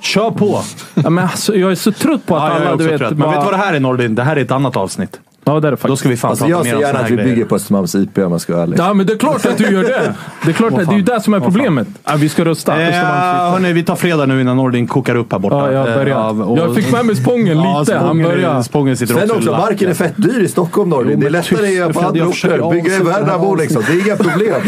[0.00, 0.60] Kör på!
[0.94, 2.90] Ja, men alltså, jag är så trött på att Ja, jag är alla också du
[2.90, 2.98] vet...
[2.98, 3.10] trött.
[3.10, 4.14] Men bara- vet du vad det här är Nordin?
[4.14, 5.20] Det här är ett annat avsnitt.
[5.44, 5.88] Ja det är det faktiskt.
[5.88, 7.44] Då ska vi fan Alltså, jag ser gärna att vi bygger grejer.
[7.46, 8.78] på Östermalms IP om man ska vara ärlig.
[8.78, 10.14] Ja men det är klart att du gör det.
[10.44, 11.88] Det är klart att det är ju det som är problemet.
[12.04, 12.82] Ja, vi ska rösta.
[12.82, 15.56] Eh, hörni, vi tar fredag nu innan Nordin kokar upp här borta.
[15.56, 16.42] Ja, jag Eh, börjar.
[16.50, 17.94] och- Jag fick med mig Spången Ja, lite.
[17.96, 18.62] Han Spången, börjar.
[18.62, 21.20] Spången sitter Sen också marken är fett dyr i Stockholm Nordin.
[21.20, 22.70] Det är lättare att göra på andra jag orter.
[22.70, 23.82] Bygga i Värnamo liksom.
[23.86, 24.62] Det är inga problem.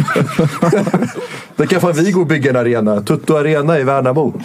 [1.57, 3.01] Då kan fan vi gå och bygga en arena.
[3.01, 4.41] Tutto Arena i Värnamo.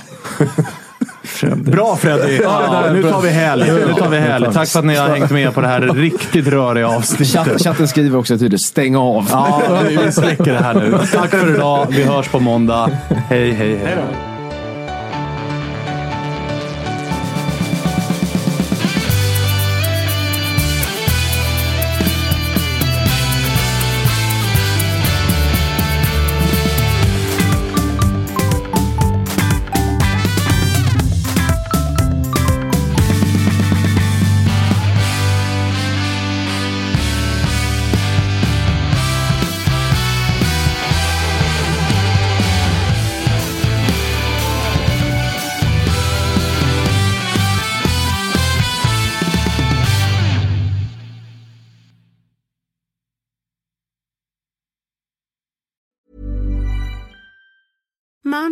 [1.55, 2.39] Bra Freddy!
[2.43, 3.71] Ja, nu tar vi helg.
[3.71, 4.47] Nu tar vi helg.
[4.53, 7.27] Tack för att ni har hängt med på det här riktigt röriga avsnittet.
[7.27, 9.27] Chatt, chatten skriver också tydligt stäng av.
[9.31, 10.99] Ja, vi släcker det här nu.
[11.13, 11.87] Tack för idag.
[11.89, 12.89] Vi hörs på måndag.
[13.29, 13.97] Hej, hej, hej.
[13.97, 14.38] Mom